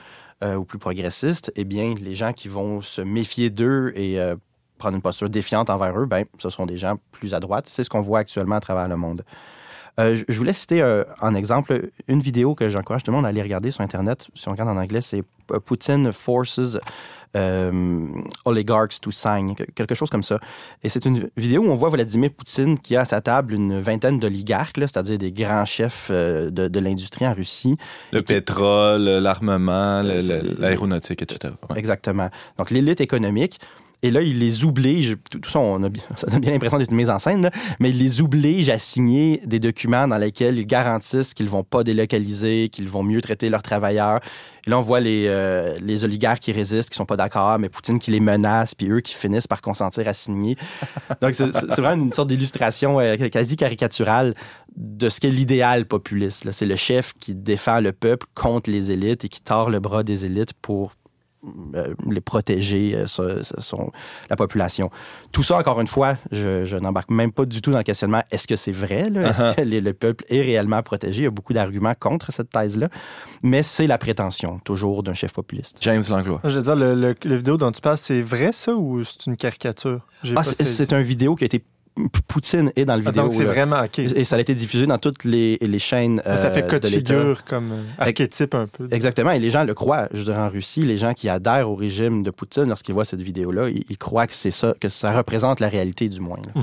euh, 0.42 0.56
ou 0.56 0.64
plus 0.64 0.78
progressistes, 0.78 1.52
eh 1.54 1.64
bien, 1.64 1.94
les 2.00 2.14
gens 2.14 2.32
qui 2.32 2.48
vont 2.48 2.80
se 2.80 3.02
méfier 3.02 3.50
d'eux 3.50 3.92
et 3.94 4.18
euh, 4.18 4.36
prendre 4.82 4.96
une 4.96 5.02
posture 5.02 5.30
défiante 5.30 5.70
envers 5.70 5.98
eux, 5.98 6.06
ben, 6.06 6.24
ce 6.38 6.50
sont 6.50 6.66
des 6.66 6.76
gens 6.76 6.96
plus 7.12 7.34
à 7.34 7.40
droite. 7.40 7.66
C'est 7.68 7.84
ce 7.84 7.90
qu'on 7.90 8.00
voit 8.02 8.18
actuellement 8.20 8.56
à 8.56 8.60
travers 8.60 8.88
le 8.88 8.96
monde. 8.96 9.22
Euh, 10.00 10.16
je- 10.28 10.38
voulais 10.38 10.54
citer 10.54 10.80
euh, 10.82 11.04
en 11.20 11.34
exemple 11.34 11.90
une 12.08 12.20
vidéo 12.20 12.54
que 12.54 12.68
j'encourage 12.70 13.02
tout 13.04 13.10
le 13.10 13.16
monde 13.16 13.26
à 13.26 13.28
aller 13.28 13.42
regarder 13.42 13.70
sur 13.70 13.82
Internet. 13.82 14.28
Si 14.34 14.48
on 14.48 14.52
regarde 14.52 14.70
en 14.70 14.76
anglais, 14.78 15.02
c'est 15.02 15.22
euh, 15.52 15.58
Putin 15.60 16.10
Forces 16.12 16.78
euh, 17.36 18.06
Oligarchs 18.44 19.00
to 19.00 19.10
Sign, 19.10 19.54
que- 19.54 19.64
quelque 19.64 19.94
chose 19.94 20.10
comme 20.10 20.22
ça. 20.22 20.38
Et 20.82 20.88
c'est 20.88 21.04
une 21.06 21.28
vidéo 21.36 21.62
où 21.62 21.70
on 21.70 21.74
voit 21.74 21.88
Vladimir 21.90 22.30
Poutine 22.30 22.78
qui 22.78 22.96
a 22.96 23.02
à 23.02 23.04
sa 23.04 23.20
table 23.20 23.54
une 23.54 23.80
vingtaine 23.80 24.18
d'oligarques, 24.18 24.76
c'est-à-dire 24.78 25.18
des 25.18 25.32
grands 25.32 25.64
chefs 25.64 26.08
euh, 26.10 26.50
de, 26.50 26.68
de 26.68 26.80
l'industrie 26.80 27.26
en 27.26 27.32
Russie. 27.34 27.76
Le 28.12 28.20
Et 28.20 28.22
qui- 28.22 28.32
pétrole, 28.34 29.02
l'armement, 29.04 30.02
l'aéronautique, 30.02 31.22
etc. 31.22 31.54
Ouais. 31.70 31.78
Exactement. 31.78 32.28
Donc, 32.58 32.70
l'élite 32.70 33.00
économique. 33.00 33.58
Et 34.04 34.10
là, 34.10 34.20
il 34.20 34.40
les 34.40 34.64
oblige, 34.64 35.16
tout, 35.30 35.38
tout 35.38 35.48
ça, 35.50 35.60
on 35.60 35.82
a, 35.84 35.88
bien- 35.88 36.02
ça 36.16 36.26
donne 36.26 36.40
bien 36.40 36.50
l'impression 36.50 36.78
d'être 36.78 36.90
une 36.90 36.96
mise 36.96 37.10
en 37.10 37.18
scène, 37.20 37.42
là, 37.42 37.50
mais 37.78 37.90
il 37.90 37.98
les 37.98 38.20
oblige 38.20 38.68
à 38.68 38.78
signer 38.78 39.40
des 39.46 39.60
documents 39.60 40.08
dans 40.08 40.18
lesquels 40.18 40.58
ils 40.58 40.66
garantissent 40.66 41.34
qu'ils 41.34 41.46
ne 41.46 41.50
vont 41.50 41.62
pas 41.62 41.84
délocaliser, 41.84 42.68
qu'ils 42.68 42.88
vont 42.88 43.04
mieux 43.04 43.20
traiter 43.20 43.48
leurs 43.48 43.62
travailleurs. 43.62 44.20
Et 44.66 44.70
là, 44.70 44.78
on 44.78 44.82
voit 44.82 45.00
les, 45.00 45.26
euh, 45.28 45.76
les 45.80 46.04
oligarques 46.04 46.40
qui 46.40 46.52
résistent, 46.52 46.90
qui 46.90 46.96
sont 46.96 47.04
pas 47.06 47.16
d'accord, 47.16 47.58
mais 47.60 47.68
Poutine 47.68 47.98
qui 48.00 48.10
les 48.10 48.20
menace, 48.20 48.74
puis 48.74 48.88
eux 48.90 49.00
qui 49.00 49.14
finissent 49.14 49.46
par 49.48 49.60
consentir 49.60 50.06
à 50.08 50.14
signer. 50.14 50.56
Donc, 51.20 51.34
c'est 51.34 51.80
vraiment 51.80 52.04
une 52.04 52.12
sorte 52.12 52.28
d'illustration 52.28 52.98
euh, 52.98 53.16
quasi 53.28 53.56
caricaturale 53.56 54.34
de 54.76 55.08
ce 55.08 55.20
qu'est 55.20 55.30
l'idéal 55.30 55.86
populiste. 55.86 56.50
C'est 56.50 56.66
le 56.66 56.76
chef 56.76 57.12
qui 57.14 57.34
défend 57.34 57.80
le 57.80 57.92
peuple 57.92 58.26
contre 58.34 58.70
les 58.70 58.90
élites 58.90 59.24
et 59.24 59.28
qui 59.28 59.42
tord 59.42 59.70
le 59.70 59.78
bras 59.80 60.02
des 60.02 60.24
élites 60.24 60.54
pour 60.54 60.92
les 62.10 62.20
protéger, 62.20 62.94
euh, 62.96 63.36
la 64.30 64.36
population. 64.36 64.90
Tout 65.32 65.42
ça, 65.42 65.56
encore 65.58 65.80
une 65.80 65.86
fois, 65.86 66.16
je, 66.30 66.64
je 66.64 66.76
n'embarque 66.76 67.10
même 67.10 67.32
pas 67.32 67.44
du 67.44 67.60
tout 67.60 67.70
dans 67.70 67.78
le 67.78 67.84
questionnement 67.84 68.22
est-ce 68.30 68.46
que 68.46 68.56
c'est 68.56 68.72
vrai 68.72 69.10
là? 69.10 69.28
Est-ce 69.30 69.42
Uh-huh. 69.42 69.54
que 69.56 69.60
les- 69.62 69.80
le 69.80 69.92
peuple 69.92 70.24
est 70.28 70.40
réellement 70.42 70.82
protégé? 70.82 71.22
Il 71.22 71.24
y 71.24 71.26
a 71.26 71.30
beaucoup 71.30 71.52
d'arguments 71.52 71.94
contre 71.98 72.30
cette 72.32 72.50
thèse-là, 72.50 72.88
mais 73.42 73.62
c'est 73.62 73.86
la 73.86 73.98
prétention, 73.98 74.60
toujours, 74.64 75.02
d'un 75.02 75.14
chef 75.14 75.32
populiste. 75.32 75.78
James 75.80 76.02
Langlois. 76.08 76.40
Je 76.44 76.58
veux 76.58 76.62
dire, 76.64 76.76
le, 76.76 76.94
le- 76.94 77.14
le 77.24 77.36
vidéo 77.36 77.56
dont 77.56 77.72
tu 77.72 77.80
parles, 77.80 77.98
c'est 77.98 78.22
vrai 78.22 78.52
ça 78.52 78.74
ou 78.74 79.02
c'est 79.02 79.26
une 79.26 79.36
caricature? 79.36 80.00
J'ai 80.22 80.32
Ah, 80.32 80.36
pas 80.36 80.44
c'est 80.44 80.64
saisi. 80.64 80.76
c'est 80.76 80.92
un 80.92 81.00
vidéo 81.02 81.34
qui 81.34 81.44
a 81.44 81.46
été. 81.46 81.64
Poutine 82.26 82.72
est 82.74 82.84
dans 82.86 82.96
le 82.96 83.02
Ah, 83.04 83.10
vidéo. 83.10 83.22
donc 83.24 83.32
c'est 83.32 83.44
vraiment 83.44 83.82
OK. 83.84 83.98
Et 83.98 84.24
ça 84.24 84.36
a 84.36 84.40
été 84.40 84.54
diffusé 84.54 84.86
dans 84.86 84.98
toutes 84.98 85.24
les, 85.24 85.58
les 85.60 85.78
chaînes. 85.78 86.22
ça 86.24 86.50
fait 86.50 86.62
euh, 86.64 86.66
cas 86.66 86.78
de 86.78 86.86
figure 86.86 87.44
comme 87.44 87.72
euh, 87.72 87.82
archétype 87.98 88.54
un 88.54 88.66
peu. 88.66 88.88
Exactement, 88.90 89.30
et 89.32 89.38
les 89.38 89.50
gens 89.50 89.64
le 89.64 89.74
croient. 89.74 90.08
Je 90.12 90.18
veux 90.18 90.24
dire, 90.24 90.38
en 90.38 90.48
Russie, 90.48 90.82
les 90.82 90.96
gens 90.96 91.12
qui 91.12 91.28
adhèrent 91.28 91.68
au 91.68 91.74
régime 91.74 92.22
de 92.22 92.30
Poutine, 92.30 92.64
lorsqu'ils 92.64 92.94
voient 92.94 93.04
cette 93.04 93.20
vidéo-là, 93.22 93.68
ils, 93.68 93.84
ils 93.90 93.98
croient 93.98 94.26
que 94.26 94.32
c'est 94.34 94.50
ça, 94.50 94.74
que 94.80 94.88
ça 94.88 95.12
représente 95.12 95.60
la 95.60 95.68
réalité 95.68 96.08
du 96.08 96.20
moins. 96.20 96.38
là. 96.54 96.62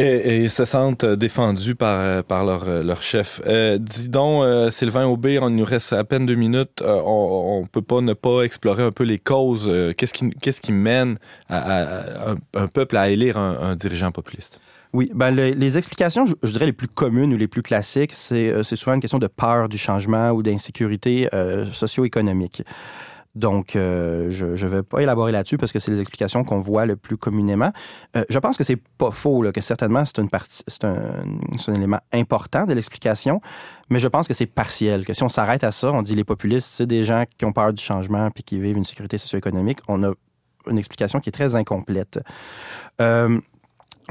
Et, 0.00 0.44
et 0.44 0.48
se 0.48 0.64
sentent 0.64 1.02
euh, 1.02 1.16
défendus 1.16 1.74
par, 1.74 1.98
euh, 1.98 2.22
par 2.22 2.44
leur, 2.44 2.68
euh, 2.68 2.84
leur 2.84 3.02
chef. 3.02 3.42
Euh, 3.48 3.78
dis 3.78 4.08
donc, 4.08 4.44
Sylvain 4.70 5.06
Aubé, 5.06 5.40
on 5.40 5.50
nous 5.50 5.64
reste 5.64 5.92
à 5.92 6.04
peine 6.04 6.24
deux 6.24 6.36
minutes. 6.36 6.82
On 6.86 7.62
ne 7.62 7.66
peut 7.66 7.82
pas 7.82 8.00
ne 8.00 8.12
pas 8.12 8.42
explorer 8.42 8.84
un 8.84 8.92
peu 8.92 9.02
les 9.02 9.18
causes. 9.18 9.68
Qu'est-ce 9.96 10.14
qui, 10.14 10.30
qu'est-ce 10.40 10.60
qui 10.60 10.70
mène 10.70 11.18
à, 11.48 12.30
un, 12.54 12.66
peuple 12.68 12.96
à 12.96 13.10
élire 13.10 13.36
un, 13.38 13.74
dirigeant 13.74 14.12
populiste? 14.12 14.60
Oui, 14.92 15.10
ben 15.14 15.32
le- 15.32 15.50
les 15.50 15.76
explications, 15.76 16.26
je, 16.26 16.34
je 16.44 16.52
dirais 16.52 16.66
les 16.66 16.72
plus 16.72 16.88
communes 16.88 17.34
ou 17.34 17.36
les 17.36 17.48
plus 17.48 17.62
classiques, 17.62 18.12
c'est 18.14 18.62
souvent 18.62 18.94
une 18.94 19.00
question 19.00 19.18
de 19.18 19.26
peur 19.26 19.68
du 19.68 19.78
changement 19.78 20.30
ou 20.30 20.44
d'insécurité 20.44 21.28
socio-économique. 21.72 22.62
Donc, 23.38 23.76
euh, 23.76 24.30
je 24.30 24.46
ne 24.46 24.68
vais 24.68 24.82
pas 24.82 25.00
élaborer 25.00 25.30
là-dessus 25.30 25.58
parce 25.58 25.70
que 25.70 25.78
c'est 25.78 25.92
les 25.92 26.00
explications 26.00 26.42
qu'on 26.42 26.60
voit 26.60 26.86
le 26.86 26.96
plus 26.96 27.16
communément. 27.16 27.72
Euh, 28.16 28.24
je 28.28 28.38
pense 28.40 28.56
que 28.56 28.64
c'est 28.64 28.80
pas 28.98 29.12
faux, 29.12 29.44
que 29.52 29.60
certainement 29.60 30.02
c'est 30.04 30.18
un 30.18 31.74
élément 31.74 32.00
important 32.12 32.66
de 32.66 32.74
l'explication, 32.74 33.40
mais 33.90 34.00
je 34.00 34.08
pense 34.08 34.26
que 34.26 34.34
c'est 34.34 34.46
partiel. 34.46 35.06
Que 35.06 35.12
si 35.12 35.22
on 35.22 35.28
s'arrête 35.28 35.62
à 35.62 35.70
ça, 35.70 35.92
on 35.92 36.02
dit 36.02 36.16
les 36.16 36.24
populistes, 36.24 36.68
c'est 36.68 36.86
des 36.86 37.04
gens 37.04 37.24
qui 37.38 37.44
ont 37.44 37.52
peur 37.52 37.72
du 37.72 37.82
changement 37.82 38.28
puis 38.32 38.42
qui 38.42 38.58
vivent 38.58 38.76
une 38.76 38.84
sécurité 38.84 39.18
socio-économique. 39.18 39.78
On 39.86 40.02
a 40.02 40.10
une 40.68 40.78
explication 40.78 41.20
qui 41.20 41.28
est 41.28 41.32
très 41.32 41.54
incomplète. 41.54 42.18
Euh, 43.00 43.38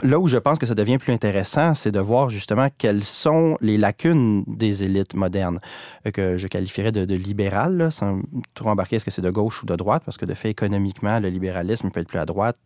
là 0.04 0.20
où 0.20 0.28
je 0.28 0.38
pense 0.38 0.60
que 0.60 0.66
ça 0.66 0.76
devient 0.76 0.98
plus 0.98 1.14
intéressant, 1.14 1.74
c'est 1.74 1.92
de 1.92 2.00
voir 2.00 2.30
justement 2.30 2.68
quelles 2.78 3.04
sont 3.04 3.58
les 3.62 3.78
lacunes 3.78 4.44
des 4.48 4.84
élites 4.84 5.14
modernes, 5.16 5.60
euh, 6.06 6.12
que 6.12 6.38
je 6.38 6.48
qualifierais 6.48 6.92
de, 6.92 7.06
de 7.06 7.16
libérales, 7.16 7.78
là, 7.78 7.92
sans 7.92 8.22
trop 8.54 8.70
embarquer 8.70 8.98
est-ce 8.98 9.06
que 9.06 9.12
c'est 9.12 9.22
de 9.22 9.30
gauche 9.30 9.64
ou 9.64 9.66
de 9.66 9.76
droite, 9.76 10.04
parce 10.06 10.18
que 10.18 10.26
de 10.26 10.34
fait, 10.34 10.50
économiquement, 10.50 11.20
le 11.20 11.30
libéralisme 11.30 11.90
peut 11.90 12.00
être 12.00 12.08
plus 12.08 12.20
à 12.20 12.26
droite. 12.26 12.58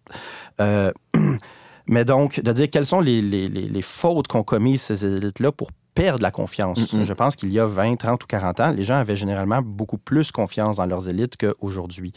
Euh, 0.59 0.91
mais 1.87 2.05
donc, 2.05 2.41
de 2.41 2.51
dire 2.51 2.69
quelles 2.69 2.85
sont 2.85 3.01
les, 3.01 3.21
les, 3.21 3.81
fautes 3.81 4.27
qu'ont 4.27 4.43
commises 4.43 4.81
ces 4.81 5.05
élites-là 5.05 5.51
pour 5.51 5.71
perdre 5.93 6.21
la 6.21 6.31
confiance. 6.31 6.79
Je 6.93 7.13
pense 7.13 7.35
qu'il 7.35 7.51
y 7.51 7.59
a 7.59 7.65
20, 7.65 7.97
30 7.97 8.23
ou 8.23 8.27
40 8.27 8.59
ans, 8.61 8.71
les 8.71 8.83
gens 8.83 8.95
avaient 8.95 9.17
généralement 9.17 9.61
beaucoup 9.61 9.97
plus 9.97 10.31
confiance 10.31 10.77
dans 10.77 10.85
leurs 10.85 11.09
élites 11.09 11.35
qu'aujourd'hui 11.35 12.13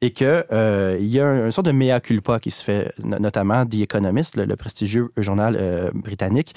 et 0.00 0.10
qu'il 0.10 0.26
euh, 0.52 0.96
y 1.00 1.18
a 1.20 1.26
un- 1.26 1.46
une 1.46 1.52
sorte 1.52 1.66
de 1.66 1.72
mea 1.72 2.00
culpa 2.00 2.38
qui 2.38 2.50
se 2.50 2.62
fait, 2.62 2.92
no- 3.02 3.18
notamment 3.18 3.66
The 3.66 3.76
Economist, 3.82 4.36
le, 4.36 4.44
le 4.44 4.56
prestigieux 4.56 5.10
journal 5.16 5.56
euh, 5.58 5.90
britannique, 5.92 6.54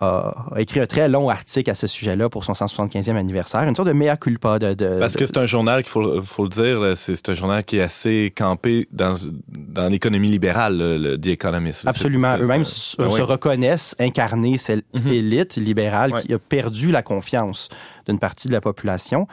a, 0.00 0.46
écrit 0.56 0.78
un 0.78 0.86
très 0.86 1.08
long 1.08 1.28
article 1.28 1.68
à 1.72 1.74
ce 1.74 1.88
sujet-là 1.88 2.28
pour 2.28 2.44
son 2.44 2.52
175e 2.52 3.16
anniversaire, 3.16 3.62
une 3.64 3.74
sorte 3.74 3.88
de 3.88 3.92
mea 3.92 4.16
culpa 4.16 4.60
de... 4.60 4.72
de- 4.74 4.96
Parce 5.00 5.16
que 5.16 5.26
c'est 5.26 5.38
un 5.38 5.46
journal 5.46 5.82
qu'il 5.82 5.90
faut, 5.90 6.22
faut 6.22 6.44
le 6.44 6.48
dire, 6.50 6.92
c'est 6.96 7.28
un 7.28 7.32
journal 7.34 7.64
qui 7.64 7.78
est 7.78 7.82
assez 7.82 8.32
campé 8.36 8.86
dans, 8.92 9.16
dans 9.48 9.88
l'économie 9.88 10.28
libérale, 10.30 10.78
le, 10.78 10.98
le 10.98 11.20
The 11.20 11.26
Economist. 11.28 11.84
Absolument. 11.84 12.36
Eux-mêmes 12.38 12.64
se, 12.64 12.96
reconnaissent 13.22 13.96
incarner 13.98 14.56
cette 14.56 14.84
Mhm. 14.94 15.12
élite 15.12 15.56
libérale 15.56 16.14
qui 16.22 16.32
a 16.32 16.38
perdu 16.38 16.92
la 16.92 17.02
confiance 17.02 17.68
d'une 18.06 18.20
partie 18.20 18.46
de 18.46 18.52
la 18.52 18.60
population. 18.60 19.26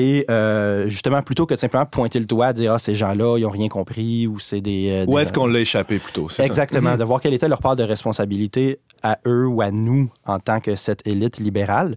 Et 0.00 0.24
euh, 0.30 0.88
justement, 0.88 1.20
plutôt 1.22 1.44
que 1.44 1.54
de 1.54 1.58
simplement 1.58 1.84
pointer 1.84 2.20
le 2.20 2.24
doigt, 2.24 2.52
dire 2.52 2.72
ah, 2.74 2.78
ces 2.78 2.94
gens-là, 2.94 3.36
ils 3.36 3.42
n'ont 3.42 3.50
rien 3.50 3.68
compris 3.68 4.28
ou 4.28 4.38
c'est 4.38 4.60
des. 4.60 4.90
euh, 4.90 5.04
Où 5.08 5.16
des- 5.16 5.22
est-ce 5.22 5.32
qu'on 5.32 5.46
l'a 5.48 5.58
échappé 5.58 5.98
plutôt? 5.98 6.28
ça? 6.28 6.44
Exactement, 6.44 6.92
Mhm. 6.92 6.98
de 6.98 7.04
voir 7.04 7.20
quelle 7.20 7.34
était 7.34 7.48
leur 7.48 7.58
part 7.60 7.74
de 7.74 7.82
responsabilité 7.82 8.78
à 9.02 9.18
eux 9.26 9.46
ou 9.46 9.60
à 9.60 9.72
nous 9.72 10.08
en 10.24 10.38
tant 10.38 10.60
que 10.60 10.76
cette 10.76 11.04
élite 11.06 11.38
libérale. 11.38 11.96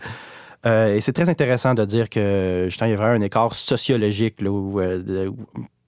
Euh, 0.65 0.95
et 0.95 1.01
c'est 1.01 1.13
très 1.13 1.29
intéressant 1.29 1.73
de 1.75 1.85
dire 1.85 2.09
que 2.09 2.65
justement, 2.69 2.87
il 2.87 2.91
y 2.91 2.93
a 2.95 2.97
vraiment 2.97 3.15
un 3.17 3.21
écart 3.21 3.53
sociologique 3.53 4.41
là, 4.41 4.49
ou, 4.51 4.79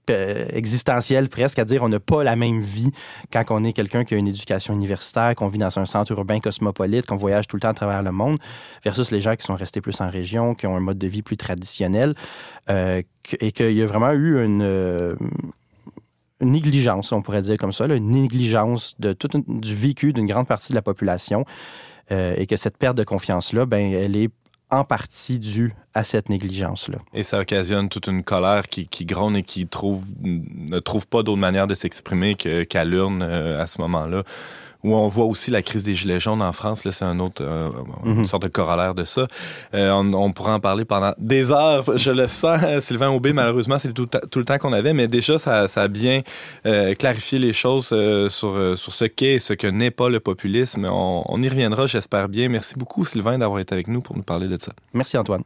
euh, 0.09 0.35
de- 0.35 0.43
ou, 0.43 0.43
euh, 0.43 0.45
existentiel 0.53 1.29
presque, 1.29 1.59
à 1.59 1.65
dire 1.65 1.83
on 1.83 1.89
n'a 1.89 1.99
pas 1.99 2.23
la 2.23 2.35
même 2.35 2.61
vie 2.61 2.91
quand 3.31 3.43
on 3.49 3.63
est 3.63 3.73
quelqu'un 3.73 4.03
qui 4.03 4.13
a 4.13 4.17
une 4.17 4.27
éducation 4.27 4.73
universitaire, 4.73 5.35
qu'on 5.35 5.47
vit 5.47 5.57
dans 5.57 5.79
un 5.79 5.85
centre 5.85 6.11
urbain 6.11 6.39
cosmopolite, 6.39 7.05
qu'on 7.05 7.15
voyage 7.15 7.47
tout 7.47 7.55
le 7.55 7.61
temps 7.61 7.69
à 7.69 7.73
travers 7.73 8.03
le 8.03 8.11
monde, 8.11 8.37
versus 8.83 9.11
les 9.11 9.21
gens 9.21 9.35
qui 9.35 9.45
sont 9.45 9.55
restés 9.55 9.81
plus 9.81 9.99
en 10.01 10.09
région, 10.09 10.55
qui 10.55 10.67
ont 10.67 10.75
un 10.75 10.81
mode 10.81 10.97
de 10.97 11.07
vie 11.07 11.21
plus 11.21 11.37
traditionnel, 11.37 12.15
euh, 12.69 13.01
et 13.39 13.51
qu'il 13.51 13.73
y 13.73 13.81
a 13.81 13.85
vraiment 13.85 14.11
eu 14.11 14.43
une... 14.43 14.61
euh, 14.61 15.15
une 16.39 16.51
négligence, 16.51 17.11
on 17.13 17.21
pourrait 17.21 17.43
dire 17.43 17.57
comme 17.57 17.71
ça, 17.71 17.87
là, 17.87 17.95
une 17.95 18.09
négligence 18.09 18.95
de 18.99 19.13
tout 19.13 19.29
du 19.47 19.75
vécu 19.75 20.11
d'une 20.11 20.25
grande 20.25 20.47
partie 20.47 20.73
de 20.73 20.75
la 20.75 20.81
population 20.81 21.45
et 22.09 22.45
que 22.47 22.57
cette 22.57 22.77
perte 22.77 22.97
de 22.97 23.03
confiance-là, 23.05 23.65
ben, 23.65 23.93
elle 23.93 24.15
est 24.17 24.29
en 24.73 24.83
partie 24.83 25.39
due 25.39 25.73
à 25.93 26.03
cette 26.03 26.29
négligence-là. 26.29 26.97
Et 27.13 27.23
ça 27.23 27.39
occasionne 27.39 27.89
toute 27.89 28.07
une 28.07 28.23
colère 28.23 28.67
qui, 28.67 28.87
gronde 29.05 29.37
et 29.37 29.43
qui 29.43 29.65
ne 29.65 30.79
trouve 30.79 31.07
pas 31.07 31.21
d'autre 31.21 31.39
manière 31.39 31.67
de 31.67 31.75
s'exprimer 31.75 32.35
qu'à 32.35 32.83
l'urne 32.83 33.21
euh, 33.21 33.61
à 33.61 33.67
ce 33.67 33.79
moment-là. 33.81 34.23
Où 34.83 34.95
on 34.95 35.07
voit 35.07 35.23
aussi 35.25 35.49
la 35.49 35.61
crise 35.61 35.83
des 35.83 35.95
Gilets 35.95 36.19
jaunes 36.19 36.41
en 36.41 36.51
France, 36.51 36.83
là, 36.83 36.91
c'est 36.91 37.05
un 37.05 37.19
autre, 37.19 37.41
euh, 37.41 37.69
une 38.03 38.15
Mhm. 38.19 38.25
sorte 38.25 38.43
de 38.43 38.47
corollaire 38.49 38.93
de 38.93 39.05
ça. 39.05 39.27
Euh, 39.73 39.91
on, 39.91 40.13
on 40.13 40.31
pourra 40.33 40.55
en 40.55 40.59
parler 40.59 40.83
pendant 40.83 41.13
des 41.17 41.51
heures, 41.51 41.85
je 41.97 42.11
le 42.11 42.27
sens. 42.27 42.59
Sylvain 42.81 43.09
Aubé, 43.09 43.31
malheureusement, 43.31 43.79
c'est 43.79 43.93
tout, 43.93 44.01
le 44.03 44.07
temps- 44.09 44.27
tout 44.29 44.39
le 44.39 44.45
temps 44.45 44.57
qu'on 44.57 44.73
avait, 44.73 44.93
mais 44.93 45.07
déjà, 45.07 45.37
ça, 45.39 45.67
ça 45.69 45.83
a 45.83 45.87
bien 45.87 46.21
euh, 46.65 46.95
clarifié 46.95 47.39
les 47.39 47.53
choses 47.53 47.91
euh, 47.93 48.27
sur, 48.29 48.49
euh, 48.49 48.75
sur 48.75 48.93
ce 48.93 49.05
qu'est 49.05 49.35
et 49.35 49.39
ce 49.39 49.53
que 49.53 49.67
n'est 49.67 49.91
pas 49.91 50.09
le 50.09 50.19
populisme. 50.19 50.85
On, 50.89 51.23
on 51.29 51.41
y 51.41 51.47
reviendra, 51.47 51.87
j'espère 51.87 52.27
bien. 52.27 52.49
Merci 52.49 52.75
beaucoup, 52.75 53.05
Sylvain, 53.05 53.37
d'avoir 53.37 53.59
été 53.61 53.73
avec 53.73 53.87
nous 53.87 54.01
pour 54.01 54.17
nous 54.17 54.23
parler 54.23 54.47
de 54.49 54.57
ça. 54.61 54.73
Merci 54.93 55.17
Antoine. 55.17 55.43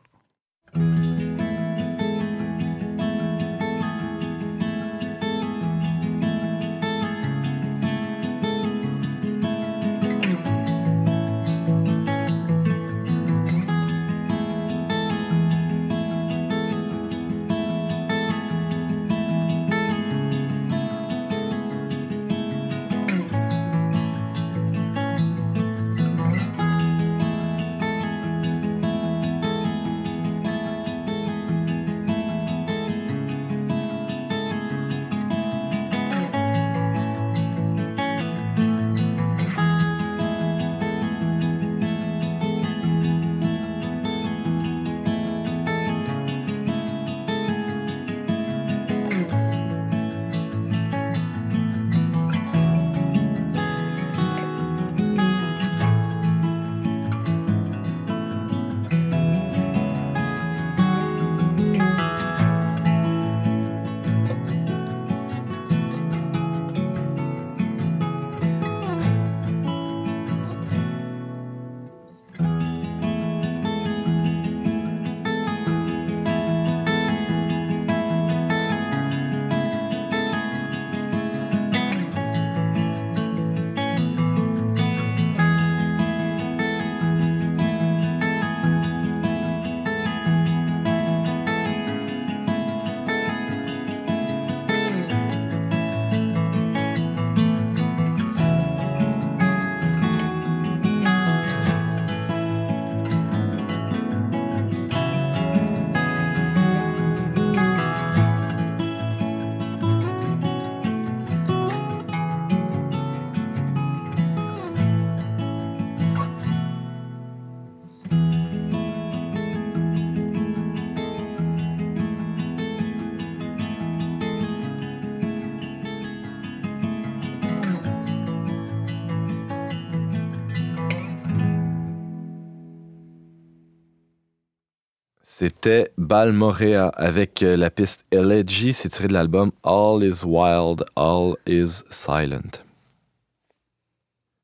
C'était 135.48 135.94
Balmorea 135.98 136.90
avec 136.90 137.42
euh, 137.42 137.56
la 137.56 137.70
piste 137.70 138.04
Elegy. 138.12 138.74
C'est 138.74 138.90
tiré 138.90 139.08
de 139.08 139.14
l'album 139.14 139.54
All 139.64 140.04
is 140.04 140.26
Wild, 140.26 140.84
All 140.98 141.36
is 141.48 141.84
Silent. 141.90 142.66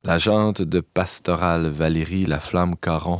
L'agente 0.05 0.61
de 0.61 0.79
Pastoral 0.79 1.67
Valérie 1.67 2.21
La 2.21 2.39
Flamme 2.39 2.77
Caron 2.77 3.19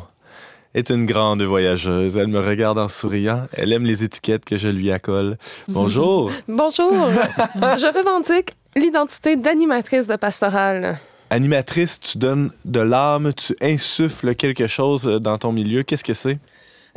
est 0.74 0.92
une 0.92 1.06
grande 1.06 1.42
voyageuse. 1.42 2.16
Elle 2.16 2.28
me 2.28 2.40
regarde 2.40 2.80
en 2.80 2.88
souriant. 2.88 3.48
Elle 3.52 3.74
aime 3.74 3.84
les 3.84 4.02
étiquettes 4.06 4.46
que 4.46 4.58
je 4.58 4.70
lui 4.70 4.90
accole. 4.90 5.38
Bonjour. 5.68 6.32
Bonjour. 6.48 6.94
je 6.94 7.98
revendique 7.98 8.56
l'identité 8.78 9.36
d'animatrice 9.36 10.08
de 10.08 10.16
pastorale. 10.16 11.02
Animatrice, 11.30 12.00
tu 12.00 12.18
donnes 12.18 12.52
de 12.64 12.80
l'âme, 12.80 13.34
tu 13.34 13.58
insuffles 13.62 14.36
quelque 14.36 14.68
chose 14.68 15.06
euh, 15.06 15.20
dans 15.20 15.38
ton 15.38 15.52
milieu. 15.52 15.84
Qu'est-ce 15.84 16.06
que 16.06 16.14
c'est? 16.14 16.40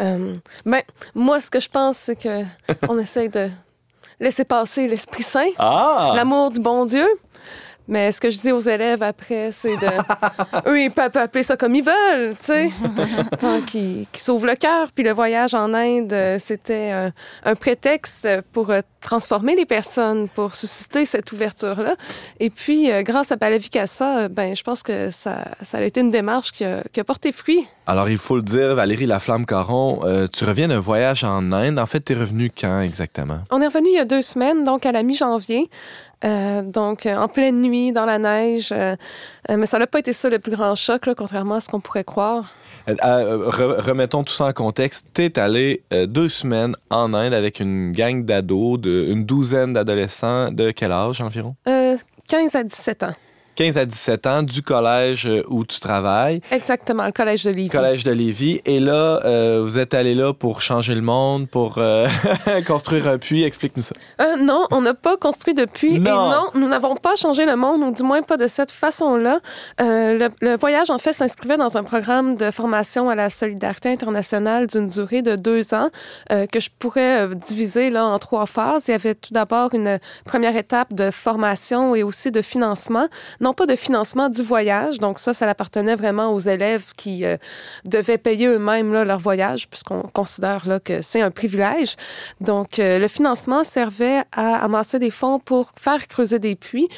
Euh, 0.00 0.34
ben, 0.64 0.82
moi, 1.14 1.40
ce 1.40 1.50
que 1.50 1.60
je 1.60 1.68
pense, 1.68 1.96
c'est 1.96 2.16
que 2.16 2.44
on 2.88 2.98
essaie 2.98 3.28
de 3.28 3.48
laisser 4.20 4.44
passer 4.44 4.88
l'Esprit 4.88 5.22
Saint, 5.22 5.50
Ah! 5.58 6.12
l'amour 6.14 6.50
du 6.50 6.60
bon 6.60 6.84
Dieu. 6.84 7.06
Mais 7.88 8.12
ce 8.12 8.20
que 8.20 8.30
je 8.30 8.38
dis 8.38 8.52
aux 8.52 8.60
élèves 8.60 9.02
après, 9.02 9.50
c'est 9.52 9.76
de. 9.76 9.86
Eux, 10.66 10.80
ils 10.80 10.90
peuvent 10.90 11.16
appeler 11.16 11.42
ça 11.42 11.56
comme 11.56 11.74
ils 11.74 11.84
veulent, 11.84 12.36
tu 12.38 12.46
sais. 12.46 12.70
Tant 13.40 13.60
qu'ils 13.60 14.06
qu'ils 14.12 14.22
sauvent 14.22 14.46
le 14.46 14.56
cœur. 14.56 14.88
Puis 14.94 15.04
le 15.04 15.12
voyage 15.12 15.54
en 15.54 15.72
Inde, 15.72 16.12
euh, 16.12 16.38
c'était 16.42 16.90
un, 16.90 17.12
un 17.44 17.54
prétexte 17.54 18.28
pour 18.52 18.70
euh, 18.70 18.80
transformer 19.06 19.54
les 19.54 19.66
personnes, 19.66 20.28
pour 20.28 20.56
susciter 20.56 21.04
cette 21.04 21.30
ouverture-là. 21.30 21.94
Et 22.40 22.50
puis, 22.50 22.90
euh, 22.90 23.02
grâce 23.02 23.30
à 23.30 23.36
Balavikasa, 23.36 24.18
euh, 24.18 24.28
ben, 24.28 24.56
je 24.56 24.64
pense 24.64 24.82
que 24.82 25.10
ça, 25.10 25.44
ça 25.62 25.78
a 25.78 25.82
été 25.82 26.00
une 26.00 26.10
démarche 26.10 26.50
qui 26.50 26.64
a, 26.64 26.82
qui 26.92 26.98
a 26.98 27.04
porté 27.04 27.30
fruit. 27.30 27.68
Alors, 27.86 28.08
il 28.08 28.18
faut 28.18 28.34
le 28.34 28.42
dire, 28.42 28.74
Valérie 28.74 29.06
Laflamme-Caron, 29.06 30.00
euh, 30.02 30.26
tu 30.26 30.44
reviens 30.44 30.66
d'un 30.66 30.80
voyage 30.80 31.22
en 31.22 31.52
Inde. 31.52 31.78
En 31.78 31.86
fait, 31.86 32.00
tu 32.04 32.14
es 32.14 32.16
revenu 32.16 32.50
quand 32.50 32.80
exactement? 32.80 33.38
On 33.52 33.62
est 33.62 33.68
revenu 33.68 33.90
il 33.90 33.94
y 33.94 34.00
a 34.00 34.04
deux 34.04 34.22
semaines, 34.22 34.64
donc 34.64 34.84
à 34.84 34.90
la 34.90 35.04
mi-janvier. 35.04 35.70
Euh, 36.24 36.62
donc, 36.62 37.04
euh, 37.06 37.16
en 37.16 37.28
pleine 37.28 37.60
nuit, 37.60 37.92
dans 37.92 38.06
la 38.06 38.18
neige. 38.18 38.70
euh, 38.72 38.96
mais 39.48 39.66
ça 39.66 39.78
n'a 39.78 39.86
pas 39.86 39.98
été 39.98 40.12
ça 40.12 40.30
le 40.30 40.38
plus 40.38 40.52
grand 40.52 40.74
choc, 40.74 41.06
là, 41.06 41.14
contrairement 41.14 41.56
à 41.56 41.60
ce 41.60 41.68
qu'on 41.68 41.80
pourrait 41.80 42.04
croire. 42.04 42.50
Re- 42.88 43.80
remettons 43.80 44.22
tout 44.24 44.32
ça 44.32 44.46
en 44.46 44.52
contexte. 44.52 45.06
Tu 45.14 45.24
es 45.24 45.38
allé 45.38 45.82
deux 46.06 46.28
semaines 46.28 46.74
en 46.90 47.12
Inde 47.14 47.34
avec 47.34 47.60
une 47.60 47.92
gang 47.92 48.24
d'ados, 48.24 48.78
une 48.84 49.24
douzaine 49.24 49.72
d'adolescents. 49.72 50.50
De 50.52 50.70
quel 50.70 50.92
âge 50.92 51.20
environ? 51.20 51.54
Euh, 51.68 51.96
15 52.28 52.54
à 52.54 52.62
17 52.62 53.02
ans. 53.02 53.12
15 53.56 53.78
à 53.78 53.86
17 53.86 54.26
ans, 54.26 54.42
du 54.42 54.62
collège 54.62 55.26
euh, 55.26 55.42
où 55.48 55.64
tu 55.64 55.80
travailles, 55.80 56.40
Exactement, 56.50 57.06
le 57.06 57.12
collège 57.12 57.42
de 57.44 57.50
Lévis. 57.50 57.68
collège 57.70 58.04
de 58.04 58.12
Lévis. 58.12 58.60
Et 58.66 58.80
là, 58.80 59.20
euh, 59.24 59.60
vous 59.64 59.78
êtes 59.78 59.94
allé 59.94 60.14
là 60.14 60.32
pour 60.32 60.60
changer 60.60 60.94
le 60.94 61.00
monde, 61.00 61.48
pour 61.48 61.76
euh, 61.78 62.06
construire 62.66 63.08
un 63.08 63.18
puits. 63.18 63.42
Explique-nous 63.44 63.82
ça. 63.82 63.94
Euh, 64.20 64.36
non, 64.36 64.66
on 64.70 64.82
n'a 64.82 64.94
pas 64.94 65.16
construit 65.16 65.54
de 65.54 65.64
puits. 65.64 65.98
Non. 65.98 66.26
Et 66.26 66.30
non, 66.30 66.44
nous 66.54 66.68
n'avons 66.68 66.96
pas 66.96 67.16
changé 67.16 67.46
le 67.46 67.56
monde, 67.56 67.82
ou 67.82 67.90
du 67.92 68.02
moins 68.02 68.22
pas 68.22 68.36
de 68.36 68.46
cette 68.46 68.70
façon-là. 68.70 69.40
Le, 69.78 70.28
le 70.40 70.56
voyage, 70.56 70.90
en 70.90 70.98
fait, 70.98 71.12
s'inscrivait 71.12 71.56
dans 71.56 71.76
un 71.78 71.82
programme 71.82 72.36
de 72.36 72.50
formation 72.50 73.08
à 73.08 73.14
la 73.14 73.30
solidarité 73.30 73.90
internationale 73.90 74.66
d'une 74.66 74.88
durée 74.88 75.22
de 75.22 75.34
deux 75.36 75.74
ans 75.74 75.88
que 76.28 76.60
je 76.60 76.68
pourrais 76.78 77.28
diviser 77.34 77.90
là, 77.90 78.04
en 78.06 78.18
trois 78.18 78.46
phases. 78.46 78.82
Il 78.88 78.90
y 78.90 78.94
avait 78.94 79.14
tout 79.14 79.32
d'abord 79.32 79.72
une 79.74 79.98
première 80.24 80.56
étape 80.56 80.92
de 80.92 81.10
formation 81.10 81.94
et 81.94 82.02
aussi 82.02 82.30
de 82.30 82.42
financement. 82.42 83.08
Non 83.46 83.54
pas 83.54 83.66
de 83.66 83.76
financement 83.76 84.28
du 84.28 84.42
voyage, 84.42 84.98
donc 84.98 85.20
ça, 85.20 85.32
ça 85.32 85.48
appartenait 85.48 85.94
vraiment 85.94 86.34
aux 86.34 86.40
élèves 86.40 86.86
qui 86.96 87.24
euh, 87.24 87.36
devaient 87.84 88.18
payer 88.18 88.48
eux-mêmes 88.48 88.92
leur 89.04 89.20
voyage, 89.20 89.68
puisqu'on 89.68 90.02
considère 90.02 90.66
que 90.84 91.00
c'est 91.00 91.20
un 91.20 91.30
privilège. 91.30 91.94
Donc, 92.40 92.80
euh, 92.80 92.98
le 92.98 93.06
financement 93.06 93.62
servait 93.62 94.22
à 94.32 94.56
amasser 94.64 94.98
des 94.98 95.12
fonds 95.12 95.38
pour 95.38 95.70
faire 95.80 96.08
creuser 96.08 96.40
des 96.40 96.56
puits. 96.56 96.88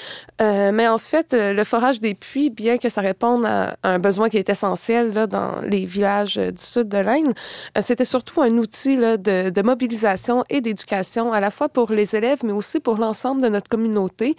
Euh, 0.41 0.73
mais 0.73 0.89
en 0.89 0.97
fait, 0.97 1.35
le 1.35 1.65
forage 1.65 2.01
des 2.01 2.15
puits, 2.15 2.49
bien 2.49 2.79
que 2.79 2.89
ça 2.89 3.03
réponde 3.03 3.45
à, 3.45 3.77
un 3.83 3.99
besoin 3.99 4.31
qui 4.31 4.39
est 4.39 4.49
essentiel 4.49 5.13
là, 5.13 5.27
dans 5.27 5.61
les 5.61 5.85
villages 5.85 6.37
du 6.37 6.63
sud 6.63 6.89
de 6.89 6.97
l'Inde, 6.97 7.35
c'était 7.79 8.07
surtout 8.07 8.41
un 8.41 8.57
outil 8.57 8.97
de, 8.97 9.51
de 9.51 9.63
mobilisation 9.63 10.45
et 10.49 10.63
d'éducation, 10.63 11.31
à 11.31 11.41
la 11.41 11.51
fois 11.51 11.69
pour 11.69 11.93
les 11.93 12.17
élèves, 12.17 12.39
mais 12.43 12.53
aussi 12.53 12.81
pour 12.81 12.97
l'ensemble 12.97 13.43
de 13.43 13.51
notre 13.51 13.69
communauté, 13.69 14.35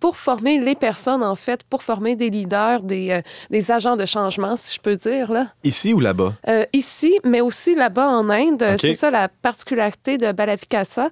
pour 0.00 0.16
former 0.16 0.58
les 0.58 0.74
personnes, 0.74 1.22
en 1.22 1.35
fait, 1.36 1.62
pour 1.64 1.82
former 1.82 2.16
des 2.16 2.30
leaders, 2.30 2.82
des, 2.82 3.10
euh, 3.10 3.20
des 3.50 3.70
agents 3.70 3.96
de 3.96 4.04
changement, 4.04 4.56
si 4.56 4.74
je 4.74 4.80
peux 4.80 4.96
dire. 4.96 5.30
Là. 5.30 5.48
Ici 5.64 5.92
ou 5.92 6.00
là-bas? 6.00 6.34
Euh, 6.48 6.64
ici, 6.72 7.18
mais 7.24 7.40
aussi 7.40 7.74
là-bas 7.74 8.08
en 8.08 8.28
Inde. 8.30 8.64
Ok. 8.74 8.80
C'est 8.80 8.94
ça 8.94 9.10
la 9.10 9.28
particularité 9.28 10.18
de 10.18 10.32
Balavikasa. 10.32 11.10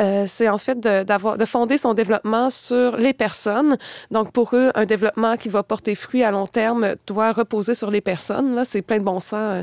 Euh, 0.00 0.24
c'est 0.26 0.48
en 0.48 0.58
fait 0.58 0.80
de, 0.80 1.02
d'avoir, 1.02 1.38
de 1.38 1.44
fonder 1.44 1.78
son 1.78 1.94
développement 1.94 2.50
sur 2.50 2.96
les 2.96 3.12
personnes. 3.12 3.76
Donc, 4.10 4.32
pour 4.32 4.50
eux, 4.54 4.70
un 4.74 4.84
développement 4.84 5.36
qui 5.36 5.48
va 5.48 5.62
porter 5.62 5.94
fruit 5.94 6.24
à 6.24 6.30
long 6.30 6.46
terme 6.46 6.96
doit 7.06 7.32
reposer 7.32 7.74
sur 7.74 7.90
les 7.90 8.00
personnes. 8.00 8.54
Là, 8.54 8.64
c'est 8.64 8.82
plein 8.82 8.98
de 8.98 9.04
bon 9.04 9.20
sens 9.20 9.34
euh, 9.34 9.62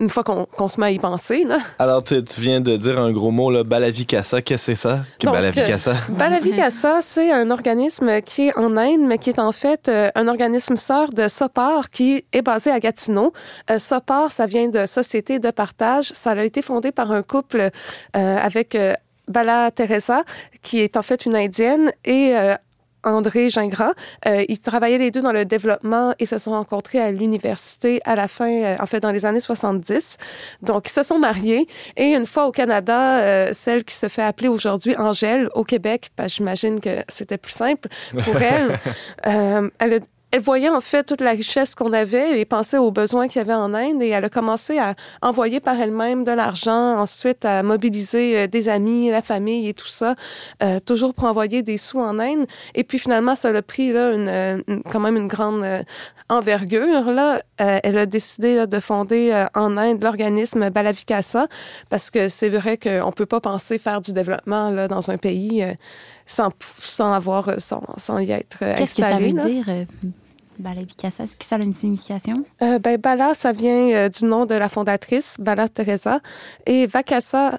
une 0.00 0.08
fois 0.08 0.24
qu'on, 0.24 0.68
se 0.68 0.80
met 0.80 0.86
à 0.86 0.90
y 0.90 0.98
penser. 0.98 1.44
Là. 1.44 1.58
Alors, 1.78 2.02
tu 2.02 2.22
tu 2.24 2.40
viens 2.40 2.60
de 2.60 2.76
dire 2.76 2.98
un 2.98 3.12
gros 3.12 3.30
mot, 3.30 3.50
là, 3.50 3.64
Balavikasa. 3.64 4.42
Qu'est-ce 4.42 4.66
que 4.66 4.74
c'est 4.74 4.88
ça? 4.88 5.00
Que 5.18 5.26
Donc, 5.26 5.34
Balavikasa? 5.34 5.94
Balavikasa, 6.08 7.00
c'est 7.02 7.30
un 7.32 7.50
organisme 7.50 8.20
qui 8.22 8.48
est 8.48 8.58
en 8.58 8.76
Inde, 8.76 9.06
mais 9.06 9.18
qui 9.18 9.30
est 9.30 9.38
en 9.38 9.52
fait 9.52 9.88
euh, 9.88 10.10
un 10.14 10.28
organisme 10.28 10.76
sœur 10.76 11.10
de 11.10 11.28
Sopar 11.28 11.90
qui 11.90 12.24
est 12.32 12.42
basé 12.42 12.70
à 12.70 12.80
Gatineau. 12.80 13.32
Euh, 13.70 13.78
Sopar, 13.78 14.32
ça 14.32 14.46
vient 14.46 14.68
de 14.68 14.86
Société 14.86 15.38
de 15.38 15.50
partage. 15.50 16.06
Ça 16.14 16.32
a 16.32 16.44
été 16.44 16.62
fondé 16.62 16.92
par 16.92 17.10
un 17.12 17.22
couple 17.22 17.70
euh, 18.16 18.38
avec 18.38 18.74
euh, 18.74 18.94
Bala 19.28 19.70
Teresa, 19.70 20.24
qui 20.62 20.80
est 20.80 20.96
en 20.96 21.02
fait 21.02 21.26
une 21.26 21.36
Indienne, 21.36 21.92
et 22.04 22.36
euh, 22.36 22.56
André 23.04 23.50
Gingras. 23.50 23.92
Euh, 24.26 24.44
ils 24.48 24.60
travaillaient 24.60 24.98
les 24.98 25.10
deux 25.10 25.22
dans 25.22 25.32
le 25.32 25.44
développement 25.44 26.14
et 26.18 26.26
se 26.26 26.38
sont 26.38 26.52
rencontrés 26.52 27.00
à 27.00 27.10
l'université 27.10 28.00
à 28.04 28.14
la 28.14 28.28
fin, 28.28 28.50
euh, 28.50 28.76
en 28.80 28.86
fait, 28.86 29.00
dans 29.00 29.10
les 29.10 29.26
années 29.26 29.40
70. 29.40 30.16
Donc, 30.62 30.88
ils 30.88 30.92
se 30.92 31.02
sont 31.02 31.18
mariés. 31.18 31.66
Et 31.96 32.14
une 32.14 32.26
fois 32.26 32.46
au 32.46 32.52
Canada, 32.52 33.20
euh, 33.20 33.50
celle 33.52 33.84
qui 33.84 33.94
se 33.94 34.08
fait 34.08 34.22
appeler 34.22 34.48
aujourd'hui 34.48 34.96
Angèle, 34.96 35.48
au 35.54 35.64
Québec, 35.64 36.10
parce 36.16 36.32
que 36.32 36.36
j'imagine 36.36 36.80
que 36.80 37.02
c'était 37.08 37.38
plus 37.38 37.52
simple 37.52 37.88
pour 38.24 38.36
elle, 38.40 38.78
euh, 39.26 39.70
elle 39.78 39.94
a 39.94 39.98
elle 40.32 40.40
voyait 40.40 40.70
en 40.70 40.80
fait 40.80 41.04
toute 41.04 41.20
la 41.20 41.32
richesse 41.32 41.74
qu'on 41.74 41.92
avait 41.92 42.40
et 42.40 42.44
pensait 42.46 42.78
aux 42.78 42.90
besoins 42.90 43.28
qu'il 43.28 43.38
y 43.40 43.42
avait 43.44 43.52
en 43.54 43.74
Inde 43.74 44.02
et 44.02 44.08
elle 44.08 44.24
a 44.24 44.30
commencé 44.30 44.78
à 44.78 44.94
envoyer 45.20 45.60
par 45.60 45.78
elle-même 45.78 46.24
de 46.24 46.32
l'argent, 46.32 46.98
ensuite 46.98 47.44
à 47.44 47.62
mobiliser 47.62 48.38
euh, 48.38 48.46
des 48.46 48.68
amis, 48.70 49.10
la 49.10 49.20
famille 49.22 49.68
et 49.68 49.74
tout 49.74 49.86
ça, 49.86 50.14
euh, 50.62 50.78
toujours 50.80 51.12
pour 51.12 51.24
envoyer 51.24 51.62
des 51.62 51.76
sous 51.76 52.00
en 52.00 52.18
Inde. 52.18 52.46
Et 52.74 52.82
puis 52.82 52.98
finalement, 52.98 53.34
ça 53.36 53.50
a 53.50 53.62
pris 53.62 53.92
là, 53.92 54.12
une, 54.12 54.28
euh, 54.28 54.58
une- 54.68 54.82
quand 54.82 55.00
même 55.00 55.16
une 55.18 55.28
grande 55.28 55.64
envergure. 56.30 57.10
Là. 57.10 57.42
Elle 57.58 57.98
a 57.98 58.06
décidé 58.06 58.56
là, 58.56 58.66
de 58.66 58.80
fonder 58.80 59.44
en 59.54 59.76
Inde 59.76 60.02
l'organisme 60.02 60.70
Balavikasa 60.70 61.46
parce 61.90 62.10
que 62.10 62.28
c'est 62.28 62.48
vrai 62.48 62.78
qu'on 62.78 63.06
ne 63.06 63.12
peut 63.12 63.26
pas 63.26 63.40
penser 63.40 63.78
faire 63.78 64.00
du 64.00 64.12
développement 64.14 64.70
là, 64.70 64.88
dans 64.88 65.10
un 65.10 65.18
pays 65.18 65.62
sans, 66.32 66.48
sans, 66.80 67.12
avoir, 67.12 67.48
euh, 67.48 67.54
sans, 67.58 67.82
sans 67.98 68.18
y 68.18 68.30
être 68.30 68.58
euh, 68.62 68.74
Qu'est-ce 68.76 68.94
que 68.96 69.02
ça 69.02 69.18
veut 69.18 69.28
là. 69.30 69.44
dire, 69.44 69.64
euh, 69.68 69.84
Balabikasa? 70.58 71.24
Est-ce 71.24 71.36
que 71.36 71.44
ça 71.44 71.56
a 71.56 71.58
une 71.60 71.74
signification? 71.74 72.44
Euh, 72.62 72.78
ben, 72.78 72.98
Bala, 72.98 73.34
ça 73.34 73.52
vient 73.52 73.90
euh, 73.92 74.08
du 74.08 74.24
nom 74.24 74.46
de 74.46 74.54
la 74.54 74.68
fondatrice, 74.68 75.36
Bala 75.38 75.68
Teresa. 75.68 76.20
Et 76.66 76.86
Vakasa, 76.86 77.58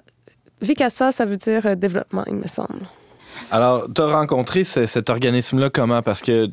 Vikasa, 0.60 1.12
ça 1.12 1.24
veut 1.24 1.36
dire 1.36 1.66
euh, 1.66 1.74
développement, 1.74 2.24
il 2.26 2.34
me 2.36 2.48
semble. 2.48 2.86
Alors, 3.50 3.86
tu 3.94 4.00
as 4.00 4.06
rencontré 4.06 4.64
ce- 4.64 4.86
cet 4.86 5.10
organisme-là 5.10 5.68
comment? 5.68 6.02
Parce 6.02 6.22
que 6.22 6.48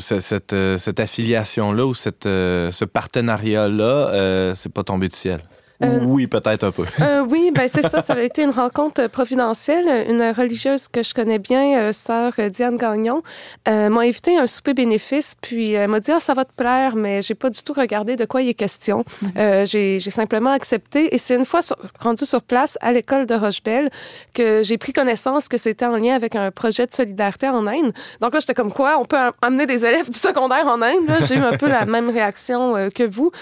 cette, 0.00 0.54
cette 0.78 1.00
affiliation-là 1.00 1.84
ou 1.86 1.92
cette, 1.94 2.22
ce 2.24 2.84
partenariat-là, 2.84 3.84
euh, 3.84 4.54
c'est 4.54 4.72
pas 4.72 4.84
tombé 4.84 5.08
du 5.08 5.16
ciel. 5.16 5.40
Euh, 5.82 6.00
oui, 6.04 6.28
peut-être 6.28 6.62
un 6.62 6.70
peu. 6.70 6.84
Euh, 7.00 7.26
oui, 7.28 7.50
ben 7.52 7.66
c'est 7.68 7.82
ça. 7.82 8.00
Ça 8.00 8.12
a 8.12 8.20
été 8.20 8.42
une 8.44 8.50
rencontre 8.50 9.08
providentielle. 9.08 10.06
Une 10.08 10.22
religieuse 10.30 10.86
que 10.86 11.02
je 11.02 11.12
connais 11.12 11.40
bien, 11.40 11.78
euh, 11.78 11.92
sœur 11.92 12.32
euh, 12.38 12.48
Diane 12.48 12.76
Gagnon, 12.76 13.22
euh, 13.68 13.88
m'a 13.88 14.02
invité 14.02 14.38
à 14.38 14.42
un 14.42 14.46
souper 14.46 14.72
bénéfice. 14.72 15.34
Puis 15.40 15.72
elle 15.72 15.88
m'a 15.88 15.98
dit 15.98 16.12
ah 16.12 16.20
ça 16.20 16.32
va 16.32 16.44
te 16.44 16.52
plaire, 16.56 16.94
mais 16.94 17.22
j'ai 17.22 17.34
pas 17.34 17.50
du 17.50 17.60
tout 17.62 17.72
regardé 17.72 18.14
de 18.14 18.24
quoi 18.24 18.42
il 18.42 18.48
est 18.50 18.54
question. 18.54 19.04
Euh, 19.36 19.66
j'ai 19.66 19.98
j'ai 19.98 20.10
simplement 20.10 20.50
accepté. 20.50 21.12
Et 21.12 21.18
c'est 21.18 21.34
une 21.34 21.44
fois 21.44 21.60
sur, 21.60 21.76
rendue 21.98 22.24
sur 22.24 22.42
place 22.42 22.78
à 22.80 22.92
l'école 22.92 23.26
de 23.26 23.34
Rochebelle 23.34 23.90
que 24.32 24.62
j'ai 24.62 24.78
pris 24.78 24.92
connaissance 24.92 25.48
que 25.48 25.56
c'était 25.56 25.86
en 25.86 25.96
lien 25.96 26.14
avec 26.14 26.36
un 26.36 26.52
projet 26.52 26.86
de 26.86 26.94
solidarité 26.94 27.48
en 27.48 27.66
Inde. 27.66 27.92
Donc 28.20 28.32
là 28.32 28.38
j'étais 28.38 28.54
comme 28.54 28.72
quoi? 28.72 28.96
On 29.00 29.06
peut 29.06 29.16
am- 29.18 29.32
amener 29.42 29.66
des 29.66 29.84
élèves 29.84 30.08
du 30.08 30.18
secondaire 30.18 30.68
en 30.68 30.80
Inde? 30.82 31.10
J'ai 31.26 31.34
eu 31.34 31.38
un 31.42 31.56
peu 31.56 31.68
la 31.68 31.84
même 31.84 32.10
réaction 32.10 32.76
euh, 32.76 32.90
que 32.90 33.02
vous. 33.02 33.32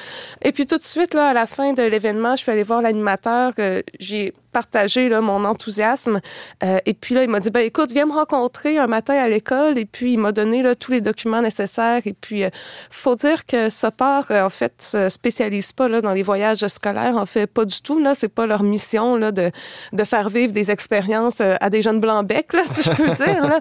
Et 0.41 0.53
puis 0.53 0.65
tout 0.67 0.79
de 0.79 0.85
suite, 0.85 1.13
là, 1.13 1.29
à 1.29 1.33
la 1.35 1.45
fin 1.47 1.75
de 1.75 1.83
l'événement, 1.83 2.22
je 2.37 2.43
suis 2.43 2.51
allée 2.51 2.63
voir 2.63 2.83
l'animateur. 2.83 3.53
j'ai 3.99 4.33
partagé 4.53 5.09
là, 5.09 5.21
mon 5.21 5.45
enthousiasme. 5.45 6.21
Euh, 6.63 6.79
et 6.87 6.95
puis 6.95 7.15
là, 7.15 7.23
il 7.25 7.29
m'a 7.31 7.41
dit, 7.41 7.51
ben 7.51 7.61
écoute, 7.65 7.91
viens 7.93 8.07
me 8.07 8.13
rencontrer 8.13 8.79
un 8.79 8.87
matin 8.87 9.15
à 9.15 9.29
l'école. 9.29 9.79
Et 9.79 9.85
puis, 9.87 10.13
il 10.15 10.19
m'a 10.19 10.33
donné 10.33 10.63
là, 10.63 10.75
tous 10.75 10.93
les 10.93 11.01
documents 11.01 11.43
nécessaires. 11.43 12.03
Et 12.05 12.13
puis, 12.13 12.45
euh, 12.45 12.51
faut 12.91 13.15
dire 13.17 13.47
que 13.47 13.69
Sopar, 13.71 14.27
euh, 14.31 14.43
en 14.43 14.49
fait, 14.49 14.75
se 14.79 15.09
spécialise 15.09 15.73
pas 15.73 15.89
là, 15.89 16.01
dans 16.01 16.13
les 16.13 16.23
voyages 16.23 16.67
scolaires. 16.67 17.17
En 17.17 17.27
fait, 17.27 17.47
pas 17.47 17.65
du 17.65 17.81
tout. 17.83 17.99
Là, 17.99 18.15
c'est 18.15 18.29
pas 18.29 18.47
leur 18.47 18.63
mission 18.63 19.17
là, 19.17 19.33
de, 19.33 19.51
de 19.93 20.05
faire 20.05 20.29
vivre 20.29 20.53
des 20.53 20.71
expériences 20.71 21.41
euh, 21.41 21.57
à 21.61 21.71
des 21.71 21.83
jeunes 21.83 22.01
blancs-becs, 22.01 22.53
là, 22.53 22.63
si 22.67 22.83
je 22.83 22.91
peux 22.95 23.11
dire. 23.25 23.47
Là. 23.47 23.61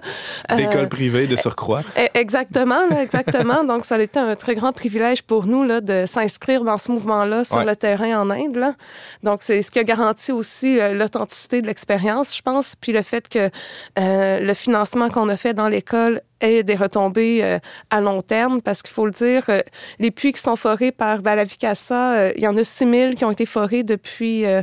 D'école 0.56 0.88
privée 0.88 1.26
de 1.26 1.36
surcroît. 1.36 1.80
Eh, 1.96 2.08
Exactement, 2.14 2.86
là, 2.90 3.02
exactement. 3.02 3.64
Donc, 3.64 3.84
ça 3.84 3.96
a 3.96 4.00
été 4.00 4.18
un 4.18 4.36
très 4.36 4.54
grand 4.54 4.72
privilège 4.72 5.22
pour 5.22 5.46
nous 5.46 5.64
là, 5.64 5.80
de 5.80 6.04
s'inscrire 6.06 6.62
dans 6.64 6.78
ce 6.78 6.92
mouvement-là 6.92 7.44
sur 7.44 7.56
Ouais. 7.58 7.64
le 7.64 7.76
terrain 7.76 8.20
en 8.20 8.30
Inde. 8.30 8.56
Là. 8.56 8.74
Donc, 9.22 9.42
c'est 9.42 9.62
ce 9.62 9.70
qui 9.70 9.78
a 9.78 9.84
garanti 9.84 10.32
aussi 10.32 10.80
l'authenticité 10.92 11.62
de 11.62 11.66
l'expérience, 11.66 12.36
je 12.36 12.42
pense, 12.42 12.74
puis 12.76 12.92
le 12.92 13.02
fait 13.02 13.28
que 13.28 13.50
euh, 13.98 14.40
le 14.40 14.54
financement 14.54 15.08
qu'on 15.08 15.28
a 15.28 15.36
fait 15.36 15.54
dans 15.54 15.68
l'école 15.68 16.20
ait 16.40 16.64
des 16.64 16.74
retombées 16.74 17.44
euh, 17.44 17.58
à 17.90 18.00
long 18.00 18.20
terme, 18.20 18.60
parce 18.62 18.82
qu'il 18.82 18.92
faut 18.92 19.06
le 19.06 19.12
dire, 19.12 19.44
euh, 19.48 19.60
les 20.00 20.10
puits 20.10 20.32
qui 20.32 20.40
sont 20.42 20.56
forés 20.56 20.90
par 20.90 21.22
Balavicasa, 21.22 22.14
euh, 22.14 22.32
il 22.36 22.42
y 22.42 22.48
en 22.48 22.56
a 22.56 22.64
6 22.64 22.90
000 22.90 23.14
qui 23.14 23.24
ont 23.24 23.30
été 23.30 23.46
forés 23.46 23.84
depuis, 23.84 24.44
euh, 24.44 24.62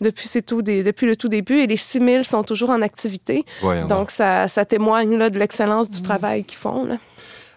depuis, 0.00 0.26
c'est 0.26 0.42
tout 0.42 0.62
des- 0.62 0.82
depuis 0.82 1.06
le 1.06 1.14
tout 1.14 1.28
début, 1.28 1.60
et 1.60 1.66
les 1.68 1.76
6 1.76 2.00
000 2.04 2.24
sont 2.24 2.42
toujours 2.42 2.70
en 2.70 2.82
activité. 2.82 3.44
Voyons 3.60 3.82
donc. 3.86 4.00
Donc, 4.00 4.10
ça, 4.10 4.48
ça 4.48 4.64
témoigne 4.64 5.16
là, 5.18 5.28
de 5.30 5.38
l'excellence 5.38 5.88
du 5.90 6.00
travail 6.02 6.42
qu'ils 6.44 6.58
font. 6.58 6.84
Là. 6.86 6.96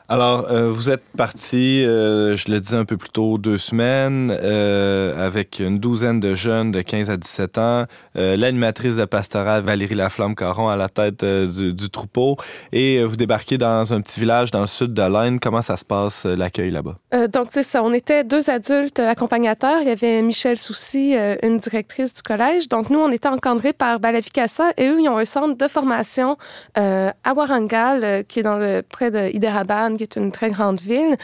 Alors, 0.10 0.52
euh, 0.52 0.70
vous 0.70 0.90
êtes 0.90 1.04
parti, 1.16 1.86
euh, 1.86 2.36
je 2.36 2.52
le 2.52 2.60
disais 2.60 2.76
un 2.76 2.84
peu 2.84 2.98
plus 2.98 3.10
tôt, 3.10 3.38
deux 3.38 3.58
semaines, 3.58 4.36
euh, 4.44 5.26
avec 5.26 5.60
une 5.60 5.80
douzaine 5.80 6.20
de 6.20 6.36
jeunes 6.36 6.72
de 6.72 6.82
15 6.82 7.10
à 7.10 7.16
17 7.16 7.58
ans, 7.58 7.86
l'animatrice 8.16 8.98
de 8.98 9.06
pastorale 9.06 9.64
Valérie 9.64 9.96
Laflamme-Caron 9.96 10.68
à 10.68 10.76
la 10.76 10.90
tête 10.90 11.24
du, 11.24 11.90
troupeau, 11.90 12.38
et 12.72 13.04
vous 13.04 13.16
débarquez 13.16 13.58
dans 13.58 13.94
un 13.94 14.02
petit 14.02 14.20
village 14.20 14.52
dans 14.52 14.62
le 14.62 14.68
sud 14.68 14.94
de 14.94 15.02
l'Aisne. 15.02 15.40
Comment 15.40 15.62
ça 15.62 15.78
se 15.78 15.86
passe, 15.86 16.26
l'accueil 16.26 16.72
là-bas? 16.72 16.98
Donc, 17.32 17.48
c'est 17.52 17.64
ça. 17.64 17.84
On 17.84 17.94
était 17.94 18.24
deux 18.24 18.50
adultes 18.50 19.00
accompagnateurs. 19.00 19.82
Il 19.82 19.88
y 19.88 19.92
avait 19.92 20.22
Michel 20.22 20.58
Soucy, 20.58 21.16
une 21.42 21.60
directrice 21.60 22.14
du 22.14 22.22
collège. 22.22 22.68
Donc, 22.68 22.90
nous, 22.90 23.00
on 23.00 23.12
était 23.12 23.30
encadrés 23.30 23.74
par 23.74 24.00
Balavicasa 24.00 24.72
et 24.78 24.88
eux, 24.88 25.00
ils 25.00 25.10
ont 25.10 25.18
un 25.18 25.26
centre 25.26 25.58
de 25.58 25.68
formation 25.68 26.38
à 26.76 27.34
Warangal, 27.36 28.26
qui 28.28 28.40
est 28.40 28.44
dans 28.44 28.58
le, 28.58 28.84
près 28.88 29.12
de 29.12 29.34
Hyderabad, 29.34 29.93
qui 29.98 30.04
est 30.04 30.16
une 30.16 30.32
très 30.32 30.52
grande 30.52 30.80
ville. 30.80 31.16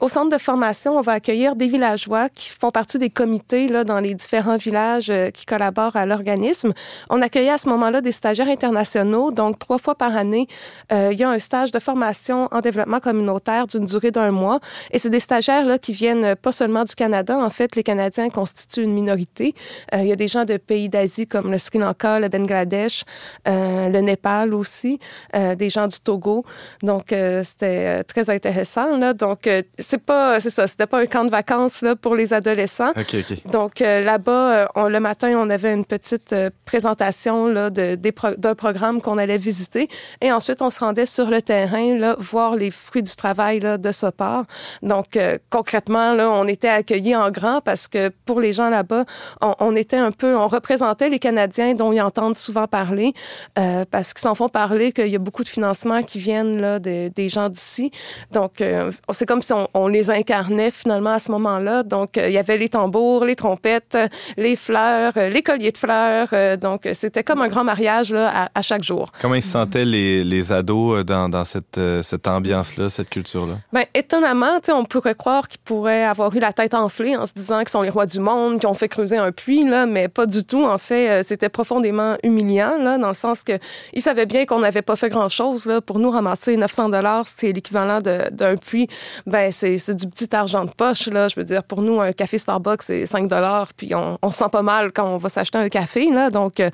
Au 0.00 0.08
centre 0.08 0.30
de 0.30 0.38
formation, 0.40 0.96
on 0.96 1.00
va 1.00 1.12
accueillir 1.12 1.56
des 1.56 1.66
villageois 1.66 2.28
qui 2.28 2.50
font 2.50 2.70
partie 2.70 2.98
des 2.98 3.10
comités 3.10 3.68
là, 3.68 3.84
dans 3.84 4.00
les 4.00 4.14
différents 4.14 4.56
villages 4.56 5.10
euh, 5.10 5.30
qui 5.30 5.46
collaborent 5.46 5.96
à 5.96 6.06
l'organisme. 6.06 6.72
On 7.08 7.22
accueillait 7.22 7.50
à 7.50 7.58
ce 7.58 7.68
moment-là 7.68 8.00
des 8.00 8.12
stagiaires 8.12 8.48
internationaux. 8.48 9.30
Donc, 9.30 9.58
trois 9.58 9.78
fois 9.78 9.94
par 9.94 10.16
année, 10.16 10.46
euh, 10.92 11.10
il 11.12 11.18
y 11.18 11.24
a 11.24 11.30
un 11.30 11.38
stage 11.38 11.70
de 11.70 11.78
formation 11.78 12.48
en 12.50 12.60
développement 12.60 13.00
communautaire 13.00 13.66
d'une 13.66 13.84
durée 13.84 14.10
d'un 14.10 14.30
mois. 14.30 14.60
Et 14.90 14.98
c'est 14.98 15.10
des 15.10 15.20
stagiaires 15.20 15.64
là, 15.64 15.78
qui 15.78 15.92
viennent 15.92 16.24
euh, 16.24 16.34
pas 16.34 16.52
seulement 16.52 16.84
du 16.84 16.94
Canada. 16.94 17.36
En 17.36 17.50
fait, 17.50 17.76
les 17.76 17.82
Canadiens 17.82 18.30
constituent 18.30 18.82
une 18.82 18.92
minorité. 18.92 19.54
Il 19.92 20.06
y 20.06 20.12
a 20.12 20.16
des 20.16 20.28
gens 20.28 20.44
de 20.44 20.56
pays 20.56 20.88
d'Asie 20.88 21.26
comme 21.26 21.50
le 21.50 21.58
Sri 21.58 21.78
Lanka, 21.78 22.20
le 22.20 22.28
Bangladesh, 22.28 23.04
le 23.46 24.00
Népal 24.00 24.54
aussi, 24.54 24.98
des 25.34 25.68
gens 25.68 25.86
du 25.86 25.98
Togo. 26.00 26.44
Donc, 26.82 27.06
c'était 27.08 28.02
très 28.12 28.30
intéressant. 28.30 28.96
Là. 28.96 29.12
Donc, 29.14 29.46
euh, 29.46 29.62
c'est 29.78 30.02
pas, 30.02 30.40
c'est 30.40 30.50
ça, 30.50 30.66
c'était 30.66 30.86
pas 30.86 31.00
un 31.00 31.06
camp 31.06 31.24
de 31.24 31.30
vacances 31.30 31.82
là, 31.82 31.96
pour 31.96 32.14
les 32.14 32.32
adolescents. 32.32 32.90
OK, 32.90 33.14
OK. 33.14 33.46
Donc 33.52 33.80
euh, 33.82 34.00
là-bas, 34.02 34.32
euh, 34.52 34.66
on- 34.74 34.88
le 34.88 35.00
matin, 35.00 35.32
on 35.36 35.48
avait 35.50 35.72
une 35.72 35.84
petite 35.84 36.34
présentation 36.64 37.46
là, 37.46 37.70
de, 37.70 37.94
des 37.94 38.12
pro- 38.12 38.34
d'un 38.36 38.54
programme 38.54 39.00
qu'on 39.02 39.18
allait 39.18 39.36
visiter. 39.38 39.88
Et 40.20 40.32
ensuite, 40.32 40.62
on 40.62 40.70
se 40.70 40.80
rendait 40.80 41.06
sur 41.06 41.30
le 41.30 41.42
terrain, 41.42 41.96
là, 41.98 42.16
voir 42.18 42.54
les 42.56 42.70
fruits 42.70 43.02
du 43.02 43.14
travail 43.16 43.60
là, 43.60 43.76
de 43.78 43.92
Sopar. 43.92 44.44
Donc 44.82 45.16
euh, 45.16 45.38
concrètement, 45.50 46.12
là, 46.14 46.30
on 46.30 46.46
était 46.46 46.68
accueillis 46.68 47.16
en 47.16 47.30
grand 47.30 47.60
parce 47.60 47.88
que 47.88 48.10
pour 48.24 48.40
les 48.40 48.52
gens 48.52 48.70
là-bas, 48.70 49.04
on, 49.40 49.54
on 49.60 49.76
était 49.76 49.96
un 49.96 50.12
peu, 50.12 50.36
on 50.36 50.46
représentait 50.48 51.08
les 51.08 51.18
Canadiens 51.18 51.74
dont 51.74 51.92
ils 51.92 52.00
entendent 52.00 52.36
souvent 52.36 52.66
parler 52.66 53.12
euh, 53.58 53.84
parce 53.90 54.12
qu'ils 54.14 54.22
s'en 54.22 54.34
font 54.34 54.48
parler 54.48 54.92
qu'il 54.92 55.08
y 55.08 55.16
a 55.16 55.18
beaucoup 55.18 55.44
de 55.44 55.48
financements 55.48 56.02
qui 56.02 56.18
viennent 56.18 56.60
là, 56.60 56.78
de- 56.78 57.08
des 57.08 57.28
gens 57.28 57.48
d'ici. 57.48 57.90
Donc, 58.32 58.60
euh, 58.60 58.90
c'est 59.12 59.26
comme 59.26 59.42
si 59.42 59.52
on, 59.52 59.68
on 59.74 59.88
les 59.88 60.10
incarnait 60.10 60.70
finalement 60.70 61.10
à 61.10 61.18
ce 61.18 61.30
moment-là. 61.32 61.82
Donc, 61.82 62.16
euh, 62.16 62.28
il 62.28 62.34
y 62.34 62.38
avait 62.38 62.56
les 62.56 62.68
tambours, 62.68 63.24
les 63.24 63.36
trompettes, 63.36 63.94
euh, 63.94 64.08
les 64.36 64.56
fleurs, 64.56 65.12
euh, 65.16 65.28
les 65.28 65.42
colliers 65.42 65.72
de 65.72 65.78
fleurs. 65.78 66.28
donc, 66.58 66.88
c'était 66.92 67.24
comme 67.24 67.40
un 67.42 67.48
grand 67.48 67.64
mariage 67.64 68.12
là, 68.12 68.44
à, 68.44 68.50
à 68.54 68.62
chaque 68.62 68.82
jour. 68.82 69.10
Comment 69.20 69.34
ils 69.34 69.42
se 69.42 69.50
sentaient 69.50 69.84
les, 69.84 70.24
les 70.24 70.52
ados 70.52 71.04
dans, 71.04 71.28
dans 71.28 71.44
cette, 71.44 71.80
cette 72.02 72.28
ambiance-là, 72.28 72.90
cette 72.90 73.10
culture-là? 73.10 73.54
Ben, 73.72 73.84
étonnamment, 73.94 74.58
on 74.72 74.84
pourrait 74.84 75.14
croire 75.14 75.48
qu'ils 75.48 75.60
pourraient 75.60 76.04
avoir 76.04 76.34
eu 76.34 76.40
la 76.40 76.52
tête 76.52 76.74
enflée 76.74 77.16
en 77.16 77.26
se 77.26 77.32
disant 77.34 77.60
qu'ils 77.60 77.70
sont 77.70 77.82
les 77.82 77.90
rois 77.90 78.06
du 78.06 78.20
monde, 78.20 78.60
qu'ils 78.60 78.68
ont 78.68 78.74
fait 78.74 78.88
creuser 78.88 79.16
un 79.16 79.32
puits, 79.32 79.64
là, 79.64 79.86
mais 79.86 80.08
pas 80.08 80.26
du 80.26 80.44
tout. 80.44 80.64
En 80.64 80.78
fait, 80.78 81.22
c'était 81.24 81.48
profondément 81.48 82.16
humiliant, 82.22 82.76
là, 82.78 82.98
dans 82.98 83.08
le 83.08 83.14
sens 83.14 83.42
que 83.42 83.58
ils 83.92 84.02
savaient 84.02 84.26
bien 84.26 84.46
qu'on 84.46 84.60
n'avait 84.60 84.82
pas 84.82 84.96
fait 84.96 85.08
grand-chose. 85.08 85.70
Pour 85.86 85.98
nous, 85.98 86.10
ramasser 86.10 86.56
900 86.56 86.90
dollars, 86.90 87.26
c'est 87.34 87.52
l'équivalent 87.52 87.89
d'un 87.98 88.56
puits. 88.56 88.86
Ben, 89.26 89.50
c'est 89.50 89.94
du 89.94 90.06
petit 90.06 90.34
argent 90.34 90.64
de 90.64 90.70
poche. 90.70 91.08
Là. 91.08 91.26
Je 91.26 91.34
veux 91.36 91.44
dire, 91.44 91.64
pour 91.64 91.82
nous, 91.82 92.00
un 92.00 92.12
café 92.12 92.38
Starbucks, 92.38 92.82
c'est 92.82 93.06
5 93.06 93.26
dollars, 93.26 93.68
puis 93.76 93.94
on, 93.94 94.18
on 94.22 94.30
se 94.30 94.38
sent 94.38 94.50
pas 94.52 94.62
mal 94.62 94.92
quand 94.92 95.06
on 95.06 95.16
va 95.16 95.28
s'acheter 95.28 95.58
un 95.58 95.68
café. 95.68 96.10
Là. 96.10 96.30
Donc, 96.30 96.60
euh, 96.60 96.70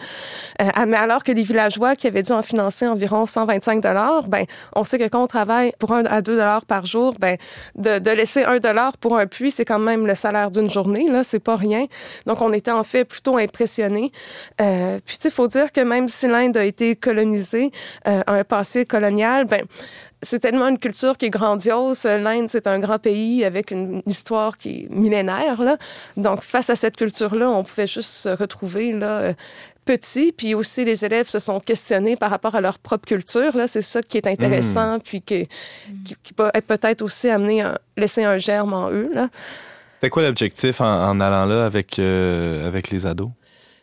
euh, 0.61 0.69
alors 0.77 1.25
que 1.25 1.33
les 1.33 1.43
villageois 1.43 1.97
qui 1.97 2.07
avaient 2.07 2.23
dû 2.23 2.33
en 2.33 2.43
financer 2.43 2.87
environ 2.87 3.25
125 3.27 3.83
dollars, 3.83 4.29
ben, 4.29 4.45
on 4.75 4.85
sait 4.85 4.99
que 4.99 5.09
quand 5.09 5.23
on 5.23 5.27
travaille 5.27 5.73
pour 5.79 5.93
1 5.93 6.05
à 6.05 6.21
2 6.21 6.37
dollars 6.37 6.65
par 6.67 6.85
jour, 6.85 7.15
ben, 7.19 7.37
de, 7.77 7.99
de 7.99 8.11
laisser 8.11 8.45
1 8.45 8.59
dollar 8.59 8.97
pour 8.99 9.17
un 9.17 9.27
puits, 9.27 9.51
c'est 9.51 9.65
quand 9.65 9.79
même 9.79 10.07
le 10.07 10.15
salaire 10.15 10.51
d'une 10.51 10.71
journée. 10.71 11.09
Là, 11.09 11.25
c'est 11.25 11.41
pas 11.41 11.57
rien. 11.57 11.87
Donc, 12.27 12.43
on 12.43 12.53
était 12.53 12.71
en 12.71 12.85
fait 12.85 13.05
plutôt 13.05 13.37
impressionnés. 13.37 14.13
Euh, 14.61 14.99
puis, 15.05 15.17
il 15.25 15.31
faut 15.31 15.49
dire 15.49 15.73
que 15.73 15.81
même 15.81 16.09
si 16.09 16.27
l'Inde 16.29 16.57
a 16.57 16.65
été 16.65 16.97
colonisée, 16.97 17.71
euh, 18.07 18.23
un 18.27 18.45
passé 18.45 18.85
colonial, 18.85 19.45
ben, 19.45 19.63
c'est 20.27 20.41
tellement 20.41 20.69
une 20.69 20.79
culture 20.79 21.17
qui 21.17 21.27
est 21.27 21.31
grandiose. 21.31 22.05
L'Inde, 22.05 22.49
c'est 22.51 22.67
un 22.67 22.79
grand 22.79 22.99
pays 22.99 23.45
avec 23.45 23.71
une 23.71 24.03
histoire 24.07 24.59
qui 24.59 24.71
est 24.71 24.91
millénaire. 24.91 25.63
Là. 25.63 25.77
Donc, 26.17 26.43
face 26.43 26.69
à 26.69 26.75
cette 26.75 26.97
culture-là, 26.97 27.49
on 27.49 27.63
pouvait 27.63 27.87
juste 27.87 28.11
se 28.11 28.29
retrouver 28.29 28.93
là, 28.93 29.21
euh, 29.21 29.35
petit. 29.85 30.33
Puis 30.33 30.55
aussi, 30.55 30.85
les 30.85 31.05
élèves 31.05 31.29
se 31.29 31.39
sont 31.39 31.61
questionnés 31.61 32.17
par 32.17 32.31
rapport 32.31 32.57
à 32.57 32.61
leur 32.61 32.79
propre 32.79 33.07
culture. 33.07 33.57
Là. 33.57 33.69
C'est 33.69 33.83
ça 33.83 34.03
qui 34.03 34.17
est 34.19 34.27
intéressant, 34.27 34.99
puis 34.99 35.23
que, 35.23 35.45
qui, 36.05 36.17
qui 36.23 36.33
peut 36.35 36.51
être 36.53 36.67
peut-être 36.67 37.03
aussi 37.03 37.31
amené 37.31 37.63
à 37.63 37.81
laisser 37.97 38.25
un 38.25 38.39
germe 38.39 38.73
en 38.75 38.91
eux. 38.91 39.11
Là. 39.15 39.29
C'était 39.95 40.11
quoi 40.11 40.23
l'objectif 40.23 40.81
en, 40.81 41.11
en 41.11 41.21
allant 41.21 41.47
là 41.47 41.65
avec, 41.65 41.99
euh, 41.99 42.67
avec 42.67 42.91
les 42.91 43.07
ados? 43.07 43.31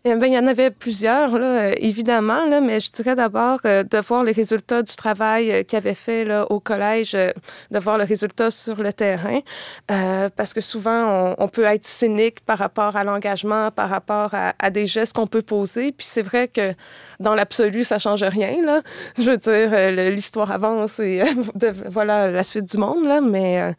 Eh 0.06 0.16
bien, 0.16 0.28
il 0.28 0.34
y 0.34 0.38
en 0.38 0.48
avait 0.48 0.70
plusieurs, 0.70 1.40
là, 1.40 1.46
euh, 1.46 1.76
évidemment, 1.78 2.46
là, 2.46 2.60
mais 2.60 2.82
je 2.82 2.92
dirais 2.92 3.16
d'abord 3.16 3.62
euh, 3.64 3.84
de 3.84 3.98
voir 4.00 4.26
les 4.26 4.34
résultats 4.34 4.82
du 4.82 4.94
travail 4.98 5.50
euh, 5.50 5.64
qu'ils 5.64 5.78
avaient 5.78 5.94
fait 5.94 6.26
là, 6.26 6.46
au 6.52 6.60
collège, 6.60 7.14
de 7.14 7.80
voir 7.80 7.98
le 7.98 8.04
résultat 8.04 8.52
sur 8.52 8.82
le 8.82 8.92
terrain, 8.92 9.40
parce 9.88 10.54
que 10.54 10.60
souvent, 10.60 11.34
on, 11.38 11.48
peut 11.48 11.64
être 11.64 11.88
cynique 11.88 12.42
par 12.42 12.58
rapport 12.58 12.98
à 12.98 13.06
l'engagement, 13.06 13.72
par 13.72 13.90
rapport 13.90 14.32
à, 14.34 14.70
des 14.72 14.88
gestes 14.88 15.16
qu'on 15.16 15.26
peut 15.26 15.42
poser, 15.42 15.94
puis 15.94 16.06
c'est 16.06 16.22
vrai 16.22 16.50
que 16.50 16.74
dans 17.22 17.34
l'absolu, 17.34 17.86
ça 17.86 17.98
change 17.98 18.24
rien, 18.24 18.62
là. 18.62 18.82
Je 19.18 19.24
veux 19.24 19.38
dire, 19.38 20.12
l'histoire 20.12 20.52
avance 20.52 21.00
et 21.00 21.24
voilà 21.88 22.30
la 22.30 22.44
suite 22.44 22.66
du 22.66 22.78
monde, 22.78 23.06
là, 23.06 23.22
mais, 23.22 23.74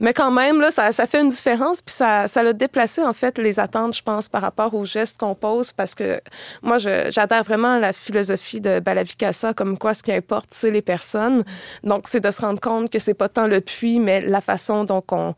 mais 0.00 0.12
quand 0.12 0.32
même, 0.32 0.60
là, 0.60 0.72
ça, 0.72 0.90
ça 0.90 1.06
fait 1.06 1.20
une 1.20 1.30
différence, 1.30 1.82
puis 1.82 1.94
ça, 1.94 2.26
ça 2.26 2.40
a 2.40 2.52
déplacé, 2.52 3.04
en 3.04 3.12
fait, 3.12 3.38
les 3.38 3.60
attentes, 3.60 3.94
je 3.94 4.02
pense, 4.02 4.28
par 4.28 4.42
rapport 4.42 4.74
aux 4.74 4.84
gestes 4.84 5.18
qu'on 5.18 5.36
pose, 5.36 5.67
parce 5.76 5.94
que 5.94 6.20
moi, 6.62 6.78
j'adhère 6.78 7.44
vraiment 7.44 7.74
à 7.74 7.78
la 7.78 7.92
philosophie 7.92 8.60
de 8.60 8.80
Balavicasa, 8.80 9.54
comme 9.54 9.78
quoi 9.78 9.94
ce 9.94 10.02
qui 10.02 10.12
importe, 10.12 10.48
c'est 10.52 10.70
les 10.70 10.82
personnes. 10.82 11.44
Donc, 11.84 12.06
c'est 12.08 12.20
de 12.20 12.30
se 12.30 12.40
rendre 12.40 12.60
compte 12.60 12.90
que 12.90 12.98
c'est 12.98 13.14
pas 13.14 13.28
tant 13.28 13.46
le 13.46 13.60
puits, 13.60 14.00
mais 14.00 14.20
la 14.20 14.40
façon 14.40 14.84
dont 14.84 15.04
on, 15.10 15.34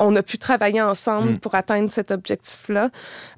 on 0.00 0.16
a 0.16 0.22
pu 0.22 0.38
travailler 0.38 0.82
ensemble 0.82 1.32
Mm. 1.32 1.38
pour 1.38 1.54
atteindre 1.54 1.90
cet 1.92 2.10
objectif-là. 2.10 2.88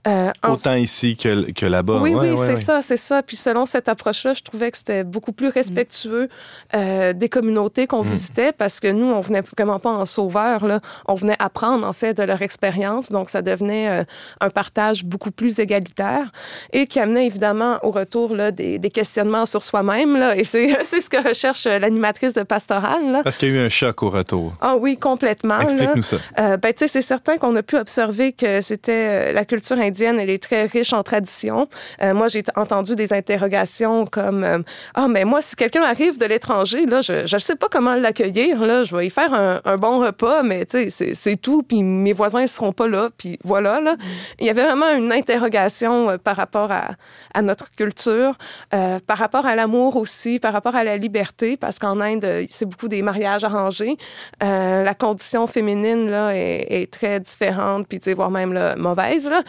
Euh, 0.09 0.31
en- 0.43 0.53
Autant 0.55 0.75
ici 0.75 1.17
que, 1.17 1.51
que 1.51 1.67
là-bas. 1.67 1.99
oui, 2.01 2.15
Ouais, 2.15 2.31
oui, 2.31 2.31
ouais, 2.31 2.47
c'est 2.47 2.53
ouais. 2.55 2.63
ça, 2.65 2.81
c'est 2.83 2.97
ça. 2.97 3.23
Puis 3.23 3.37
selon 3.37 3.67
cette 3.67 3.89
approche-là, 3.89 4.33
je 4.35 4.43
trouvais 4.43 4.71
que 4.71 4.79
c'était 4.79 5.05
beaucoup 5.05 5.33
plus 5.33 5.49
respectueux 5.49 6.29
euh, 6.75 7.13
des 7.13 7.29
communautés 7.29 7.87
qu'on 7.87 8.03
Mm. 8.05 8.09
visitait 8.09 8.53
parce 8.53 8.81
que 8.81 8.89
nous, 8.89 9.07
on 9.07 9.21
venait 9.21 9.43
vraiment 9.57 9.79
pas 9.79 9.91
en 9.91 10.07
sauveur, 10.07 10.65
là. 10.67 10.81
On 11.07 11.15
venait 11.15 11.37
apprendre, 11.39 11.87
en 11.87 11.93
fait, 11.93 12.15
de 12.15 12.23
leur 12.23 12.41
expérience. 12.43 13.11
Donc, 13.11 13.29
ça 13.31 13.43
devenait 13.43 13.89
euh, 13.89 14.05
un 14.41 14.51
partage 14.51 15.05
beaucoup 15.05 15.31
plus 15.31 15.59
égalitaire 15.59 16.31
et 16.73 16.87
qui 16.87 16.99
amenait 17.01 17.27
évidemment 17.27 17.79
au 17.83 17.91
retour 17.91 18.35
là, 18.35 18.51
des, 18.53 18.79
des 18.79 18.91
questionnements 18.91 19.47
sur 19.47 19.63
soi-même. 19.63 20.17
Là. 20.17 20.37
Et 20.37 20.45
c'est 20.45 20.77
c'est 20.85 21.01
ce 21.01 21.11
que 21.11 21.29
recherche 21.29 21.65
l'animatrice 21.67 22.35
de 22.35 22.43
Pastorale. 22.45 23.11
Là. 23.13 23.21
Parce 23.25 23.37
qu'il 23.39 23.49
y 23.49 23.53
a 23.53 23.63
eu 23.63 23.67
un 23.67 23.69
choc 23.69 24.03
au 24.03 24.11
retour. 24.11 24.55
Ah 24.61 24.77
oui, 24.79 24.97
complètement. 24.97 25.59
Explique-nous 25.61 26.03
ça. 26.03 26.17
Euh, 26.53 26.57
ben, 26.57 26.73
c'est 26.77 27.03
certain 27.03 27.39
qu'on 27.39 27.55
a 27.57 27.63
pu 27.63 27.77
observer 27.77 28.33
que 28.33 28.61
c'était 28.61 29.31
euh, 29.31 29.33
la 29.33 29.45
culture 29.45 29.79
indienne, 29.79 30.19
elle 30.19 30.31
est 30.31 30.43
très 30.43 30.67
riche 30.67 30.93
en 30.93 31.03
traditions. 31.03 31.69
Euh, 32.03 32.15
moi, 32.15 32.29
j'ai 32.29 32.43
entendu 32.57 32.95
des 32.97 33.13
interrogations 33.13 34.07
comme 34.07 34.45
euh, 34.45 34.59
ah, 34.95 35.09
mais 35.09 35.25
moi, 35.25 35.43
si 35.43 35.57
quelqu'un 35.57 35.83
arrive 35.83 36.19
de 36.19 36.27
l'étranger, 36.27 36.87
là, 36.87 37.01
je 37.01 37.27
je 37.27 37.39
sais 37.39 37.57
pas 37.57 37.69
comment 37.71 37.95
l'accueillir. 37.97 38.61
Là, 38.61 38.83
je 38.83 38.95
vais 38.97 39.07
y 39.07 39.11
faire 39.11 39.33
un, 39.33 39.61
un 39.65 39.77
bon 39.77 39.99
repas, 40.01 40.43
mais 40.43 40.67
c'est- 40.69 41.37
tout. 41.43 41.63
Puis 41.63 41.83
mes 41.83 42.13
voisins 42.13 42.47
seront 42.47 42.73
pas 42.73 42.87
là. 42.87 43.09
Puis 43.17 43.39
voilà. 43.43 43.81
Là, 43.81 43.97
il 44.39 44.47
y 44.47 44.51
avait 44.51 44.65
vraiment 44.65 44.91
une 44.93 45.11
interrogation 45.13 46.19
par 46.19 46.37
rapport 46.37 46.71
à, 46.71 46.91
à 47.35 47.43
notre 47.43 47.71
culture, 47.75 48.37
par 48.71 49.19
rapport 49.19 49.47
à 49.47 49.57
l'amour 49.57 49.97
aussi, 49.97 50.39
par 50.39 50.53
rapport 50.53 50.77
à 50.77 50.85
la 50.85 50.97
liberté, 50.99 51.57
parce 51.57 51.79
qu'en 51.79 52.01
Inde, 52.01 52.45
c'est 52.51 52.67
beaucoup 52.67 52.89
des 52.89 53.03
mariages 53.03 53.45
arrangés. 53.45 53.97
La 54.41 54.95
condition 54.95 55.47
féminine 55.47 56.11
là, 56.11 56.35
est, 56.37 56.42
est, 56.43 56.93
très 56.93 57.21
différente, 57.21 57.87
puis 57.89 58.01
voire 58.15 58.31
même 58.31 58.53
là, 58.53 58.77
mauvaise. 58.77 59.29
Là. 59.29 59.43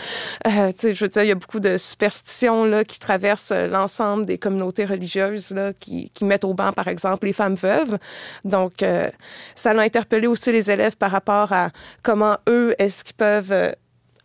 Euh, 0.47 0.71
je 0.81 1.03
veux 1.03 1.09
dire, 1.09 1.23
il 1.23 1.29
y 1.29 1.31
a 1.31 1.35
beaucoup 1.35 1.59
de 1.59 1.77
superstitions 1.77 2.65
là, 2.65 2.83
qui 2.83 2.99
traversent 2.99 3.51
euh, 3.51 3.67
l'ensemble 3.67 4.25
des 4.25 4.37
communautés 4.37 4.85
religieuses 4.85 5.51
là, 5.51 5.73
qui, 5.73 6.11
mettent 6.21 6.45
au 6.45 6.53
banc, 6.53 6.71
par 6.71 6.87
exemple, 6.87 7.25
les 7.25 7.33
femmes 7.33 7.55
veuves. 7.55 7.97
Donc, 8.45 8.81
euh, 8.83 9.09
ça 9.55 9.71
a 9.71 9.79
interpellé 9.79 10.27
aussi 10.27 10.51
les 10.51 10.71
élèves 10.71 10.95
par 10.95 11.11
rapport 11.11 11.51
à 11.51 11.69
comment 12.01 12.37
eux, 12.47 12.75
est-ce 12.77 13.03
qu'ils 13.03 13.15
peuvent 13.15 13.73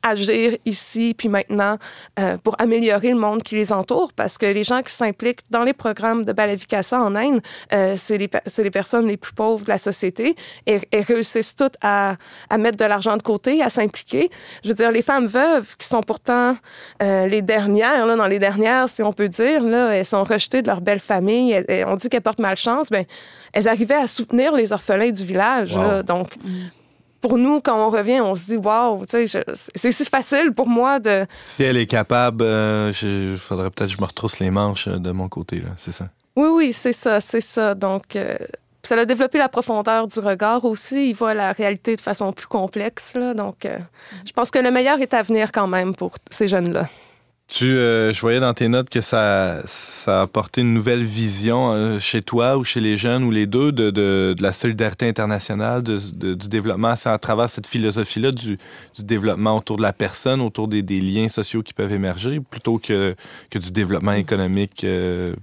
agir 0.02 0.56
ici 0.64 1.14
puis 1.16 1.28
maintenant 1.28 1.76
euh, 2.20 2.36
pour 2.38 2.54
améliorer 2.60 3.08
le 3.10 3.16
monde 3.18 3.42
qui 3.42 3.56
les 3.56 3.72
entoure 3.72 4.12
parce 4.14 4.38
que 4.38 4.46
les 4.46 4.62
gens 4.64 4.82
qui 4.82 4.92
s'impliquent 4.92 5.40
dans 5.50 5.64
les 5.64 5.72
programmes 5.72 6.24
de 6.24 6.32
Balavikasa 6.32 7.00
en 7.00 7.14
Inde, 7.16 7.40
euh, 7.72 7.94
c'est 7.96 8.16
les, 8.18 8.30
les 8.58 8.70
personnes 8.70 9.06
les 9.08 9.16
plus 9.16 9.32
pauvres 9.32 9.64
de 9.64 9.70
la 9.70 9.78
société 9.78 10.36
et, 10.66 10.80
et 10.92 11.00
réussissent 11.00 11.54
toutes 11.56 11.74
à, 11.82 12.16
à 12.48 12.58
mettre 12.58 12.76
de 12.78 12.84
l'argent 12.84 13.16
de 13.16 13.22
côté, 13.22 13.62
à 13.62 13.70
s'impliquer. 13.70 14.30
Je 14.62 14.68
veux 14.68 14.74
dire, 14.74 14.92
les 14.92 15.02
femmes 15.02 15.26
veuves 15.26 15.76
qui 15.76 15.86
sont 15.86 16.02
pourtant 16.02 16.56
euh, 17.02 17.26
les 17.26 17.42
dernières, 17.42 18.06
là, 18.06 18.14
dans 18.16 18.26
les 18.28 18.38
dernières, 18.38 18.88
si 18.88 19.02
on 19.02 19.12
peut 19.12 19.28
dire, 19.28 19.62
là, 19.62 19.90
elles 19.90 20.04
sont 20.04 20.24
rejetées 20.24 20.62
de 20.62 20.68
leur 20.68 20.80
belle 20.80 21.00
famille, 21.00 21.52
elles- 21.52 21.64
elles- 21.68 21.84
on 21.86 21.96
dit 21.96 22.08
qu'elles 22.08 22.22
portent 22.22 22.38
malchance, 22.38 22.88
ben 22.90 23.04
elles 23.52 23.68
arrivaient 23.68 23.94
à 23.94 24.06
soutenir 24.06 24.52
les 24.52 24.72
orphelins 24.72 25.10
du 25.10 25.24
village. 25.24 25.74
Wow. 25.74 25.82
là. 25.82 26.02
donc, 26.02 26.28
pour 27.20 27.36
nous, 27.38 27.60
quand 27.60 27.76
on 27.86 27.90
revient, 27.90 28.20
on 28.20 28.36
se 28.36 28.46
dit, 28.46 28.56
waouh, 28.56 29.04
tu 29.06 29.26
sais, 29.26 29.26
je- 29.26 29.52
c'est 29.74 29.92
si 29.92 30.04
facile 30.04 30.52
pour 30.54 30.68
moi 30.68 30.98
de. 31.00 31.26
Si 31.44 31.62
elle 31.64 31.76
est 31.76 31.86
capable, 31.86 32.44
euh, 32.44 32.92
il 33.02 33.36
faudrait 33.36 33.70
peut-être 33.70 33.90
que 33.90 33.96
je 33.96 34.00
me 34.00 34.06
retrousse 34.06 34.38
les 34.38 34.50
manches 34.50 34.88
euh, 34.88 34.98
de 34.98 35.10
mon 35.10 35.28
côté, 35.28 35.56
là, 35.60 35.70
c'est 35.76 35.92
ça. 35.92 36.08
Oui, 36.36 36.48
oui, 36.52 36.72
c'est 36.72 36.92
ça, 36.92 37.20
c'est 37.20 37.40
ça. 37.40 37.74
Donc, 37.74 38.14
euh, 38.14 38.36
ça 38.84 38.94
a 38.94 39.04
développé 39.04 39.38
la 39.38 39.48
profondeur 39.48 40.06
du 40.06 40.20
regard 40.20 40.64
aussi. 40.64 41.10
Il 41.10 41.14
voit 41.14 41.34
la 41.34 41.50
réalité 41.52 41.96
de 41.96 42.00
façon 42.00 42.32
plus 42.32 42.46
complexe. 42.46 43.14
Là. 43.14 43.34
Donc, 43.34 43.66
euh, 43.66 43.76
je 44.24 44.32
pense 44.32 44.50
que 44.52 44.60
le 44.60 44.70
meilleur 44.70 45.00
est 45.00 45.12
à 45.14 45.22
venir 45.22 45.50
quand 45.50 45.66
même 45.66 45.94
pour 45.96 46.12
ces 46.30 46.46
jeunes-là. 46.46 46.88
Tu, 47.48 47.64
euh, 47.64 48.12
je 48.12 48.20
voyais 48.20 48.40
dans 48.40 48.52
tes 48.52 48.68
notes 48.68 48.90
que 48.90 49.00
ça, 49.00 49.62
ça 49.64 50.20
a 50.20 50.22
apporté 50.24 50.60
une 50.60 50.74
nouvelle 50.74 51.02
vision 51.02 51.72
euh, 51.72 51.98
chez 51.98 52.20
toi 52.20 52.58
ou 52.58 52.62
chez 52.62 52.78
les 52.80 52.98
jeunes 52.98 53.24
ou 53.24 53.30
les 53.30 53.46
deux 53.46 53.72
de, 53.72 53.88
de, 53.88 54.34
de 54.36 54.42
la 54.42 54.52
solidarité 54.52 55.08
internationale, 55.08 55.82
de, 55.82 55.96
du 56.34 56.48
développement. 56.48 56.94
C'est 56.94 57.08
à 57.08 57.16
travers 57.16 57.48
cette 57.48 57.66
philosophie-là 57.66 58.32
du, 58.32 58.58
du 58.94 59.02
développement 59.02 59.56
autour 59.56 59.78
de 59.78 59.82
la 59.82 59.94
personne, 59.94 60.42
autour 60.42 60.68
des, 60.68 60.82
des 60.82 61.00
liens 61.00 61.30
sociaux 61.30 61.62
qui 61.62 61.72
peuvent 61.72 61.92
émerger, 61.92 62.38
plutôt 62.38 62.78
que, 62.78 63.16
que 63.48 63.58
du 63.58 63.72
développement 63.72 64.12
économique 64.12 64.84
euh, 64.84 65.34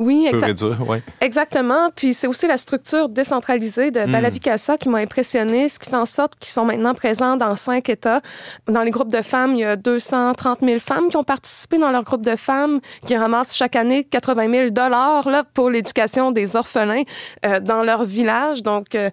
Oui, 0.00 0.26
exact- 0.28 0.46
réduire. 0.60 0.88
Ouais. 0.88 1.02
exactement. 1.20 1.90
Puis 1.94 2.14
c'est 2.14 2.26
aussi 2.26 2.46
la 2.46 2.56
structure 2.56 3.08
décentralisée 3.10 3.90
de 3.90 4.00
Mm. 4.00 4.12
Balavikasa 4.12 4.78
qui 4.78 4.88
m'a 4.88 4.98
impressionné, 4.98 5.68
ce 5.68 5.78
qui 5.78 5.90
fait 5.90 5.96
en 5.96 6.06
sorte 6.06 6.36
qu'ils 6.38 6.50
sont 6.50 6.64
maintenant 6.64 6.94
présents 6.94 7.36
dans 7.36 7.54
cinq 7.54 7.88
États. 7.90 8.22
Dans 8.66 8.82
les 8.82 8.90
groupes 8.90 9.12
de 9.12 9.20
femmes, 9.20 9.52
il 9.52 9.58
y 9.60 9.64
a 9.64 9.76
230 9.76 10.60
000 10.62 10.80
femmes 10.80 11.10
qui 11.10 11.16
ont 11.18 11.22
participé 11.22 11.76
dans 11.78 11.90
leur 11.90 12.02
groupe 12.02 12.24
de 12.24 12.34
femmes, 12.34 12.80
qui 13.06 13.14
ramassent 13.16 13.54
chaque 13.54 13.76
année 13.76 14.04
80 14.04 14.50
000 14.50 14.70
dollars 14.70 15.28
là 15.28 15.44
pour 15.54 15.68
l'éducation 15.70 16.32
des 16.32 16.56
orphelins 16.56 17.02
euh, 17.44 17.60
dans 17.60 17.82
leur 17.82 18.04
village. 18.04 18.62
Donc, 18.62 18.94
euh, 18.94 19.10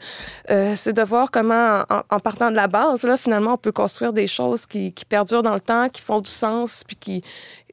euh, 0.50 0.72
c'est 0.76 0.94
de 0.94 1.02
voir 1.04 1.32
comment, 1.32 1.84
en, 1.90 2.02
en 2.16 2.20
partant 2.22 2.50
de 2.50 2.56
la 2.56 2.68
base, 2.68 3.04
là, 3.04 3.18
finalement, 3.18 3.54
on 3.54 3.58
peut 3.58 3.74
construire 3.74 4.14
des 4.14 4.28
choses 4.28 4.66
qui, 4.66 4.94
qui 4.94 5.04
perdurent 5.04 5.44
dans 5.44 5.54
le 5.54 5.60
temps, 5.60 5.90
qui 5.90 6.02
font 6.02 6.22
du 6.22 6.32
sens, 6.32 6.84
puis 6.88 6.96
qui, 6.96 7.24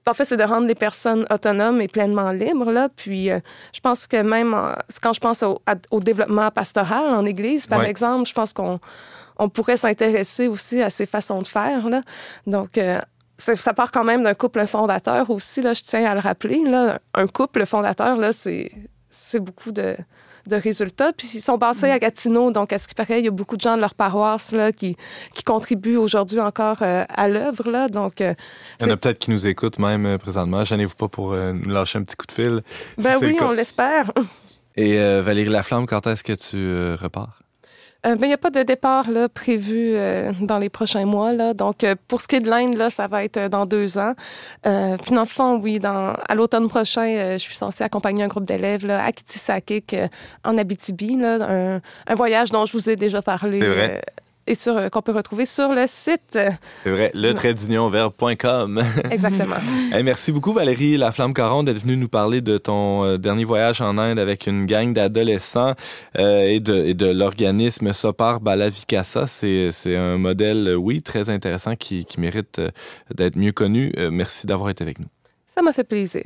en 0.07 0.15
fait, 0.15 0.25
c'est 0.25 0.37
de 0.37 0.43
rendre 0.45 0.67
les 0.67 0.75
personnes 0.75 1.27
autonomes 1.31 1.81
et 1.81 1.89
pleinement 1.89 2.31
libres. 2.31 2.71
Là. 2.71 2.89
Puis, 2.95 3.31
euh, 3.31 3.41
je 3.73 3.81
pense 3.81 4.07
que 4.07 4.17
même 4.23 4.53
en- 4.55 4.75
quand 5.03 5.13
je 5.13 5.21
pense 5.21 5.43
au, 5.43 5.61
à- 5.67 5.75
au 5.91 6.01
développement 6.01 6.51
pastoral 6.51 7.15
en 7.15 7.25
Église, 7.25 7.67
par 7.67 7.81
Ouais. 7.81 7.91
exemple, 7.91 8.29
je 8.29 8.35
pense 8.35 8.53
qu'on 8.53 8.79
on 9.39 9.49
pourrait 9.49 9.77
s'intéresser 9.77 10.47
aussi 10.49 10.81
à 10.83 10.91
ces 10.91 11.07
façons 11.07 11.41
de 11.41 11.47
faire. 11.47 11.89
Là. 11.89 12.03
Donc, 12.47 12.79
euh, 12.79 13.01
ça 13.39 13.75
part 13.75 13.91
quand 13.91 14.05
même 14.05 14.23
d'un 14.23 14.35
couple 14.35 14.65
fondateur 14.67 15.29
aussi, 15.31 15.61
là, 15.63 15.75
je 15.75 15.83
tiens 15.83 16.05
à 16.09 16.15
le 16.15 16.21
rappeler. 16.21 16.63
Là. 16.65 17.01
Un 17.15 17.27
couple 17.27 17.67
fondateur, 17.67 18.17
là, 18.17 18.33
c'est, 18.33 18.71
c'est 19.11 19.41
beaucoup 19.41 19.73
de, 19.73 19.97
de 20.49 20.57
résultats. 20.57 21.13
Puis 21.13 21.29
ils 21.35 21.41
sont 21.41 21.57
basés 21.59 21.91
à 21.91 21.99
Gatineau, 21.99 22.51
donc 22.51 22.73
à 22.73 22.79
ce 22.79 22.87
qui 22.89 22.95
paraît, 22.95 23.21
il 23.21 23.25
y 23.25 23.29
a 23.29 23.31
beaucoup 23.31 23.57
de 23.57 23.61
gens 23.63 23.77
de 23.77 23.81
leur 23.81 23.95
paroisse 23.95 24.53
là, 24.53 24.73
qui, 24.73 24.97
qui 25.35 25.43
contribuent 25.43 25.97
aujourd'hui 25.97 26.41
encore 26.41 26.83
euh, 26.83 27.05
à 27.09 27.29
l'œuvre. 27.29 27.71
Là. 27.71 27.89
Donc, 27.89 28.21
euh, 28.21 28.35
Il 28.81 28.87
y 28.87 28.91
en 28.91 28.93
a 28.93 28.97
peut-être 28.97 29.19
qui 29.19 29.31
nous 29.31 29.47
écoutent 29.47 29.79
même 29.79 30.07
euh, 30.07 30.19
présentement. 30.19 30.65
Gênez-vous 30.65 30.97
pas 30.97 31.09
pour 31.09 31.33
euh, 31.33 31.53
nous 31.53 31.71
lâcher 31.71 31.99
un 31.99 32.03
petit 32.03 32.17
coup 32.17 32.27
de 32.27 32.33
fil. 32.33 32.63
ben 32.99 33.17
oui, 33.21 33.37
on 33.41 33.51
l'espère. 33.51 34.11
Et 34.77 34.99
euh, 34.99 35.23
Valérie 35.23 35.51
Laflamme, 35.51 35.87
quand 35.87 36.07
est-ce 36.07 36.25
que 36.25 36.33
tu 36.33 36.57
euh, 36.57 36.97
repars? 37.01 37.44
Euh, 38.07 38.17
ben, 38.17 38.27
il 38.27 38.29
n'y 38.29 38.35
a 38.35 38.39
pas 38.39 38.51
de 38.51 38.63
départ 38.63 39.11
là, 39.11 39.29
prévu 39.29 39.95
euh, 39.95 40.33
dans 40.41 40.59
les 40.59 40.69
prochains 40.69 41.07
mois. 41.07 41.33
Là. 41.33 41.55
Donc, 41.55 41.85
euh, 41.85 41.95
pour 42.09 42.21
ce 42.21 42.29
qui 42.29 42.37
est 42.37 42.41
de 42.41 42.51
l'Inde, 42.51 42.77
là, 42.77 42.91
ça 42.91 43.07
va 43.07 43.25
être 43.25 43.39
euh, 43.39 43.49
dans 43.49 43.65
deux 43.65 43.97
ans. 43.99 44.13
Euh, 44.67 44.97
puis, 44.99 45.15
dans 45.15 45.23
le 45.23 45.27
fond, 45.27 45.59
oui, 45.59 45.79
dans, 45.79 46.15
à 46.29 46.35
l'automne 46.35 46.69
prochain, 46.69 47.07
euh, 47.07 47.33
je 47.35 47.39
suis 47.39 47.55
censée 47.55 47.83
accompagner 47.83 48.23
un 48.23 48.29
groupe 48.29 48.45
d'élèves 48.45 48.87
là, 48.87 49.03
à 49.05 49.13
Kitisakik, 49.13 49.95
euh, 49.95 50.09
en 50.45 50.59
Abitibi. 50.59 51.17
Là, 51.17 51.39
un, 51.49 51.81
un 52.07 52.15
voyage 52.15 52.51
dont 52.51 52.67
je 52.67 52.73
vous 52.73 52.91
ai 52.91 52.97
déjà 52.97 53.23
parlé. 53.23 53.61
Et 54.47 54.55
sur, 54.55 54.77
euh, 54.77 54.89
qu'on 54.89 55.03
peut 55.03 55.13
retrouver 55.13 55.47
sur 55.47 55.73
le 55.73 55.85
site. 55.87 56.39
C'est 56.83 56.91
vrai, 56.91 57.11
le 57.15 57.33
trait 57.33 57.55
d'unionverbe.com. 57.55 58.83
exactement. 59.11 59.57
Hey, 59.93 60.03
merci 60.03 60.33
beaucoup 60.33 60.53
Valérie 60.53 60.97
Laflamme-Caron 60.97 61.63
d'être 61.63 61.81
venue 61.81 61.97
nous 61.97 62.09
parler 62.09 62.41
de 62.41 62.59
ton 62.59 63.05
euh, 63.05 63.19
dernier 63.19 63.45
voyage 63.45 63.81
en 63.81 63.99
Inde 63.99 64.19
avec 64.19 64.47
une 64.47 64.67
gang 64.67 64.93
d'adolescents 64.93 65.75
euh, 66.19 66.43
et 66.43 66.61
de, 66.61 66.75
et 66.85 66.95
de 66.95 67.07
l'organisme 67.07 67.93
Sopar 67.93 68.41
Balavikasa. 68.41 69.27
C'est, 69.27 69.71
c'est 69.73 69.97
un 69.97 70.19
modèle, 70.19 70.77
oui, 70.77 71.03
très 71.03 71.31
intéressant 71.31 71.77
qui, 71.77 72.05
qui 72.05 72.21
mérite 72.21 72.59
euh, 72.59 72.71
d'être 73.15 73.37
mieux 73.37 73.53
connu. 73.53 73.93
Merci 74.11 74.47
d'avoir 74.47 74.71
été 74.71 74.83
avec 74.83 74.99
nous. 74.99 75.07
Ça 75.47 75.63
m'a 75.63 75.73
fait 75.73 75.85
plaisir. 75.85 76.25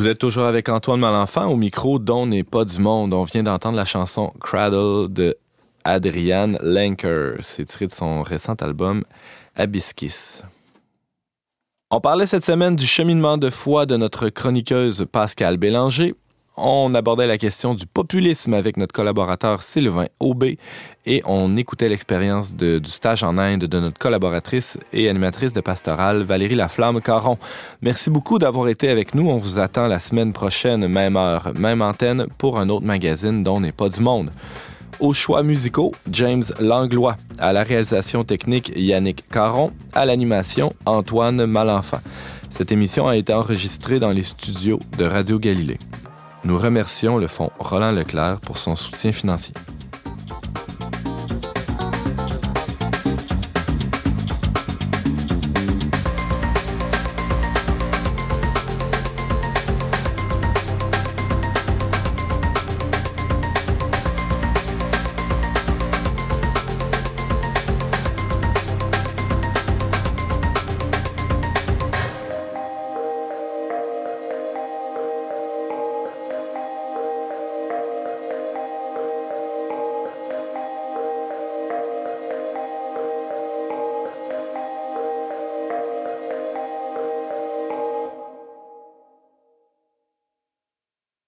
Vous 0.00 0.08
êtes 0.08 0.16
toujours 0.16 0.46
avec 0.46 0.70
Antoine 0.70 0.98
Malenfant 0.98 1.48
au 1.48 1.56
micro 1.56 1.98
dont 1.98 2.26
n'est 2.26 2.42
pas 2.42 2.64
du 2.64 2.78
monde. 2.78 3.12
On 3.12 3.24
vient 3.24 3.42
d'entendre 3.42 3.76
la 3.76 3.84
chanson 3.84 4.32
Cradle 4.40 5.12
de 5.12 5.36
Adrian 5.84 6.52
Lenker. 6.62 7.34
C'est 7.40 7.66
tiré 7.66 7.86
de 7.86 7.90
son 7.90 8.22
récent 8.22 8.54
album 8.62 9.04
Abysskis. 9.56 10.40
On 11.92 12.00
parlait 12.00 12.26
cette 12.26 12.44
semaine 12.44 12.76
du 12.76 12.86
cheminement 12.86 13.36
de 13.36 13.50
foi 13.50 13.84
de 13.84 13.96
notre 13.96 14.28
chroniqueuse 14.28 15.06
Pascal 15.10 15.56
Bélanger. 15.56 16.14
On 16.56 16.94
abordait 16.94 17.26
la 17.26 17.36
question 17.36 17.74
du 17.74 17.84
populisme 17.84 18.54
avec 18.54 18.76
notre 18.76 18.92
collaborateur 18.92 19.60
Sylvain 19.62 20.06
Aubé 20.20 20.56
et 21.04 21.20
on 21.26 21.56
écoutait 21.56 21.88
l'expérience 21.88 22.54
du 22.54 22.78
stage 22.84 23.24
en 23.24 23.38
Inde 23.38 23.64
de 23.64 23.80
notre 23.80 23.98
collaboratrice 23.98 24.78
et 24.92 25.08
animatrice 25.08 25.52
de 25.52 25.60
pastorale 25.60 26.22
Valérie 26.22 26.54
Laflamme-Caron. 26.54 27.38
Merci 27.82 28.08
beaucoup 28.08 28.38
d'avoir 28.38 28.68
été 28.68 28.88
avec 28.88 29.12
nous. 29.16 29.28
On 29.28 29.38
vous 29.38 29.58
attend 29.58 29.88
la 29.88 29.98
semaine 29.98 30.32
prochaine, 30.32 30.86
même 30.86 31.16
heure, 31.16 31.50
même 31.58 31.82
antenne, 31.82 32.28
pour 32.38 32.60
un 32.60 32.68
autre 32.68 32.86
magazine 32.86 33.42
dont 33.42 33.58
n'est 33.58 33.72
pas 33.72 33.88
du 33.88 34.00
monde. 34.00 34.30
Aux 35.00 35.14
choix 35.14 35.42
musicaux, 35.42 35.92
James 36.12 36.42
Langlois. 36.60 37.16
À 37.38 37.54
la 37.54 37.62
réalisation 37.62 38.22
technique, 38.22 38.70
Yannick 38.76 39.26
Caron. 39.30 39.72
À 39.94 40.04
l'animation, 40.04 40.74
Antoine 40.84 41.46
Malenfant. 41.46 42.00
Cette 42.50 42.70
émission 42.70 43.08
a 43.08 43.16
été 43.16 43.32
enregistrée 43.32 43.98
dans 43.98 44.10
les 44.10 44.22
studios 44.22 44.78
de 44.98 45.04
Radio 45.04 45.38
Galilée. 45.38 45.78
Nous 46.44 46.58
remercions 46.58 47.16
le 47.16 47.28
Fonds 47.28 47.50
Roland 47.58 47.92
Leclerc 47.92 48.40
pour 48.40 48.58
son 48.58 48.76
soutien 48.76 49.12
financier. 49.12 49.54